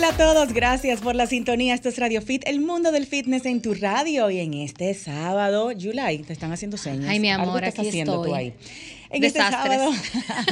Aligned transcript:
Hola, 0.00 0.14
a 0.14 0.16
todos. 0.16 0.54
Gracias 0.54 1.02
por 1.02 1.14
la 1.14 1.26
sintonía. 1.26 1.74
Esto 1.74 1.90
es 1.90 1.98
Radio 1.98 2.22
Fit, 2.22 2.42
el 2.46 2.60
mundo 2.62 2.90
del 2.90 3.04
fitness 3.04 3.44
en 3.44 3.60
tu 3.60 3.74
radio. 3.74 4.30
Y 4.30 4.38
en 4.38 4.54
este 4.54 4.94
sábado, 4.94 5.72
July, 5.78 6.22
te 6.26 6.32
están 6.32 6.50
haciendo 6.52 6.78
señas. 6.78 7.10
Ay, 7.10 7.20
mi 7.20 7.28
amor, 7.28 7.62
aquí 7.66 7.86
haciendo 7.86 8.14
estoy. 8.14 8.30
tú 8.30 8.34
ahí? 8.34 8.54
En 9.12 9.24
este 9.24 9.40
sábado, 9.40 9.90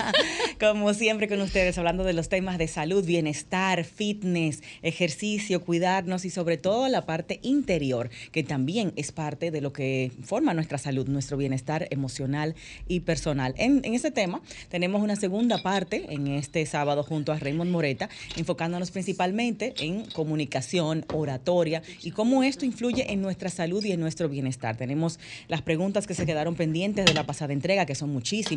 como 0.61 0.93
siempre 0.93 1.29
con 1.29 1.41
ustedes, 1.41 1.79
hablando 1.79 2.03
de 2.03 2.13
los 2.13 2.29
temas 2.29 2.59
de 2.59 2.67
salud, 2.67 3.05
bienestar, 3.05 3.85
fitness, 3.85 4.65
ejercicio, 4.83 5.65
cuidarnos 5.65 6.25
y 6.25 6.31
sobre 6.31 6.57
todo 6.57 6.89
la 6.89 7.07
parte 7.07 7.39
interior, 7.45 8.11
que 8.33 8.43
también 8.43 8.93
es 8.97 9.13
parte 9.13 9.53
de 9.53 9.61
lo 9.61 9.73
que 9.73 10.11
forma 10.25 10.55
nuestra 10.55 10.77
salud, 10.77 11.07
nuestro 11.07 11.37
bienestar 11.37 11.87
emocional 11.91 12.57
y 12.89 13.01
personal. 13.01 13.55
En, 13.59 13.81
en 13.85 13.95
este 13.95 14.11
tema 14.11 14.43
tenemos 14.69 15.03
una 15.03 15.15
segunda 15.15 15.63
parte 15.63 16.07
en 16.09 16.27
este 16.27 16.67
sábado 16.67 17.05
junto 17.05 17.31
a 17.31 17.39
Raymond 17.39 17.71
Moreta, 17.71 18.09
enfocándonos 18.37 18.91
principalmente 18.91 19.73
en 19.79 20.05
comunicación, 20.07 21.07
oratoria 21.15 21.83
y 22.03 22.11
cómo 22.11 22.43
esto 22.43 22.65
influye 22.65 23.13
en 23.13 23.23
nuestra 23.23 23.51
salud 23.51 23.85
y 23.85 23.93
en 23.93 24.01
nuestro 24.01 24.29
bienestar. 24.29 24.77
Tenemos 24.77 25.21
las 25.47 25.63
preguntas 25.63 26.09
que 26.09 26.15
se 26.15 26.27
quedaron 26.27 26.57
pendientes 26.57 27.05
de 27.07 27.15
la 27.15 27.25
pasada 27.25 27.53
entrega, 27.53 27.87
que 27.87 27.95
son 27.95 28.13
muchísimas 28.13 28.48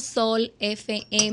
solfm.com 0.00 1.26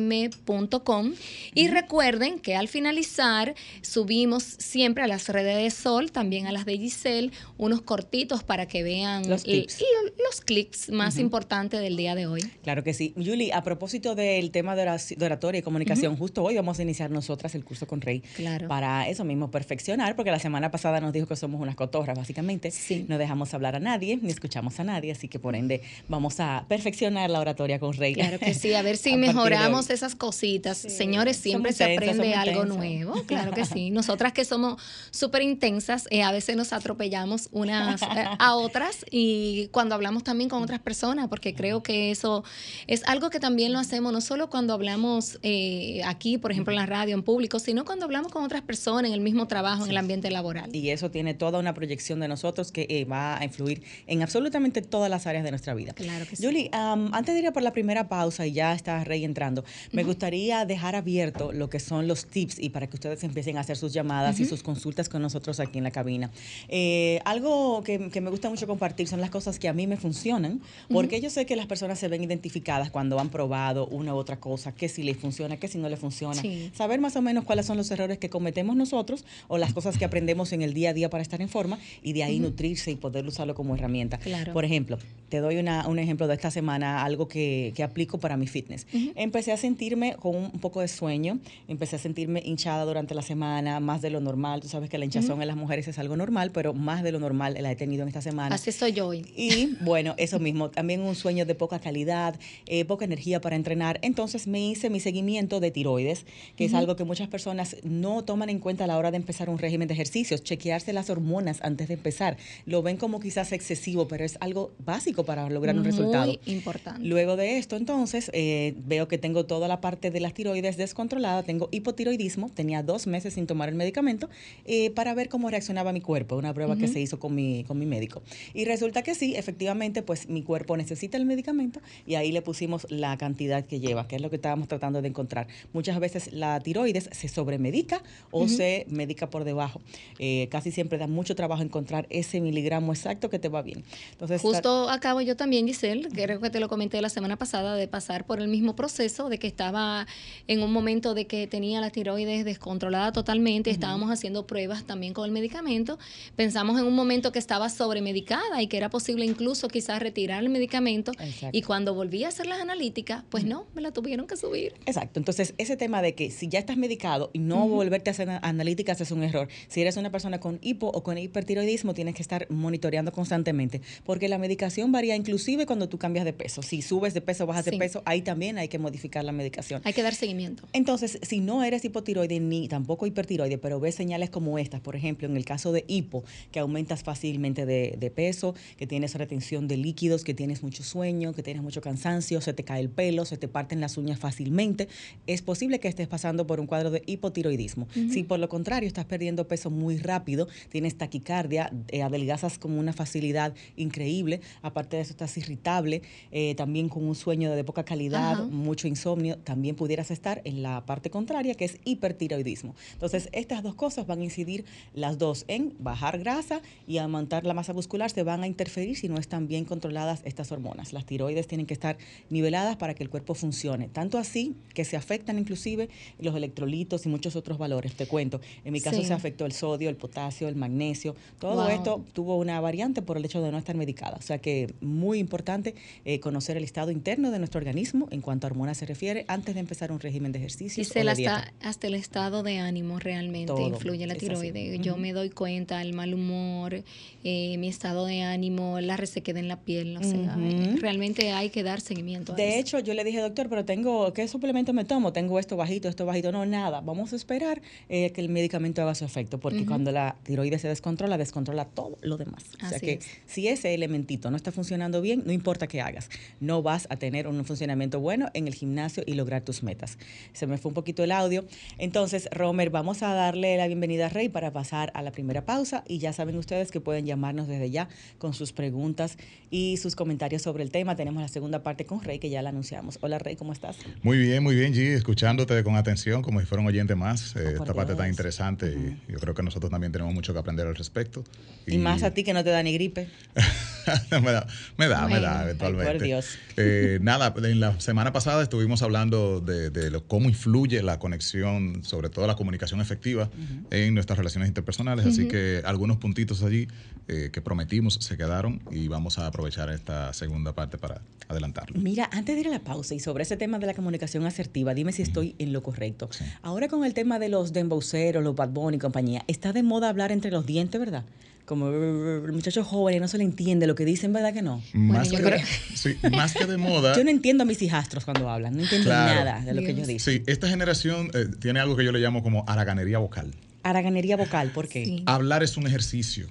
y 1.55 1.67
recuerden 1.69 2.39
que 2.39 2.55
al 2.57 2.67
finalizar 2.67 3.55
subimos 3.81 4.43
siempre 4.43 5.03
a 5.03 5.07
las 5.07 5.29
redes 5.29 5.55
de 5.55 5.69
Sol, 5.69 6.11
también 6.11 6.45
a 6.45 6.51
las 6.51 6.65
de 6.65 6.77
Giselle, 6.77 7.31
unos 7.57 7.81
cortitos 7.81 8.43
para 8.43 8.67
que 8.67 8.83
vean 8.83 9.29
los 9.29 9.43
clips, 9.43 9.81
los 10.25 10.41
clips 10.41 10.89
más 10.89 11.17
importantes 11.17 11.79
del 11.79 11.95
día 11.95 12.13
de 12.13 12.27
hoy. 12.27 12.41
Claro 12.61 12.83
que 12.83 12.93
sí. 12.93 13.13
Julie, 13.15 13.53
a 13.53 13.63
propósito 13.63 14.15
del 14.15 14.51
tema 14.51 14.75
de, 14.75 14.81
oratoria 15.21 15.59
y 15.59 15.61
comunicación, 15.61 16.17
justo 16.17 16.43
hoy 16.43 16.55
vamos 16.55 16.77
a 16.79 16.81
iniciar 16.81 17.11
nosotras 17.11 17.55
el 17.55 17.63
curso 17.63 17.87
con 17.87 18.01
Rey 18.01 18.21
claro. 18.35 18.67
para 18.67 19.07
eso 19.07 19.23
mismo, 19.23 19.49
perfeccionar, 19.49 20.17
porque 20.17 20.31
la 20.31 20.39
semana 20.39 20.71
pasada 20.71 20.99
nos 20.99 21.13
dijo 21.13 21.25
que 21.27 21.37
somos 21.37 21.61
unas 21.61 21.75
cotorras, 21.75 22.17
básicamente. 22.17 22.71
Sí. 22.71 23.05
No 23.07 23.17
dejamos 23.17 23.53
hablar 23.53 23.77
a 23.77 23.79
nadie, 23.79 24.17
ni 24.21 24.29
escuchamos 24.29 24.77
a 24.81 24.83
nadie, 24.83 25.13
así 25.13 25.29
que 25.29 25.39
por 25.39 25.55
ende 25.55 25.81
vamos 26.09 26.41
a 26.41 26.65
perfeccionar 26.67 27.29
la 27.29 27.39
oratoria 27.39 27.79
con 27.79 27.93
Rey 27.93 28.08
Claro 28.13 28.39
que 28.39 28.53
sí, 28.53 28.73
a 28.73 28.81
ver 28.81 28.97
si 28.97 29.15
mejoramos 29.17 29.89
esas 29.89 30.15
cositas. 30.15 30.77
Señores, 30.77 31.37
siempre 31.37 31.73
se 31.73 31.93
aprende 31.93 32.33
algo 32.33 32.65
nuevo. 32.65 33.15
Claro 33.29 33.51
que 33.51 33.65
sí. 33.65 33.91
Nosotras 33.91 34.33
que 34.33 34.43
somos 34.43 34.81
súper 35.11 35.43
intensas, 35.43 36.07
eh, 36.09 36.23
a 36.23 36.31
veces 36.31 36.55
nos 36.55 36.73
atropellamos 36.73 37.49
unas 37.51 38.01
eh, 38.01 38.25
a 38.39 38.55
otras 38.55 39.05
y 39.11 39.67
cuando 39.71 39.93
hablamos 39.95 40.23
también 40.23 40.49
con 40.49 40.63
otras 40.63 40.79
personas, 40.79 41.27
porque 41.27 41.53
creo 41.53 41.83
que 41.83 42.11
eso 42.11 42.43
es 42.87 43.03
algo 43.07 43.29
que 43.29 43.39
también 43.39 43.71
lo 43.71 43.79
hacemos 43.79 44.11
no 44.11 44.21
solo 44.21 44.49
cuando 44.49 44.73
hablamos 44.73 45.39
eh, 45.43 46.01
aquí, 46.05 46.37
por 46.37 46.51
ejemplo, 46.51 46.73
en 46.73 46.79
la 46.79 46.85
radio, 46.85 47.13
en 47.13 47.23
público, 47.23 47.59
sino 47.59 47.85
cuando 47.85 48.05
hablamos 48.05 48.31
con 48.31 48.43
otras 48.43 48.61
personas 48.61 49.09
en 49.09 49.13
el 49.13 49.21
mismo 49.21 49.47
trabajo, 49.47 49.85
en 49.85 49.91
el 49.91 49.97
ambiente 49.97 50.31
laboral. 50.31 50.75
Y 50.75 50.89
eso 50.89 51.11
tiene 51.11 51.33
toda 51.33 51.59
una 51.59 51.73
proyección 51.73 52.19
de 52.19 52.27
nosotros 52.27 52.71
que 52.71 53.05
va 53.09 53.37
a 53.37 53.43
influir 53.43 53.83
en 54.07 54.23
absolutamente 54.23 54.81
todas 54.81 55.09
las 55.09 55.27
áreas 55.27 55.43
de 55.43 55.51
nuestra 55.51 55.73
vida. 55.73 55.93
Claro 55.93 56.25
que 56.27 56.35
sí. 56.35 56.43
Julie, 56.43 56.69
antes 56.71 57.35
de 57.35 57.41
ir 57.41 57.47
a 57.47 57.53
por 57.53 57.63
la 57.63 57.71
primera 57.71 57.88
pausa 58.07 58.45
y 58.45 58.53
ya 58.53 58.73
está 58.73 59.03
Rey 59.03 59.25
entrando, 59.25 59.63
me 59.91 60.03
gustaría 60.03 60.65
dejar 60.65 60.95
abierto 60.95 61.51
lo 61.51 61.69
que 61.69 61.79
son 61.79 62.07
los 62.07 62.25
tips 62.25 62.59
y 62.59 62.69
para 62.69 62.87
que 62.87 62.95
ustedes 62.95 63.23
empiecen 63.23 63.57
a 63.57 63.61
hacer 63.61 63.77
sus 63.77 63.93
llamadas 63.93 64.39
y 64.39 64.45
sus 64.45 64.63
consultas 64.63 65.09
con 65.09 65.21
nosotros 65.21 65.59
aquí 65.59 65.77
en 65.77 65.83
la 65.83 65.91
cabina. 65.91 66.31
Eh, 66.67 67.19
algo 67.25 67.83
que, 67.83 67.99
me 67.99 68.29
gusta 68.29 68.49
mucho 68.49 68.67
compartir 68.67 69.07
son 69.07 69.21
las 69.21 69.29
cosas 69.29 69.59
que 69.59 69.67
a 69.67 69.73
mí 69.73 69.87
me 69.87 69.97
funcionan, 69.97 70.61
porque 70.89 71.21
yo 71.21 71.29
sé 71.29 71.45
que 71.45 71.55
las 71.55 71.65
personas 71.65 71.99
se 71.99 72.07
ven 72.07 72.23
identificadas 72.23 72.91
cuando 72.91 73.19
han 73.19 73.29
probado 73.29 73.87
una 73.87 74.13
u 74.13 74.17
otra 74.17 74.39
cosa, 74.39 74.73
que 74.73 74.89
si 74.89 75.03
les 75.03 75.17
funciona, 75.17 75.57
que 75.57 75.67
si 75.67 75.77
no 75.77 75.89
les 75.89 75.99
funciona. 75.99 76.41
Saber 76.73 76.99
más 76.99 77.15
o 77.15 77.21
menos 77.21 77.43
cuáles 77.43 77.65
son 77.65 77.77
los 77.77 77.89
errores 77.91 78.17
que 78.17 78.29
cometemos 78.29 78.75
nosotros 78.75 79.25
o 79.47 79.57
las 79.57 79.73
cosas 79.73 79.97
que 79.97 80.05
aprendemos 80.05 80.53
en 80.53 80.61
el 80.61 80.73
día 80.73 80.91
a 80.91 80.93
día 80.93 81.09
para 81.09 81.21
estar 81.21 81.41
en 81.41 81.49
forma 81.49 81.79
y 82.03 82.13
de 82.13 82.23
ahí 82.23 82.39
nutrirse 82.39 82.91
y 82.91 82.95
poder 82.95 83.25
usarlo 83.25 83.55
como 83.55 83.75
herramienta. 83.75 84.17
Claro. 84.17 84.53
Por 84.53 84.65
ejemplo, 84.65 84.97
te 85.29 85.39
doy 85.39 85.57
una, 85.57 85.87
un 85.87 85.99
ejemplo 85.99 86.27
de 86.27 86.33
esta 86.35 86.51
semana, 86.51 87.03
algo 87.03 87.27
que 87.27 87.73
que 87.79 87.83
aplico 87.83 88.17
para 88.17 88.35
mi 88.35 88.45
fitness. 88.45 88.85
Empecé 89.15 89.53
a 89.53 89.57
sentirme 89.57 90.17
con 90.17 90.35
un, 90.35 90.51
poco 90.59 90.81
de 90.81 90.89
sueño, 90.89 91.39
empecé 91.69 91.95
a 91.95 91.99
sentirme 91.99 92.41
hinchada 92.43 92.83
durante 92.83 93.15
la 93.15 93.21
semana, 93.21 93.79
más 93.79 94.01
de 94.01 94.09
lo 94.09 94.19
normal. 94.19 94.59
Tú 94.59 94.67
sabes 94.67 94.89
que 94.89 94.97
la 94.97 95.05
hinchazón 95.05 95.41
en 95.41 95.47
las 95.47 95.55
mujeres 95.55 95.87
es 95.87 95.97
algo 95.97 96.17
normal, 96.17 96.51
pero 96.51 96.73
más 96.73 97.03
de 97.03 97.13
lo 97.13 97.21
normal 97.21 97.55
la 97.57 97.71
he 97.71 97.77
tenido 97.77 98.01
en 98.01 98.09
esta 98.09 98.21
semana. 98.21 98.53
Así 98.53 98.73
soy 98.73 98.91
yo 98.91 99.07
hoy. 99.07 99.25
Y 99.33 99.77
bueno, 99.79 100.13
eso 100.17 100.39
mismo, 100.39 100.69
también 100.69 100.99
un 100.99 101.15
sueño 101.15 101.45
de 101.45 101.55
poca 101.55 101.79
calidad, 101.79 102.37
eh, 102.65 102.83
poca 102.83 103.05
energía 103.05 103.39
para 103.39 103.55
entrenar. 103.55 103.97
Entonces 104.01 104.45
me 104.45 104.59
hice 104.59 104.89
mi 104.89 104.99
seguimiento 104.99 105.61
de 105.61 105.71
tiroides, 105.71 106.25
que 106.57 106.65
es 106.65 106.73
algo 106.73 106.97
que 106.97 107.05
muchas 107.05 107.29
personas 107.29 107.77
no 107.83 108.25
toman 108.25 108.49
en 108.49 108.59
cuenta 108.59 108.83
a 108.83 108.87
la 108.87 108.97
hora 108.97 109.09
de 109.09 109.15
empezar 109.15 109.49
un 109.49 109.57
régimen 109.57 109.87
de 109.87 109.93
ejercicios, 109.93 110.43
chequearse 110.43 110.91
las 110.91 111.09
hormonas 111.09 111.59
antes 111.61 111.87
de 111.87 111.93
empezar. 111.93 112.35
Lo 112.65 112.81
ven 112.81 112.97
como 112.97 113.21
quizás 113.21 113.53
excesivo, 113.53 114.09
pero 114.09 114.25
es 114.25 114.37
algo 114.41 114.73
básico 114.79 115.23
para 115.23 115.49
lograr 115.49 115.77
un 115.77 115.85
resultado. 115.85 116.25
Muy 116.25 116.39
importante. 116.53 117.07
Luego 117.07 117.37
de 117.37 117.57
esto, 117.57 117.68
entonces, 117.75 118.29
eh, 118.33 118.73
veo 118.77 119.07
que 119.07 119.17
tengo 119.17 119.45
toda 119.45 119.67
la 119.67 119.81
parte 119.81 120.11
de 120.11 120.19
las 120.19 120.33
tiroides 120.33 120.77
descontrolada, 120.77 121.43
tengo 121.43 121.69
hipotiroidismo, 121.71 122.49
tenía 122.49 122.83
dos 122.83 123.07
meses 123.07 123.33
sin 123.33 123.47
tomar 123.47 123.69
el 123.69 123.75
medicamento 123.75 124.29
eh, 124.65 124.91
para 124.91 125.13
ver 125.13 125.29
cómo 125.29 125.49
reaccionaba 125.49 125.91
mi 125.91 126.01
cuerpo, 126.01 126.35
una 126.35 126.53
prueba 126.53 126.77
que 126.77 126.87
se 126.87 126.99
hizo 126.99 127.19
con 127.19 127.35
mi, 127.35 127.63
con 127.65 127.77
mi 127.77 127.85
médico. 127.85 128.21
Y 128.53 128.65
resulta 128.65 129.01
que 129.01 129.15
sí, 129.15 129.35
efectivamente, 129.35 130.01
pues 130.01 130.29
mi 130.29 130.43
cuerpo 130.43 130.77
necesita 130.77 131.17
el 131.17 131.25
medicamento 131.25 131.81
y 132.05 132.15
ahí 132.15 132.31
le 132.31 132.41
pusimos 132.41 132.87
la 132.89 133.17
cantidad 133.17 133.65
que 133.65 133.79
lleva, 133.79 134.07
que 134.07 134.15
es 134.15 134.21
lo 134.21 134.29
que 134.29 134.37
estábamos 134.37 134.67
tratando 134.67 135.01
de 135.01 135.07
encontrar. 135.07 135.47
Muchas 135.73 135.99
veces 135.99 136.31
la 136.33 136.59
tiroides 136.59 137.09
se 137.11 137.27
sobremedica 137.27 138.01
o 138.31 138.47
se 138.47 138.85
medica 138.89 139.29
por 139.29 139.43
debajo. 139.43 139.81
Eh, 140.19 140.47
casi 140.51 140.71
siempre 140.71 140.97
da 140.97 141.07
mucho 141.07 141.35
trabajo 141.35 141.63
encontrar 141.63 142.07
ese 142.09 142.41
miligramo 142.41 142.93
exacto 142.93 143.29
que 143.29 143.39
te 143.39 143.49
va 143.49 143.61
bien. 143.61 143.83
Entonces, 144.11 144.41
Justo 144.41 144.89
acabo 144.89 145.21
yo 145.21 145.35
también, 145.35 145.67
Giselle, 145.67 146.07
creo 146.09 146.39
que 146.39 146.49
te 146.49 146.59
lo 146.59 146.69
comenté 146.69 147.01
la 147.01 147.09
semana 147.09 147.37
pasada, 147.37 147.58
de 147.63 147.87
pasar 147.87 148.25
por 148.25 148.41
el 148.41 148.47
mismo 148.47 148.75
proceso, 148.75 149.29
de 149.29 149.37
que 149.37 149.47
estaba 149.47 150.07
en 150.47 150.63
un 150.63 150.71
momento 150.71 151.13
de 151.13 151.27
que 151.27 151.47
tenía 151.47 151.81
la 151.81 151.89
tiroides 151.89 152.45
descontrolada 152.45 153.11
totalmente, 153.11 153.69
estábamos 153.69 154.11
haciendo 154.11 154.47
pruebas 154.47 154.83
también 154.85 155.13
con 155.13 155.25
el 155.25 155.31
medicamento, 155.31 155.99
pensamos 156.35 156.79
en 156.79 156.85
un 156.85 156.95
momento 156.95 157.31
que 157.31 157.39
estaba 157.39 157.69
sobremedicada 157.69 158.61
y 158.61 158.67
que 158.67 158.77
era 158.77 158.89
posible 158.89 159.25
incluso 159.25 159.67
quizás 159.67 159.99
retirar 160.01 160.43
el 160.43 160.49
medicamento 160.49 161.11
y 161.51 161.61
cuando 161.61 161.93
volví 161.93 162.23
a 162.23 162.29
hacer 162.29 162.47
las 162.47 162.59
analíticas, 162.59 163.23
pues 163.29 163.43
no, 163.43 163.67
me 163.73 163.81
la 163.81 163.91
tuvieron 163.91 164.27
que 164.27 164.37
subir. 164.37 164.73
Exacto, 164.85 165.19
entonces 165.19 165.53
ese 165.57 165.77
tema 165.77 166.01
de 166.01 166.15
que 166.15 166.31
si 166.31 166.47
ya 166.47 166.59
estás 166.59 166.77
medicado 166.77 167.29
y 167.33 167.39
no 167.39 167.67
volverte 167.67 168.09
a 168.09 168.11
hacer 168.11 168.29
analíticas 168.41 169.01
es 169.01 169.11
un 169.11 169.23
error. 169.23 169.47
Si 169.67 169.81
eres 169.81 169.97
una 169.97 170.11
persona 170.11 170.39
con 170.39 170.59
hipo 170.61 170.87
o 170.87 171.03
con 171.03 171.17
hipertiroidismo, 171.17 171.93
tienes 171.93 172.15
que 172.15 172.21
estar 172.21 172.47
monitoreando 172.49 173.11
constantemente, 173.11 173.81
porque 174.05 174.29
la 174.29 174.37
medicación 174.37 174.91
varía 174.91 175.15
inclusive 175.15 175.65
cuando 175.65 175.89
tú 175.89 175.97
cambias 175.97 176.25
de 176.25 176.33
peso. 176.33 176.61
Si 176.61 176.81
subes 176.81 177.13
de 177.13 177.21
peso, 177.21 177.47
bajas 177.49 177.65
de 177.65 177.77
peso, 177.77 178.01
ahí 178.05 178.21
también 178.21 178.57
hay 178.57 178.67
que 178.67 178.79
modificar 178.79 179.23
la 179.25 179.31
medicación. 179.31 179.81
Hay 179.83 179.93
que 179.93 180.03
dar 180.03 180.15
seguimiento. 180.15 180.63
Entonces, 180.73 181.19
si 181.21 181.41
no 181.41 181.63
eres 181.63 181.83
hipotiroide 181.83 182.39
ni 182.39 182.67
tampoco 182.67 183.05
hipertiroide, 183.05 183.57
pero 183.57 183.79
ves 183.79 183.95
señales 183.95 184.29
como 184.29 184.57
estas, 184.57 184.81
por 184.81 184.95
ejemplo, 184.95 185.27
en 185.27 185.35
el 185.35 185.45
caso 185.45 185.71
de 185.71 185.83
hipo, 185.87 186.23
que 186.51 186.59
aumentas 186.59 187.03
fácilmente 187.03 187.65
de, 187.65 187.95
de 187.99 188.11
peso, 188.11 188.55
que 188.77 188.87
tienes 188.87 189.15
retención 189.15 189.67
de 189.67 189.77
líquidos, 189.77 190.23
que 190.23 190.33
tienes 190.33 190.63
mucho 190.63 190.83
sueño, 190.83 191.33
que 191.33 191.43
tienes 191.43 191.63
mucho 191.63 191.81
cansancio, 191.81 192.41
se 192.41 192.53
te 192.53 192.63
cae 192.63 192.79
el 192.79 192.89
pelo, 192.89 193.25
se 193.25 193.37
te 193.37 193.47
parten 193.47 193.81
las 193.81 193.97
uñas 193.97 194.19
fácilmente, 194.19 194.87
es 195.27 195.41
posible 195.41 195.79
que 195.79 195.87
estés 195.87 196.07
pasando 196.07 196.45
por 196.47 196.59
un 196.59 196.67
cuadro 196.67 196.91
de 196.91 197.03
hipotiroidismo. 197.05 197.87
Si 197.93 198.23
por 198.23 198.39
lo 198.39 198.49
contrario 198.49 198.87
estás 198.87 199.05
perdiendo 199.05 199.47
peso 199.47 199.69
muy 199.69 199.97
rápido, 199.97 200.47
tienes 200.69 200.97
taquicardia, 200.97 201.71
eh, 201.89 202.01
adelgazas 202.01 202.59
con 202.59 202.77
una 202.77 202.93
facilidad 202.93 203.53
increíble, 203.75 204.41
aparte 204.61 204.97
de 204.97 205.03
eso 205.03 205.11
estás 205.11 205.37
irritable, 205.37 206.01
eh, 206.31 206.55
también 206.55 206.89
con 206.89 207.07
un 207.07 207.15
sueño 207.15 207.38
de 207.47 207.63
poca 207.63 207.83
calidad, 207.83 208.43
mucho 208.45 208.87
insomnio, 208.87 209.37
también 209.37 209.75
pudieras 209.75 210.11
estar 210.11 210.41
en 210.43 210.61
la 210.61 210.85
parte 210.85 211.09
contraria 211.09 211.55
que 211.55 211.65
es 211.65 211.77
hipertiroidismo. 211.85 212.75
Entonces, 212.93 213.29
estas 213.31 213.63
dos 213.63 213.75
cosas 213.75 214.05
van 214.05 214.19
a 214.19 214.23
incidir 214.25 214.65
las 214.93 215.17
dos 215.17 215.45
en 215.47 215.73
bajar 215.79 216.19
grasa 216.19 216.61
y 216.87 216.97
aumentar 216.97 217.45
la 217.45 217.53
masa 217.53 217.73
muscular, 217.73 218.11
se 218.11 218.23
van 218.23 218.43
a 218.43 218.47
interferir 218.47 218.97
si 218.97 219.07
no 219.07 219.17
están 219.17 219.47
bien 219.47 219.65
controladas 219.65 220.21
estas 220.25 220.51
hormonas. 220.51 220.91
Las 220.91 221.05
tiroides 221.05 221.47
tienen 221.47 221.65
que 221.65 221.73
estar 221.73 221.97
niveladas 222.29 222.75
para 222.75 222.93
que 222.93 223.03
el 223.03 223.09
cuerpo 223.09 223.33
funcione. 223.33 223.87
Tanto 223.87 224.17
así 224.17 224.55
que 224.73 224.83
se 224.83 224.97
afectan 224.97 225.37
inclusive 225.39 225.89
los 226.19 226.35
electrolitos 226.35 227.05
y 227.05 227.09
muchos 227.09 227.35
otros 227.35 227.57
valores. 227.57 227.95
Te 227.95 228.07
cuento, 228.07 228.41
en 228.65 228.73
mi 228.73 228.81
caso 228.81 229.01
se 229.03 229.13
afectó 229.13 229.45
el 229.45 229.53
sodio, 229.53 229.89
el 229.89 229.95
potasio, 229.95 230.47
el 230.47 230.55
magnesio. 230.55 231.15
Todo 231.39 231.69
esto 231.69 232.03
tuvo 232.13 232.37
una 232.37 232.59
variante 232.59 233.01
por 233.01 233.17
el 233.17 233.25
hecho 233.25 233.41
de 233.41 233.51
no 233.51 233.57
estar 233.57 233.75
medicada. 233.75 234.17
O 234.17 234.21
sea 234.21 234.39
que 234.39 234.73
muy 234.81 235.19
importante 235.19 235.75
eh, 236.05 236.19
conocer 236.19 236.57
el 236.57 236.63
estado 236.63 236.91
interno 236.91 237.28
de 237.31 237.39
nuestro 237.39 237.59
organismo 237.59 238.07
en 238.11 238.21
cuanto 238.21 238.47
a 238.47 238.49
hormonas 238.49 238.77
se 238.77 238.85
refiere 238.85 239.25
antes 239.27 239.55
de 239.55 239.61
empezar 239.61 239.91
un 239.91 239.99
régimen 239.99 240.31
de 240.31 240.39
ejercicio. 240.39 240.83
Y 240.83 241.07
hasta, 241.07 241.53
hasta 241.61 241.87
el 241.87 241.95
estado 241.95 242.43
de 242.43 242.59
ánimo 242.59 242.99
realmente 242.99 243.61
influye 243.61 244.05
la 244.07 244.15
tiroides. 244.15 244.79
Yo 244.81 244.97
me 244.97 245.13
doy 245.13 245.29
cuenta, 245.29 245.81
el 245.81 245.93
mal 245.93 246.13
humor, 246.13 246.83
eh, 247.23 247.57
mi 247.57 247.67
estado 247.67 248.05
de 248.05 248.21
ánimo, 248.21 248.79
la 248.79 248.97
resequedad 248.97 249.39
en 249.39 249.47
la 249.47 249.59
piel. 249.59 249.97
O 249.97 250.03
sea, 250.03 250.37
realmente 250.79 251.31
hay 251.31 251.49
que 251.49 251.63
dar 251.63 251.81
seguimiento. 251.81 252.33
de 252.33 252.59
hecho, 252.59 252.79
yo 252.79 252.93
le 252.93 253.03
dije, 253.03 253.19
doctor, 253.19 253.49
pero 253.49 253.65
tengo, 253.65 254.13
¿qué 254.13 254.27
suplemento 254.27 254.73
me 254.73 254.85
tomo? 254.85 255.13
Tengo 255.13 255.39
esto 255.39 255.55
bajito, 255.57 255.87
esto 255.87 256.05
bajito. 256.05 256.31
No, 256.31 256.45
nada. 256.45 256.81
Vamos 256.81 257.13
a 257.13 257.15
esperar 257.15 257.61
eh, 257.89 258.11
que 258.11 258.21
el 258.21 258.29
medicamento 258.29 258.81
haga 258.81 258.95
su 258.95 259.05
efecto, 259.05 259.39
porque 259.39 259.65
cuando 259.65 259.91
la 259.91 260.15
tiroides 260.23 260.61
se 260.61 260.67
descontrola, 260.67 261.17
descontrola 261.17 261.65
todo 261.65 261.97
lo 262.01 262.17
demás. 262.17 262.43
o 262.63 262.69
sea 262.69 262.79
que 262.79 262.99
si 263.25 263.47
ese 263.47 263.73
elementito 263.73 264.31
no 264.31 264.37
está 264.37 264.51
funcionando 264.51 265.01
bien, 265.01 265.23
no 265.25 265.31
importa 265.31 265.67
qué 265.67 265.81
hagas, 265.81 266.09
no 266.39 266.61
vas 266.61 266.87
a 266.89 266.95
tener 266.97 267.18
un 267.27 267.43
funcionamiento 267.45 267.99
bueno 267.99 268.29
en 268.33 268.47
el 268.47 268.53
gimnasio 268.53 269.03
y 269.05 269.13
lograr 269.13 269.41
tus 269.41 269.63
metas. 269.63 269.97
Se 270.33 270.47
me 270.47 270.57
fue 270.57 270.69
un 270.69 270.75
poquito 270.75 271.03
el 271.03 271.11
audio. 271.11 271.45
Entonces, 271.77 272.29
Romer, 272.31 272.69
vamos 272.69 273.03
a 273.03 273.13
darle 273.13 273.57
la 273.57 273.67
bienvenida 273.67 274.07
a 274.07 274.09
Rey 274.09 274.29
para 274.29 274.51
pasar 274.51 274.91
a 274.93 275.01
la 275.01 275.11
primera 275.11 275.45
pausa 275.45 275.83
y 275.87 275.99
ya 275.99 276.13
saben 276.13 276.37
ustedes 276.37 276.71
que 276.71 276.81
pueden 276.81 277.05
llamarnos 277.05 277.47
desde 277.47 277.69
ya 277.69 277.89
con 278.17 278.33
sus 278.33 278.53
preguntas 278.53 279.17
y 279.49 279.77
sus 279.77 279.95
comentarios 279.95 280.41
sobre 280.41 280.63
el 280.63 280.71
tema. 280.71 280.95
Tenemos 280.95 281.21
la 281.21 281.27
segunda 281.27 281.63
parte 281.63 281.85
con 281.85 282.03
Rey 282.03 282.19
que 282.19 282.29
ya 282.29 282.41
la 282.41 282.49
anunciamos. 282.49 282.99
Hola 283.01 283.19
Rey, 283.19 283.35
¿cómo 283.35 283.53
estás? 283.53 283.77
Muy 284.01 284.17
bien, 284.17 284.43
muy 284.43 284.55
bien, 284.55 284.73
G, 284.73 284.95
escuchándote 284.95 285.63
con 285.63 285.75
atención 285.75 286.21
como 286.21 286.39
si 286.39 286.45
fuera 286.45 286.61
un 286.61 286.67
oyente 286.67 286.95
más. 286.95 287.35
Eh, 287.35 287.55
esta 287.57 287.73
parte 287.73 287.95
tan 287.95 288.09
interesante 288.09 288.73
y 288.73 289.11
yo 289.11 289.19
creo 289.19 289.33
que 289.33 289.43
nosotros 289.43 289.71
también 289.71 289.91
tenemos 289.91 290.13
mucho 290.13 290.33
que 290.33 290.39
aprender 290.39 290.67
al 290.67 290.75
respecto. 290.75 291.23
Y, 291.65 291.77
más 291.77 292.03
a 292.03 292.11
ti 292.11 292.23
que 292.23 292.33
no 292.33 292.43
te 292.43 292.49
da 292.49 292.63
ni 292.63 292.73
gripe. 292.73 293.07
me 294.11 294.31
da, 294.31 294.47
me 294.77 294.87
da, 294.87 295.07
me 295.07 295.19
da 295.19 295.43
eventualmente. 295.43 295.93
por 295.93 296.01
Dios. 296.01 296.37
Eh, 296.57 296.98
nada, 296.99 297.33
en 297.37 297.59
la 297.59 297.79
semana 297.79 298.11
pasada 298.13 298.43
estuvimos 298.43 298.81
hablando 298.81 299.41
de, 299.41 299.89
lo, 299.89 300.05
cómo 300.07 300.29
influye 300.29 300.81
la 300.81 300.99
conexión, 300.99 301.83
sobre 301.83 302.09
todo 302.09 302.27
la 302.27 302.35
comunicación 302.35 302.81
efectiva 302.81 303.29
en 303.71 303.93
nuestras 303.93 304.17
relaciones 304.17 304.47
interpersonales. 304.47 305.05
Así 305.05 305.27
que 305.27 305.61
algunos 305.65 305.97
puntitos 305.97 306.43
allí 306.43 306.67
eh, 307.07 307.29
que 307.31 307.41
prometimos 307.41 307.95
se 307.95 308.17
quedaron 308.17 308.61
y 308.71 308.87
vamos 308.87 309.17
a 309.17 309.27
aprovechar 309.27 309.69
esta 309.69 310.13
segunda 310.13 310.53
parte 310.53 310.77
para 310.77 311.01
adelantarlo. 311.27 311.79
Mira, 311.79 312.09
antes 312.11 312.35
de 312.35 312.41
ir 312.41 312.47
a 312.47 312.51
la 312.51 312.59
pausa 312.59 312.95
y 312.95 312.99
sobre 312.99 313.23
ese 313.23 313.37
tema 313.37 313.59
de 313.59 313.67
la 313.67 313.73
comunicación 313.73 314.25
asertiva, 314.25 314.73
dime 314.73 314.91
si 314.91 315.01
estoy 315.01 315.35
en 315.37 315.53
lo 315.53 315.63
correcto. 315.63 316.09
Ahora 316.41 316.67
con 316.67 316.85
el 316.85 316.93
tema 316.93 317.19
de 317.19 317.29
los 317.29 317.53
dembowceros, 317.53 318.23
los 318.23 318.35
Bad 318.35 318.49
Bunny 318.49 318.77
y 318.77 318.79
compañía, 318.79 319.23
está 319.27 319.53
de 319.53 319.63
moda 319.63 319.89
hablar 319.89 320.11
entre 320.11 320.31
los 320.31 320.45
dientes, 320.45 320.79
¿verdad? 320.79 321.03
Como 321.49 321.67
el 321.71 322.31
muchacho 322.31 322.63
joven 322.63 323.01
no 323.01 323.07
se 323.07 323.17
le 323.17 323.23
entiende 323.23 323.65
lo 323.65 323.73
que 323.73 323.83
dicen, 323.83 324.13
¿verdad 324.13 324.35
que 324.35 324.43
no? 324.43 324.61
Más, 324.73 325.09
que, 325.09 325.43
sí, 325.73 325.95
más 326.11 326.35
que 326.35 326.45
de 326.45 326.57
moda. 326.57 326.95
yo 326.95 327.03
no 327.03 327.09
entiendo 327.09 327.41
a 327.41 327.45
mis 327.47 327.59
hijastros 327.63 328.05
cuando 328.05 328.29
hablan, 328.29 328.55
no 328.55 328.61
entiendo 328.61 328.91
nada 328.91 329.41
de 329.41 329.55
lo 329.55 329.61
que 329.61 329.71
ellos 329.71 329.87
dicen. 329.87 330.13
Sí, 330.13 330.23
esta 330.27 330.47
generación 330.47 331.09
eh, 331.15 331.25
tiene 331.41 331.59
algo 331.59 331.75
que 331.75 331.83
yo 331.83 331.91
le 331.91 331.97
llamo 331.97 332.21
como 332.21 332.45
araganería 332.47 332.99
vocal. 332.99 333.33
Araganería 333.63 334.15
vocal, 334.15 334.51
¿por 334.51 334.67
qué? 334.67 335.01
Hablar 335.07 335.41
es 335.41 335.57
un 335.57 335.65
ejercicio. 335.65 336.27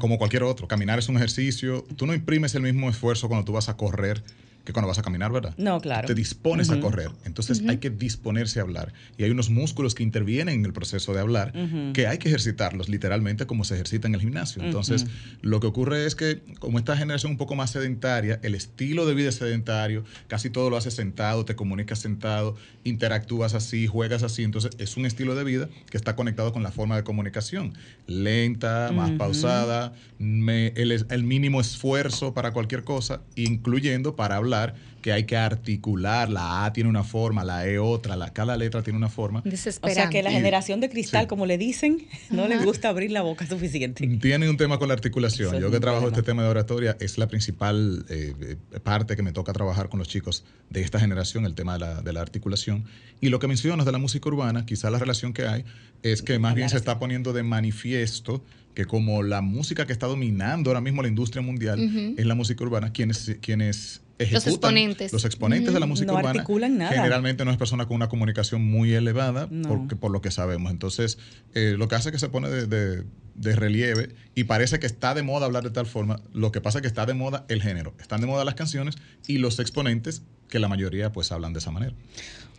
Como 0.00 0.18
cualquier 0.18 0.42
otro. 0.42 0.68
Caminar 0.68 0.98
es 0.98 1.08
un 1.08 1.16
ejercicio. 1.16 1.86
Tú 1.96 2.04
no 2.04 2.12
imprimes 2.12 2.54
el 2.56 2.62
mismo 2.62 2.90
esfuerzo 2.90 3.28
cuando 3.28 3.44
tú 3.44 3.52
vas 3.52 3.68
a 3.68 3.76
correr 3.76 4.22
que 4.64 4.72
cuando 4.72 4.88
vas 4.88 4.98
a 4.98 5.02
caminar, 5.02 5.32
¿verdad? 5.32 5.54
No, 5.56 5.80
claro. 5.80 6.06
Te 6.06 6.14
dispones 6.14 6.70
a 6.70 6.80
correr. 6.80 7.10
Entonces 7.24 7.62
hay 7.68 7.78
que 7.78 7.90
disponerse 7.90 8.60
a 8.60 8.62
hablar. 8.62 8.92
Y 9.16 9.24
hay 9.24 9.30
unos 9.30 9.50
músculos 9.50 9.94
que 9.94 10.02
intervienen 10.02 10.60
en 10.60 10.66
el 10.66 10.72
proceso 10.72 11.14
de 11.14 11.20
hablar 11.20 11.52
que 11.94 12.06
hay 12.06 12.18
que 12.18 12.28
ejercitarlos 12.28 12.88
literalmente 12.88 13.46
como 13.46 13.64
se 13.64 13.74
ejercita 13.74 14.08
en 14.08 14.14
el 14.14 14.20
gimnasio. 14.20 14.62
Entonces, 14.62 15.06
lo 15.40 15.60
que 15.60 15.66
ocurre 15.66 16.06
es 16.06 16.14
que 16.14 16.42
como 16.58 16.78
esta 16.78 16.96
generación 16.96 17.32
un 17.32 17.38
poco 17.38 17.54
más 17.54 17.70
sedentaria, 17.70 18.38
el 18.42 18.54
estilo 18.54 19.06
de 19.06 19.14
vida 19.14 19.30
es 19.30 19.36
sedentario, 19.36 20.04
casi 20.28 20.50
todo 20.50 20.70
lo 20.70 20.76
haces 20.76 20.94
sentado, 20.94 21.44
te 21.44 21.56
comunicas 21.56 21.98
sentado, 21.98 22.56
interactúas 22.84 23.54
así, 23.54 23.86
juegas 23.86 24.22
así. 24.22 24.42
Entonces, 24.42 24.72
es 24.78 24.96
un 24.96 25.06
estilo 25.06 25.34
de 25.34 25.44
vida 25.44 25.68
que 25.90 25.96
está 25.96 26.16
conectado 26.16 26.52
con 26.52 26.62
la 26.62 26.70
forma 26.70 26.96
de 26.96 27.04
comunicación. 27.04 27.74
Lenta, 28.06 28.90
más 28.92 29.10
pausada, 29.12 29.94
el, 30.18 31.06
el 31.08 31.22
mínimo 31.24 31.60
esfuerzo 31.60 32.34
para 32.34 32.52
cualquier 32.52 32.84
cosa, 32.84 33.22
incluyendo 33.36 34.16
para 34.16 34.36
hablar 34.36 34.49
hablar 34.54 34.74
que 35.00 35.12
hay 35.12 35.24
que 35.24 35.36
articular, 35.36 36.30
la 36.30 36.64
A 36.64 36.72
tiene 36.72 36.88
una 36.88 37.04
forma, 37.04 37.44
la 37.44 37.66
E 37.66 37.78
otra, 37.78 38.16
la, 38.16 38.32
cada 38.32 38.56
letra 38.56 38.82
tiene 38.82 38.98
una 38.98 39.08
forma. 39.08 39.42
O 39.42 39.88
sea 39.88 40.10
que 40.10 40.22
la 40.22 40.30
generación 40.30 40.80
de 40.80 40.90
cristal, 40.90 41.26
como 41.26 41.46
le 41.46 41.58
dicen, 41.58 42.06
no 42.30 42.48
le 42.48 42.58
gusta 42.58 42.88
abrir 42.88 43.10
la 43.10 43.22
boca 43.22 43.46
suficiente. 43.46 44.06
Tiene 44.18 44.48
un 44.48 44.56
tema 44.56 44.78
con 44.78 44.88
la 44.88 44.94
articulación. 44.94 45.58
Yo 45.58 45.70
que 45.70 45.80
trabajo 45.80 46.08
este 46.08 46.22
tema 46.22 46.42
de 46.42 46.48
oratoria, 46.48 46.96
es 47.00 47.18
la 47.18 47.28
principal 47.28 48.04
eh, 48.08 48.34
eh, 48.40 48.80
parte 48.80 49.16
que 49.16 49.22
me 49.22 49.32
toca 49.32 49.52
trabajar 49.52 49.88
con 49.88 49.98
los 49.98 50.08
chicos 50.08 50.44
de 50.68 50.82
esta 50.82 51.00
generación, 51.00 51.46
el 51.46 51.54
tema 51.54 51.74
de 51.74 51.78
la, 51.80 52.02
de 52.02 52.12
la 52.12 52.20
articulación. 52.20 52.84
Y 53.20 53.30
lo 53.30 53.38
que 53.38 53.48
mencionas 53.48 53.86
de 53.86 53.92
la 53.92 53.98
música 53.98 54.28
urbana, 54.28 54.66
quizá 54.66 54.90
la 54.90 54.98
relación 54.98 55.32
que 55.32 55.46
hay 55.46 55.64
es 56.02 56.22
que 56.22 56.38
más 56.38 56.54
bien 56.54 56.68
se 56.68 56.76
está 56.76 56.98
poniendo 56.98 57.32
de 57.32 57.42
manifiesto 57.42 58.42
que 58.74 58.84
como 58.84 59.22
la 59.22 59.40
música 59.40 59.86
que 59.86 59.92
está 59.92 60.06
dominando 60.06 60.70
ahora 60.70 60.80
mismo 60.80 61.02
la 61.02 61.08
industria 61.08 61.42
mundial 61.42 62.14
es 62.16 62.24
la 62.24 62.34
música 62.36 62.62
urbana, 62.62 62.92
quienes, 62.92 63.36
quienes 63.40 64.00
los 64.30 64.46
exponentes, 64.46 65.12
los 65.12 65.24
exponentes 65.24 65.72
de 65.72 65.80
la 65.80 65.86
música 65.86 66.12
urbana 66.12 66.44
generalmente 66.90 67.44
no 67.44 67.50
es 67.50 67.56
persona 67.56 67.86
con 67.86 67.96
una 67.96 68.08
comunicación 68.08 68.62
muy 68.62 68.92
elevada, 68.92 69.48
porque, 69.66 69.96
por 69.96 70.10
lo 70.10 70.20
que 70.20 70.30
sabemos. 70.30 70.70
Entonces, 70.70 71.18
eh, 71.54 71.74
lo 71.78 71.88
que 71.88 71.94
hace 71.94 72.10
es 72.10 72.12
que 72.12 72.18
se 72.18 72.28
pone 72.28 72.48
de, 72.48 73.04
de, 73.34 73.56
relieve 73.56 74.10
y 74.34 74.44
parece 74.44 74.78
que 74.78 74.86
está 74.86 75.14
de 75.14 75.22
moda 75.22 75.46
hablar 75.46 75.64
de 75.64 75.70
tal 75.70 75.86
forma. 75.86 76.20
Lo 76.32 76.52
que 76.52 76.60
pasa 76.60 76.78
es 76.78 76.82
que 76.82 76.88
está 76.88 77.06
de 77.06 77.14
moda 77.14 77.44
el 77.48 77.62
género, 77.62 77.94
están 78.00 78.20
de 78.20 78.26
moda 78.26 78.44
las 78.44 78.54
canciones 78.54 78.96
y 79.26 79.38
los 79.38 79.58
exponentes 79.58 80.22
que 80.48 80.58
la 80.58 80.68
mayoría 80.68 81.12
pues 81.12 81.32
hablan 81.32 81.52
de 81.52 81.60
esa 81.60 81.70
manera. 81.70 81.94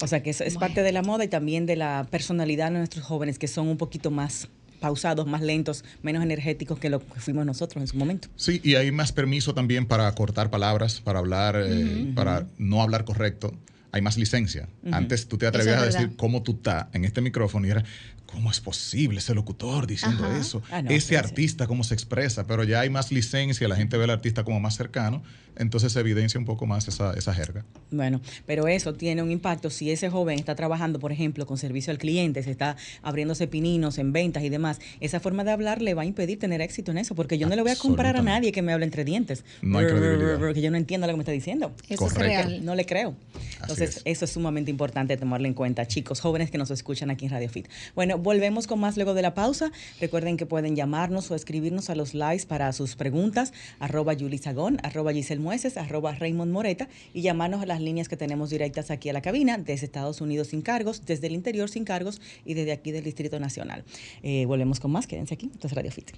O 0.02 0.08
sea 0.08 0.24
que 0.24 0.32
eso 0.32 0.44
es 0.44 0.58
parte 0.58 0.82
de 0.82 0.92
la 0.92 1.04
moda 1.04 1.24
y 1.24 1.28
también 1.28 1.68
de 1.68 1.76
la 1.76 2.08
personalidad 2.10 2.72
de 2.72 2.80
nuestros 2.80 3.06
jóvenes 3.06 3.38
que 3.38 3.48
son 3.48 3.68
un 3.68 3.78
poquito 3.78 4.10
más 4.10 4.50
pausados, 4.82 5.28
más 5.28 5.42
lentos, 5.42 5.86
menos 6.02 6.22
energéticos 6.22 6.78
que 6.80 6.90
lo 6.90 7.00
que 7.00 7.22
fuimos 7.22 7.46
nosotros 7.46 7.82
en 7.82 7.88
su 7.88 7.96
momento. 7.96 8.28
Sí, 8.36 8.60
y 8.64 8.76
hay 8.76 8.92
más 8.92 9.14
permiso 9.14 9.54
también 9.54 9.86
para 9.86 10.12
cortar 10.14 10.50
palabras, 10.50 11.00
para 11.00 11.20
hablar, 11.20 11.56
eh, 11.64 12.12
para 12.14 12.48
no 12.58 12.82
hablar 12.82 13.06
correcto. 13.06 13.54
Hay 13.94 14.02
más 14.02 14.18
licencia. 14.18 14.68
Antes 14.92 15.28
tú 15.28 15.38
te 15.38 15.46
atrevías 15.46 15.82
a 15.82 15.86
decir 15.86 16.16
cómo 16.16 16.44
tú 16.44 16.54
estás 16.54 16.88
en 16.94 17.06
este 17.06 17.22
micrófono 17.22 17.68
y 17.68 17.72
era, 17.72 17.84
¿cómo 18.32 18.52
es 18.52 18.60
posible 18.60 19.20
ese 19.20 19.36
locutor 19.36 19.88
diciendo 19.88 20.32
eso? 20.34 20.62
Ah, 20.72 20.84
ese 20.90 21.18
artista, 21.18 21.68
cómo 21.68 21.84
se 21.84 21.94
expresa, 21.94 22.48
pero 22.48 22.64
ya 22.64 22.82
hay 22.82 22.90
más 22.90 23.12
licencia, 23.12 23.68
la 23.68 23.76
gente 23.76 23.98
ve 23.98 24.06
al 24.06 24.10
artista 24.10 24.44
como 24.44 24.60
más 24.60 24.76
cercano, 24.76 25.24
entonces 25.58 25.92
se 25.92 26.00
evidencia 26.00 26.40
un 26.40 26.46
poco 26.46 26.66
más 26.66 26.88
esa, 26.88 27.14
esa 27.14 27.34
jerga. 27.34 27.66
Bueno, 27.92 28.22
pero 28.46 28.68
eso 28.68 28.94
tiene 28.94 29.22
un 29.22 29.32
impacto 29.32 29.70
si 29.70 29.92
ese 29.92 30.10
joven 30.10 30.40
está 30.40 30.56
trabajando, 30.56 31.00
por 31.00 31.12
ejemplo, 31.12 31.46
con 31.46 31.58
servicio 31.58 31.92
al 31.92 31.98
cliente, 31.98 32.42
se 32.44 32.52
está 32.52 32.78
abriéndose 33.02 33.48
pininos 33.48 33.98
en 33.98 34.14
ventas 34.14 34.44
y 34.44 34.50
demás, 34.50 34.80
esa 35.00 35.20
forma 35.20 35.44
de 35.44 35.52
hablar 35.52 35.82
le 35.82 35.94
va 35.94 36.04
a 36.04 36.06
impedir 36.06 36.40
tener 36.40 36.62
éxito 36.62 36.92
en 36.92 36.98
eso, 36.98 37.16
porque 37.16 37.38
yo 37.38 37.48
no 37.48 37.56
le 37.56 37.62
voy 37.62 37.72
a 37.72 37.76
comprar 37.76 38.16
a 38.18 38.22
nadie 38.22 38.52
que 38.52 38.62
me 38.62 38.74
hable 38.74 38.86
entre 38.86 39.04
dientes. 39.04 39.44
No 39.62 39.80
hay 39.80 39.88
credibilidad. 39.88 40.40
Porque 40.40 40.62
yo 40.62 40.72
no 40.72 40.78
entiendo 40.78 41.08
lo 41.08 41.14
que 41.14 41.18
me 41.18 41.24
está 41.24 41.32
diciendo. 41.32 41.74
Eso 41.90 42.08
es 42.08 42.14
real. 42.14 42.66
No 42.66 42.76
le 42.76 42.86
creo. 42.86 43.16
Entonces, 43.62 44.02
eso 44.06 44.26
es 44.26 44.32
sumamente 44.32 44.72
importante 44.72 45.18
tomarlo 45.18 45.48
en 45.48 45.54
cuenta, 45.54 45.86
chicos, 45.88 46.20
jóvenes 46.20 46.50
que 46.50 46.58
nos 46.58 46.72
escuchan 46.72 47.10
aquí 47.12 47.26
en 47.26 47.32
Radio 47.32 47.50
Fit. 47.50 47.68
Bueno, 47.96 48.18
volvemos 48.22 48.68
con 48.68 48.80
más 48.80 48.96
luego 48.96 49.14
de 49.14 49.22
la 49.22 49.34
pausa. 49.34 49.72
Recuerden 50.00 50.38
que 50.38 50.46
pueden 50.46 50.76
llamarnos 50.76 51.30
o 51.32 51.36
escribirnos 51.36 51.90
a 51.90 51.96
los 51.96 52.14
likes 52.14 52.46
para 52.46 52.72
sus 52.74 52.96
preguntas, 52.96 53.54
arroba 53.80 54.14
Sagón, 54.42 54.78
arroba 54.84 55.14
Giselle 55.14 55.42
Mueces, 55.42 55.78
arroba 55.78 56.14
Raymond 56.14 56.52
Moreta 56.52 56.88
y 57.14 57.22
llamarnos 57.22 57.62
a 57.62 57.66
las 57.66 57.82
líneas 57.82 58.08
que 58.08 58.18
tenemos 58.18 58.50
directas 58.50 58.92
aquí 58.92 59.10
a 59.10 59.14
la 59.14 59.22
cabina, 59.22 59.58
desde 59.58 59.86
Estados 59.86 60.22
Unidos 60.22 60.48
sin 60.48 60.62
cargos, 60.62 61.06
desde 61.06 61.28
el 61.28 61.34
interior 61.34 61.70
sin 61.70 61.86
cargos 61.86 62.22
y 62.46 62.54
desde 62.54 62.72
aquí 62.72 62.92
del 62.92 63.04
Distrito 63.04 63.40
Nacional. 63.40 63.84
Eh, 64.24 64.46
volvemos 64.46 64.80
con 64.80 64.92
más, 64.92 65.08
quédense 65.08 65.34
aquí, 65.34 65.50
esto 65.54 65.68
es 65.68 65.74
Radio 65.74 65.92
Fit. 65.92 66.12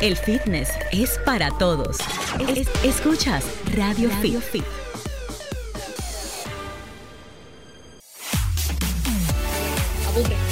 El 0.00 0.16
fitness 0.16 0.70
es 0.92 1.18
para 1.26 1.50
todos. 1.58 1.98
escuchas 2.84 3.44
Radio, 3.74 4.08
Radio 4.08 4.40
Fit. 4.40 4.83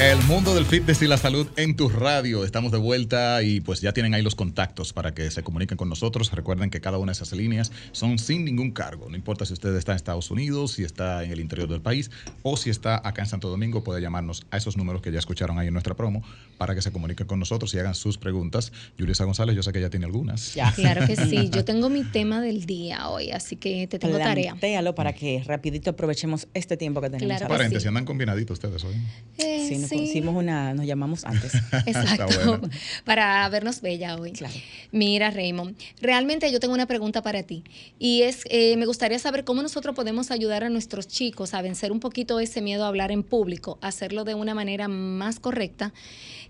El 0.00 0.20
mundo 0.24 0.56
del 0.56 0.66
fitness 0.66 1.02
y 1.02 1.06
la 1.06 1.16
salud 1.16 1.46
en 1.56 1.76
tu 1.76 1.88
radio. 1.88 2.44
Estamos 2.44 2.72
de 2.72 2.78
vuelta 2.78 3.44
y 3.44 3.60
pues 3.60 3.80
ya 3.80 3.92
tienen 3.92 4.12
ahí 4.12 4.20
los 4.20 4.34
contactos 4.34 4.92
para 4.92 5.14
que 5.14 5.30
se 5.30 5.44
comuniquen 5.44 5.76
con 5.76 5.88
nosotros. 5.88 6.32
Recuerden 6.32 6.68
que 6.68 6.80
cada 6.80 6.98
una 6.98 7.12
de 7.12 7.14
esas 7.14 7.32
líneas 7.32 7.70
son 7.92 8.18
sin 8.18 8.44
ningún 8.44 8.72
cargo. 8.72 9.08
No 9.08 9.14
importa 9.14 9.46
si 9.46 9.52
usted 9.52 9.72
está 9.76 9.92
en 9.92 9.96
Estados 9.96 10.32
Unidos, 10.32 10.72
si 10.72 10.82
está 10.82 11.22
en 11.22 11.30
el 11.30 11.38
interior 11.38 11.68
del 11.68 11.80
país 11.80 12.10
o 12.42 12.56
si 12.56 12.70
está 12.70 13.00
acá 13.06 13.22
en 13.22 13.28
Santo 13.28 13.48
Domingo, 13.50 13.84
puede 13.84 14.00
llamarnos 14.00 14.44
a 14.50 14.56
esos 14.56 14.76
números 14.76 15.00
que 15.00 15.12
ya 15.12 15.20
escucharon 15.20 15.56
ahí 15.60 15.68
en 15.68 15.74
nuestra 15.74 15.94
promo 15.94 16.24
para 16.58 16.74
que 16.74 16.82
se 16.82 16.90
comuniquen 16.90 17.28
con 17.28 17.38
nosotros 17.38 17.72
y 17.74 17.78
hagan 17.78 17.94
sus 17.94 18.18
preguntas. 18.18 18.72
Yulisa 18.98 19.24
González, 19.24 19.54
yo 19.54 19.62
sé 19.62 19.72
que 19.72 19.80
ya 19.80 19.90
tiene 19.90 20.06
algunas. 20.06 20.54
Ya. 20.54 20.72
Claro 20.72 21.06
que 21.06 21.14
sí. 21.14 21.50
Yo 21.52 21.64
tengo 21.64 21.88
mi 21.88 22.02
tema 22.02 22.40
del 22.40 22.66
día 22.66 23.08
hoy, 23.08 23.30
así 23.30 23.56
que 23.56 23.86
te 23.86 23.98
tengo 23.98 24.18
tarea. 24.18 24.52
Plantéalo 24.52 24.94
para 24.94 25.12
que 25.12 25.42
rapidito 25.46 25.90
aprovechemos 25.90 26.48
este 26.54 26.76
tiempo 26.76 27.00
que 27.00 27.10
tenemos. 27.10 27.42
Claro 27.42 27.80
si 27.80 27.88
andan 27.88 28.04
combinaditos 28.04 28.54
ustedes 28.54 28.82
hoy. 28.84 28.94
Eh, 29.38 29.51
sí, 29.60 29.96
hicimos 29.96 30.34
una, 30.34 30.74
nos 30.74 30.86
llamamos 30.86 31.24
antes. 31.24 31.52
Exacto. 31.86 32.60
para 33.04 33.48
vernos 33.48 33.80
bella 33.80 34.16
hoy. 34.16 34.32
Claro. 34.32 34.54
Mira, 34.90 35.30
Raymond, 35.30 35.76
realmente 36.00 36.50
yo 36.52 36.60
tengo 36.60 36.74
una 36.74 36.86
pregunta 36.86 37.22
para 37.22 37.42
ti. 37.42 37.64
Y 37.98 38.22
es, 38.22 38.44
eh, 38.50 38.76
me 38.76 38.86
gustaría 38.86 39.18
saber 39.18 39.44
cómo 39.44 39.62
nosotros 39.62 39.94
podemos 39.94 40.30
ayudar 40.30 40.64
a 40.64 40.68
nuestros 40.68 41.08
chicos 41.08 41.54
a 41.54 41.62
vencer 41.62 41.92
un 41.92 42.00
poquito 42.00 42.40
ese 42.40 42.60
miedo 42.60 42.84
a 42.84 42.88
hablar 42.88 43.12
en 43.12 43.22
público, 43.22 43.78
hacerlo 43.80 44.24
de 44.24 44.34
una 44.34 44.54
manera 44.54 44.88
más 44.88 45.40
correcta 45.40 45.92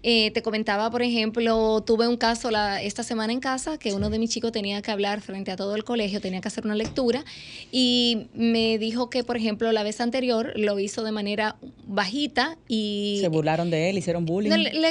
eh, 0.04 0.32
te 0.32 0.42
comentaba, 0.42 0.90
por 0.90 1.02
ejemplo, 1.02 1.80
tuve 1.82 2.09
un 2.09 2.16
caso 2.16 2.50
la, 2.50 2.82
esta 2.82 3.04
semana 3.04 3.32
en 3.32 3.38
casa 3.38 3.78
que 3.78 3.92
uno 3.92 4.11
de 4.11 4.18
mis 4.18 4.30
chicos 4.30 4.50
tenía 4.50 4.82
que 4.82 4.90
hablar 4.90 5.21
frente 5.21 5.52
a 5.52 5.56
todo 5.56 5.76
el 5.76 5.85
colegio, 5.85 6.21
tenía 6.21 6.40
que 6.40 6.49
hacer 6.49 6.64
una 6.64 6.75
lectura 6.75 7.25
y 7.71 8.26
me 8.35 8.78
dijo 8.78 9.11
que, 9.11 9.23
por 9.23 9.37
ejemplo, 9.37 9.71
la 9.71 9.85
vez 9.85 10.00
anterior 10.00 10.52
lo 10.56 10.78
hizo 10.78 11.04
de 11.04 11.12
manera 11.12 11.56
bajita 11.87 12.59
y... 12.68 12.92
Se 13.21 13.29
burlaron 13.29 13.71
de 13.71 13.91
él, 13.91 13.99
hicieron 13.99 14.25
bullying. 14.27 14.51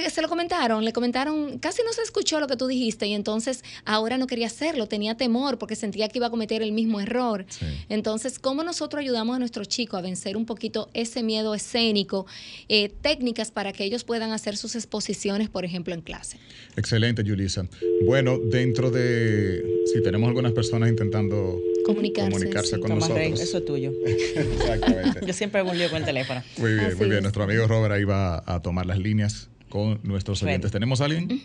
se 0.09 0.21
lo 0.21 0.29
comentaron, 0.29 0.83
le 0.85 0.93
comentaron, 0.93 1.59
casi 1.59 1.83
no 1.83 1.93
se 1.93 2.01
escuchó 2.01 2.39
lo 2.39 2.47
que 2.47 2.55
tú 2.55 2.67
dijiste 2.67 3.07
y 3.07 3.13
entonces 3.13 3.63
ahora 3.85 4.17
no 4.17 4.27
quería 4.27 4.47
hacerlo, 4.47 4.87
tenía 4.87 5.15
temor 5.15 5.57
porque 5.57 5.75
sentía 5.75 6.07
que 6.07 6.19
iba 6.19 6.27
a 6.27 6.31
cometer 6.31 6.61
el 6.61 6.71
mismo 6.71 6.99
error. 6.99 7.45
Entonces, 7.89 8.39
¿cómo 8.39 8.63
nosotros 8.63 9.01
ayudamos 9.01 9.35
a 9.35 9.39
nuestros 9.39 9.67
chicos 9.67 9.97
a 9.97 10.01
vencer 10.01 10.37
un 10.37 10.45
poquito 10.45 10.89
ese 10.93 11.23
miedo 11.23 11.53
escénico? 11.53 12.25
Eh, 12.67 12.89
técnicas 13.01 13.51
para 13.51 13.73
que 13.73 13.83
ellos 13.83 14.03
puedan 14.03 14.31
hacer 14.31 14.57
sus 14.57 14.75
exposiciones 14.75 15.11
por 15.51 15.65
ejemplo, 15.65 15.93
en 15.93 16.01
clase. 16.01 16.37
Excelente, 16.75 17.23
Yulisa. 17.23 17.67
Bueno, 18.05 18.37
dentro 18.37 18.91
de, 18.91 19.63
si 19.91 20.01
tenemos 20.01 20.27
algunas 20.27 20.53
personas 20.53 20.89
intentando 20.89 21.59
comunicarse, 21.83 22.79
con 22.79 22.95
nosotros. 22.95 23.39
eso 23.39 23.57
es 23.57 23.65
tuyo. 23.65 23.91
Exactamente. 24.05 25.25
Yo 25.25 25.33
siempre 25.33 25.59
hago 25.61 25.71
un 25.71 25.77
lío 25.77 25.89
con 25.89 25.99
el 25.99 26.05
teléfono. 26.05 26.43
Muy 26.57 26.73
bien, 26.73 26.97
muy 26.97 27.09
bien. 27.09 27.21
Nuestro 27.21 27.43
amigo 27.43 27.67
Robert 27.67 27.93
ahí 27.93 28.03
va 28.03 28.43
a 28.45 28.61
tomar 28.61 28.85
las 28.85 28.99
líneas 28.99 29.49
con 29.69 29.99
nuestros 30.03 30.43
oyentes. 30.43 30.71
¿Tenemos 30.71 31.01
a 31.01 31.05
alguien? 31.05 31.41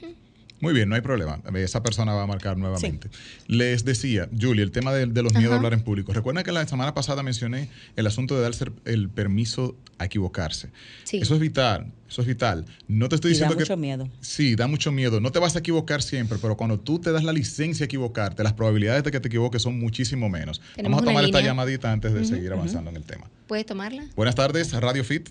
Muy 0.60 0.72
bien, 0.72 0.88
no 0.88 0.94
hay 0.94 1.00
problema. 1.00 1.40
Esa 1.54 1.82
persona 1.82 2.14
va 2.14 2.22
a 2.22 2.26
marcar 2.26 2.56
nuevamente. 2.56 3.08
Les 3.46 3.84
decía, 3.84 4.28
Julie, 4.38 4.62
el 4.62 4.70
tema 4.70 4.92
de, 4.92 5.06
los 5.22 5.34
miedos 5.34 5.52
a 5.52 5.56
hablar 5.56 5.74
en 5.74 5.82
público. 5.82 6.12
Recuerden 6.12 6.44
que 6.44 6.52
la 6.52 6.66
semana 6.66 6.94
pasada 6.94 7.22
mencioné 7.22 7.68
el 7.96 8.06
asunto 8.06 8.36
de 8.36 8.42
darse 8.42 8.66
el 8.84 9.08
permiso 9.08 9.76
a 9.98 10.06
equivocarse. 10.06 10.70
Eso 11.10 11.34
es 11.34 11.40
vital, 11.40 11.92
eso 12.08 12.22
es 12.22 12.26
vital. 12.26 12.64
No 12.88 13.08
te 13.08 13.16
estoy 13.16 13.30
diciendo 13.32 13.54
que... 13.56 13.64
Da 13.64 13.76
mucho 13.76 13.76
miedo. 13.76 14.08
Sí, 14.20 14.56
da 14.56 14.66
mucho 14.66 14.92
miedo. 14.92 15.20
No 15.20 15.30
te 15.30 15.38
vas 15.38 15.56
a 15.56 15.58
equivocar 15.58 16.02
siempre, 16.02 16.38
pero 16.40 16.56
cuando 16.56 16.80
tú 16.80 16.98
te 16.98 17.12
das 17.12 17.24
la 17.24 17.32
licencia 17.32 17.84
a 17.84 17.86
equivocarte, 17.86 18.42
las 18.42 18.54
probabilidades 18.54 19.04
de 19.04 19.10
que 19.10 19.20
te 19.20 19.28
equivoques 19.28 19.62
son 19.62 19.78
muchísimo 19.78 20.28
menos. 20.28 20.60
Vamos 20.82 21.02
a 21.02 21.04
tomar 21.04 21.24
esta 21.24 21.40
llamadita 21.40 21.92
antes 21.92 22.12
de 22.12 22.24
seguir 22.24 22.52
avanzando 22.52 22.90
en 22.90 22.96
el 22.96 23.04
tema. 23.04 23.30
¿Puedes 23.46 23.66
tomarla? 23.66 24.06
Buenas 24.16 24.34
tardes, 24.34 24.72
Radio 24.72 25.04
Fit. 25.04 25.28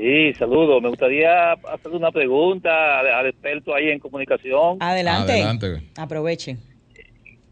Sí, 0.00 0.34
saludo. 0.34 0.78
Me 0.80 0.90
gustaría 0.90 1.52
hacer 1.52 1.90
una 1.92 2.10
pregunta 2.10 3.00
al, 3.00 3.28
experto 3.28 3.74
ahí 3.74 3.88
en 3.88 3.98
comunicación. 3.98 4.76
Adelante. 4.80 5.32
Adelante. 5.32 5.82
Aproveche. 5.96 6.58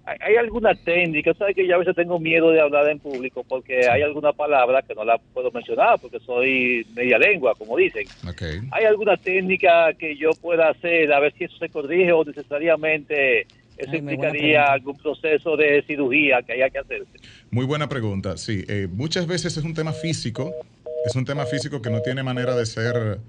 ¿Hay, 0.05 0.37
alguna 0.37 0.75
técnica? 0.75 1.33
¿Sabes 1.33 1.57
que 1.57 1.67
yo 1.67 1.77
a 1.77 1.79
veces 1.79 1.97
tengo 1.97 2.19
miedo 2.19 2.51
de 2.51 2.61
hablar 2.61 2.91
en 2.91 2.99
público 2.99 3.43
porque 3.49 3.89
hay 3.89 4.03
alguna 4.03 4.35
palabra 4.35 4.83
que 4.83 4.95
no 4.95 5.03
la 5.03 5.17
puedo 5.17 5.51
mencionar 5.53 5.99
porque 5.99 6.21
soy 6.21 6.87
media 6.95 7.17
lengua, 7.17 7.55
como 7.57 7.79
dicen. 7.79 8.05
¿Hay 8.73 8.85
alguna 8.85 9.17
técnica 9.17 9.95
que 9.95 10.15
yo 10.15 10.33
pueda 10.43 10.69
hacer 10.69 11.11
a 11.15 11.21
ver 11.21 11.33
si 11.39 11.45
eso 11.45 11.57
se 11.57 11.71
corrige 11.71 12.13
o 12.13 12.23
necesariamente 12.25 13.47
eso 13.79 13.97
implicaría 13.97 14.65
algún 14.65 14.99
proceso 14.99 15.57
de 15.57 15.83
cirugía 15.87 16.43
que 16.43 16.53
haya 16.53 16.69
que 16.69 16.81
hacerse? 16.81 17.13
Muy 17.51 17.65
buena 17.65 17.89
pregunta, 17.89 18.37
sí. 18.37 18.65
Eh, 18.69 18.87
muchas 18.93 19.27
veces 19.27 19.57
es 19.57 19.65
un 19.65 19.73
tema 19.73 19.95
físico 19.95 20.53
es 21.05 21.15
un 21.15 21.25
tema 21.25 21.47
físico 21.47 21.83
que 21.83 21.91
no 21.91 22.01
tiene 22.01 22.23
manera 22.23 22.55
de 22.57 22.67
ser 22.67 23.21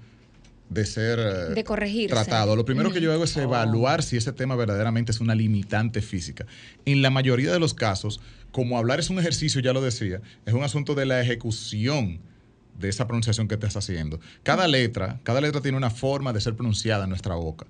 de 0.68 0.84
ser 0.84 1.18
eh, 1.18 1.54
de 1.54 2.08
tratado. 2.08 2.56
Lo 2.56 2.64
primero 2.64 2.92
que 2.92 3.00
yo 3.00 3.12
hago 3.12 3.24
es 3.24 3.36
evaluar 3.36 4.02
si 4.02 4.16
ese 4.16 4.32
tema 4.32 4.56
verdaderamente 4.56 5.12
es 5.12 5.20
una 5.20 5.34
limitante 5.34 6.02
física. 6.02 6.46
En 6.84 7.02
la 7.02 7.10
mayoría 7.10 7.52
de 7.52 7.60
los 7.60 7.72
casos, 7.74 8.20
como 8.50 8.78
hablar 8.78 8.98
es 8.98 9.10
un 9.10 9.18
ejercicio, 9.18 9.60
ya 9.60 9.72
lo 9.72 9.80
decía, 9.80 10.20
es 10.44 10.54
un 10.54 10.64
asunto 10.64 10.94
de 10.94 11.06
la 11.06 11.20
ejecución 11.20 12.20
de 12.78 12.88
esa 12.88 13.06
pronunciación 13.06 13.48
que 13.48 13.54
estás 13.54 13.76
haciendo. 13.76 14.20
Cada 14.42 14.66
letra, 14.68 15.20
cada 15.22 15.40
letra 15.40 15.60
tiene 15.60 15.78
una 15.78 15.90
forma 15.90 16.32
de 16.32 16.40
ser 16.40 16.54
pronunciada 16.54 17.04
en 17.04 17.10
nuestra 17.10 17.34
boca. 17.36 17.66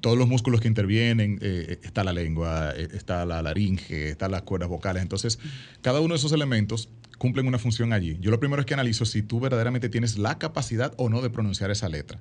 Todos 0.00 0.18
los 0.18 0.28
músculos 0.28 0.60
que 0.60 0.68
intervienen, 0.68 1.38
eh, 1.40 1.78
está 1.82 2.04
la 2.04 2.12
lengua, 2.12 2.72
eh, 2.76 2.88
está 2.92 3.24
la 3.24 3.40
laringe, 3.40 4.10
están 4.10 4.30
las 4.30 4.42
cuerdas 4.42 4.68
vocales. 4.68 5.02
Entonces, 5.02 5.38
cada 5.80 6.00
uno 6.00 6.14
de 6.14 6.18
esos 6.18 6.32
elementos 6.32 6.90
cumplen 7.16 7.46
una 7.46 7.58
función 7.58 7.92
allí. 7.92 8.18
Yo 8.20 8.30
lo 8.30 8.40
primero 8.40 8.60
es 8.60 8.66
que 8.66 8.74
analizo 8.74 9.06
si 9.06 9.22
tú 9.22 9.40
verdaderamente 9.40 9.88
tienes 9.88 10.18
la 10.18 10.38
capacidad 10.38 10.92
o 10.98 11.08
no 11.08 11.22
de 11.22 11.30
pronunciar 11.30 11.70
esa 11.70 11.88
letra. 11.88 12.20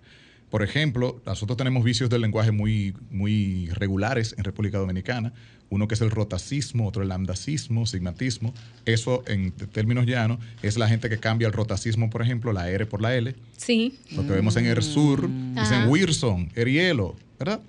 Por 0.50 0.64
ejemplo, 0.64 1.22
nosotros 1.26 1.58
tenemos 1.58 1.84
vicios 1.84 2.10
del 2.10 2.22
lenguaje 2.22 2.52
muy, 2.52 2.94
muy 3.12 3.70
regulares 3.74 4.34
en 4.38 4.44
República 4.44 4.78
Dominicana. 4.78 5.34
Uno 5.70 5.90
que 5.90 5.96
es 5.96 6.02
el 6.02 6.10
rotacismo, 6.12 6.88
otro 6.88 7.04
el 7.04 7.10
lambdacismo, 7.10 7.86
sigmatismo. 7.86 8.54
Eso, 8.86 9.24
en 9.28 9.52
términos 9.52 10.06
llanos, 10.06 10.40
es 10.62 10.78
la 10.78 10.88
gente 10.88 11.10
que 11.10 11.18
cambia 11.18 11.48
el 11.48 11.54
rotacismo, 11.54 12.10
por 12.10 12.22
ejemplo, 12.22 12.54
la 12.54 12.70
R 12.70 12.86
por 12.86 13.02
la 13.02 13.14
L. 13.16 13.36
Sí. 13.58 14.00
Lo 14.16 14.26
que 14.26 14.32
vemos 14.32 14.56
en 14.56 14.66
Ersur, 14.66 15.28
mm. 15.28 15.56
dicen 15.56 15.90
Wilson, 15.90 16.50
Erielo, 16.56 17.18
¿verdad? 17.40 17.62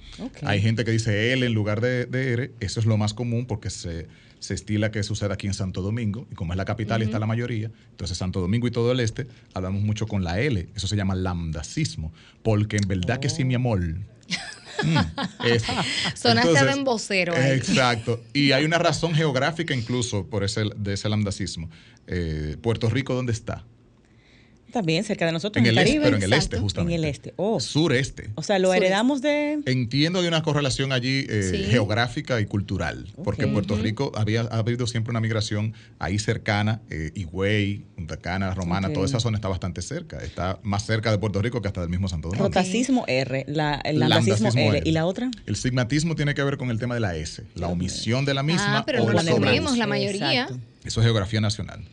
Hay 0.43 0.61
gente 0.61 0.85
que 0.85 0.91
dice 0.91 1.33
L 1.33 1.45
en 1.47 1.55
lugar 1.55 1.81
de, 1.81 2.07
de 2.07 2.33
R. 2.33 2.53
Eso 2.61 2.81
es 2.81 2.87
lo 2.87 2.97
más 2.97 3.15
común 3.15 3.47
porque 3.47 3.71
se 3.71 4.07
se 4.41 4.55
estila 4.55 4.91
que 4.91 5.03
suceda 5.03 5.35
aquí 5.35 5.47
en 5.47 5.55
Santo 5.55 5.83
Domingo, 5.83 6.27
y 6.31 6.35
como 6.35 6.53
es 6.53 6.57
la 6.57 6.65
capital 6.65 7.03
y 7.03 7.05
está 7.05 7.19
la 7.19 7.27
mayoría, 7.27 7.71
entonces 7.91 8.17
Santo 8.17 8.41
Domingo 8.41 8.67
y 8.67 8.71
todo 8.71 8.93
el 8.93 9.01
este, 9.01 9.27
hablamos 9.55 9.83
mucho 9.83 10.07
con 10.07 10.25
la 10.25 10.41
L, 10.41 10.69
eso 10.75 10.87
se 10.87 10.97
llama 10.97 11.15
lambdacismo, 11.15 12.13
porque 12.43 12.77
en 12.77 12.89
verdad 12.89 13.21
que 13.21 13.29
sí, 13.29 13.45
mi 13.45 13.55
amor. 13.55 13.81
Mm, 14.81 14.97
Sonaste 16.15 16.65
de 16.65 16.85
vocero. 16.85 17.35
Exacto. 17.37 18.23
Y 18.33 18.53
hay 18.53 18.65
una 18.65 18.79
razón 18.79 19.13
geográfica 19.13 19.75
incluso 19.75 20.27
por 20.27 20.45
ese, 20.45 20.67
de 20.77 20.93
ese 20.93 21.09
lambdacismo. 21.09 21.69
Eh, 22.07 22.57
Puerto 22.63 22.89
Rico, 22.89 23.13
¿dónde 23.13 23.33
está? 23.33 23.65
También 24.73 25.05
cerca 25.05 25.27
de 25.27 25.33
nosotros. 25.33 25.65
En, 25.65 25.71
el 25.71 25.79
este, 25.79 26.01
pero 26.01 26.17
en 26.17 26.23
el 26.23 26.33
este, 26.33 26.59
justamente. 26.59 26.95
En 26.95 27.05
el 27.05 27.09
este. 27.09 27.35
Oh. 27.37 27.59
Sureste. 27.61 28.31
O 28.35 28.43
sea, 28.43 28.59
lo 28.59 28.73
heredamos 28.75 29.23
de. 29.23 29.61
Entiendo 29.65 30.23
de 30.23 30.29
una 30.29 30.43
correlación 30.43 30.93
allí 30.93 31.27
eh, 31.29 31.67
geográfica 31.71 32.41
y 32.41 32.47
cultural. 32.47 33.07
Porque 33.25 33.45
en 33.45 33.53
Puerto 33.53 33.77
Rico 33.77 34.13
había 34.15 34.43
ha 34.43 34.59
habido 34.59 34.87
siempre 34.87 35.11
una 35.11 35.21
migración 35.21 35.75
ahí 35.99 36.19
cercana. 36.19 36.83
Eh, 36.91 37.13
Higüey, 37.15 37.85
Punta 37.97 38.19
Cana, 38.19 38.55
Romana, 38.55 38.93
toda 38.93 39.07
esa 39.07 39.21
zona 39.21 39.37
está 39.39 39.49
bastante 39.49 39.83
cerca. 39.83 40.19
Está 40.19 40.59
más 40.63 40.85
cerca 40.85 41.11
de 41.11 41.19
Puerto 41.19 41.41
Rico 41.41 41.63
que 41.63 41.69
hasta 41.69 41.81
del 41.81 41.91
mismo 41.91 42.09
Santo 42.09 42.29
Domingo. 42.29 42.45
Rotacismo 42.47 43.05
R, 43.07 43.45
la, 43.49 43.81
el 43.85 43.99
lambdacismo 43.99 44.51
R. 44.73 44.83
¿Y 44.85 44.93
la 44.93 45.07
otra? 45.07 45.31
El 45.47 45.57
sigmatismo 45.57 46.15
tiene 46.15 46.35
que 46.35 46.43
ver 46.43 46.59
con 46.59 46.71
el 46.71 46.79
tema 46.79 46.95
de 46.95 47.01
la 47.01 47.17
S, 47.17 47.43
la 47.55 47.69
omisión 47.69 48.25
de 48.25 48.35
la 48.35 48.43
misma. 48.43 48.79
Ah, 48.79 48.83
pero 48.85 49.05
no 49.05 49.13
la 49.13 49.25
tenemos 49.25 49.77
la 49.77 49.87
mayoría. 49.87 50.49
Eso 50.85 51.01
es 51.01 51.05
geografía 51.05 51.41
nacional. 51.41 51.85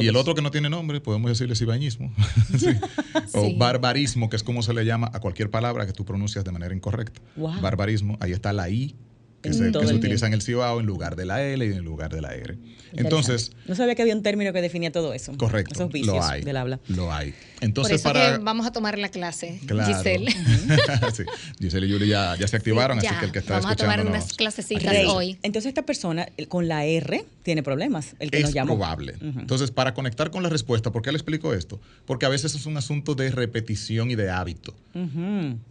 Y 0.00 0.08
el 0.08 0.16
otro 0.16 0.34
que 0.34 0.42
no 0.42 0.50
tiene 0.50 0.68
nombre, 0.68 1.00
podemos 1.00 1.30
decirle 1.30 1.54
cibañismo. 1.54 2.12
O 3.32 3.56
barbarismo, 3.56 4.28
que 4.30 4.36
es 4.36 4.42
como 4.42 4.62
se 4.62 4.72
le 4.72 4.84
llama 4.84 5.10
a 5.12 5.20
cualquier 5.20 5.50
palabra 5.50 5.86
que 5.86 5.92
tú 5.92 6.04
pronuncias 6.04 6.44
de 6.44 6.52
manera 6.52 6.74
incorrecta. 6.74 7.20
Barbarismo, 7.36 8.16
ahí 8.20 8.32
está 8.32 8.52
la 8.52 8.68
I, 8.68 8.94
que, 9.42 9.52
se, 9.52 9.68
utiliza 9.68 10.26
en 10.26 10.34
el 10.34 10.42
Cibao 10.42 10.80
en 10.80 10.86
lugar 10.86 11.16
de 11.16 11.26
la 11.26 11.42
L 11.42 11.64
y 11.64 11.72
en 11.72 11.84
lugar 11.84 12.12
de 12.12 12.20
la 12.20 12.34
R. 12.34 12.56
Entonces. 12.92 13.52
No 13.66 13.74
sabía 13.74 13.94
que 13.94 14.02
había 14.02 14.14
un 14.14 14.22
término 14.22 14.52
que 14.52 14.62
definía 14.62 14.90
todo 14.90 15.12
eso. 15.12 15.36
Correcto. 15.36 15.74
Esos 15.74 15.92
vicios 15.92 16.16
lo 16.16 16.22
hay, 16.22 16.42
del 16.42 16.56
habla. 16.56 16.80
Lo 16.88 17.12
hay. 17.12 17.34
Entonces, 17.60 18.02
para. 18.02 18.38
vamos 18.38 18.66
a 18.66 18.72
tomar 18.72 18.98
la 18.98 19.08
clase, 19.08 19.60
Giselle. 19.60 20.30
sí. 21.14 21.24
Giselle 21.58 21.86
y 21.86 21.90
Yuli 21.90 22.08
ya, 22.08 22.36
se 22.46 22.56
activaron, 22.56 22.98
así 22.98 23.08
que 23.08 23.24
el 23.26 23.32
que 23.32 23.38
está 23.38 23.54
vamos 23.54 23.70
escuchando. 23.70 23.92
Vamos 23.92 24.04
a 24.04 24.04
tomar 24.04 24.22
unas 24.22 24.32
clasecitas 24.34 24.94
hoy. 25.08 25.38
Entonces, 25.42 25.68
esta 25.68 25.82
persona 25.82 26.28
con 26.48 26.68
la 26.68 26.84
R 26.84 27.24
tiene 27.42 27.62
problemas. 27.62 28.14
El 28.18 28.30
que 28.30 28.38
es 28.38 28.44
nos 28.44 28.54
llamó. 28.54 28.74
probable. 28.74 29.14
Entonces, 29.20 29.70
para 29.70 29.94
conectar 29.94 30.30
con 30.30 30.42
la 30.42 30.48
respuesta, 30.48 30.90
¿por 30.92 31.02
qué 31.02 31.12
le 31.12 31.18
explico 31.18 31.54
esto? 31.54 31.80
Porque 32.04 32.26
a 32.26 32.28
veces 32.28 32.54
es 32.54 32.66
un 32.66 32.76
asunto 32.76 33.14
de 33.14 33.30
repetición 33.30 34.10
y 34.10 34.14
de 34.14 34.30
hábito. 34.30 34.74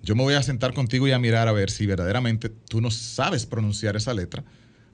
Yo 0.03 0.15
me 0.15 0.21
voy 0.21 0.35
a 0.35 0.43
sentar 0.43 0.73
contigo 0.73 1.07
y 1.07 1.11
a 1.11 1.19
mirar 1.19 1.47
a 1.47 1.51
ver 1.51 1.71
si 1.71 1.85
verdaderamente 1.85 2.49
tú 2.49 2.79
no 2.79 2.91
sabes 2.91 3.45
pronunciar 3.45 3.64
esa 3.71 4.13
letra 4.13 4.43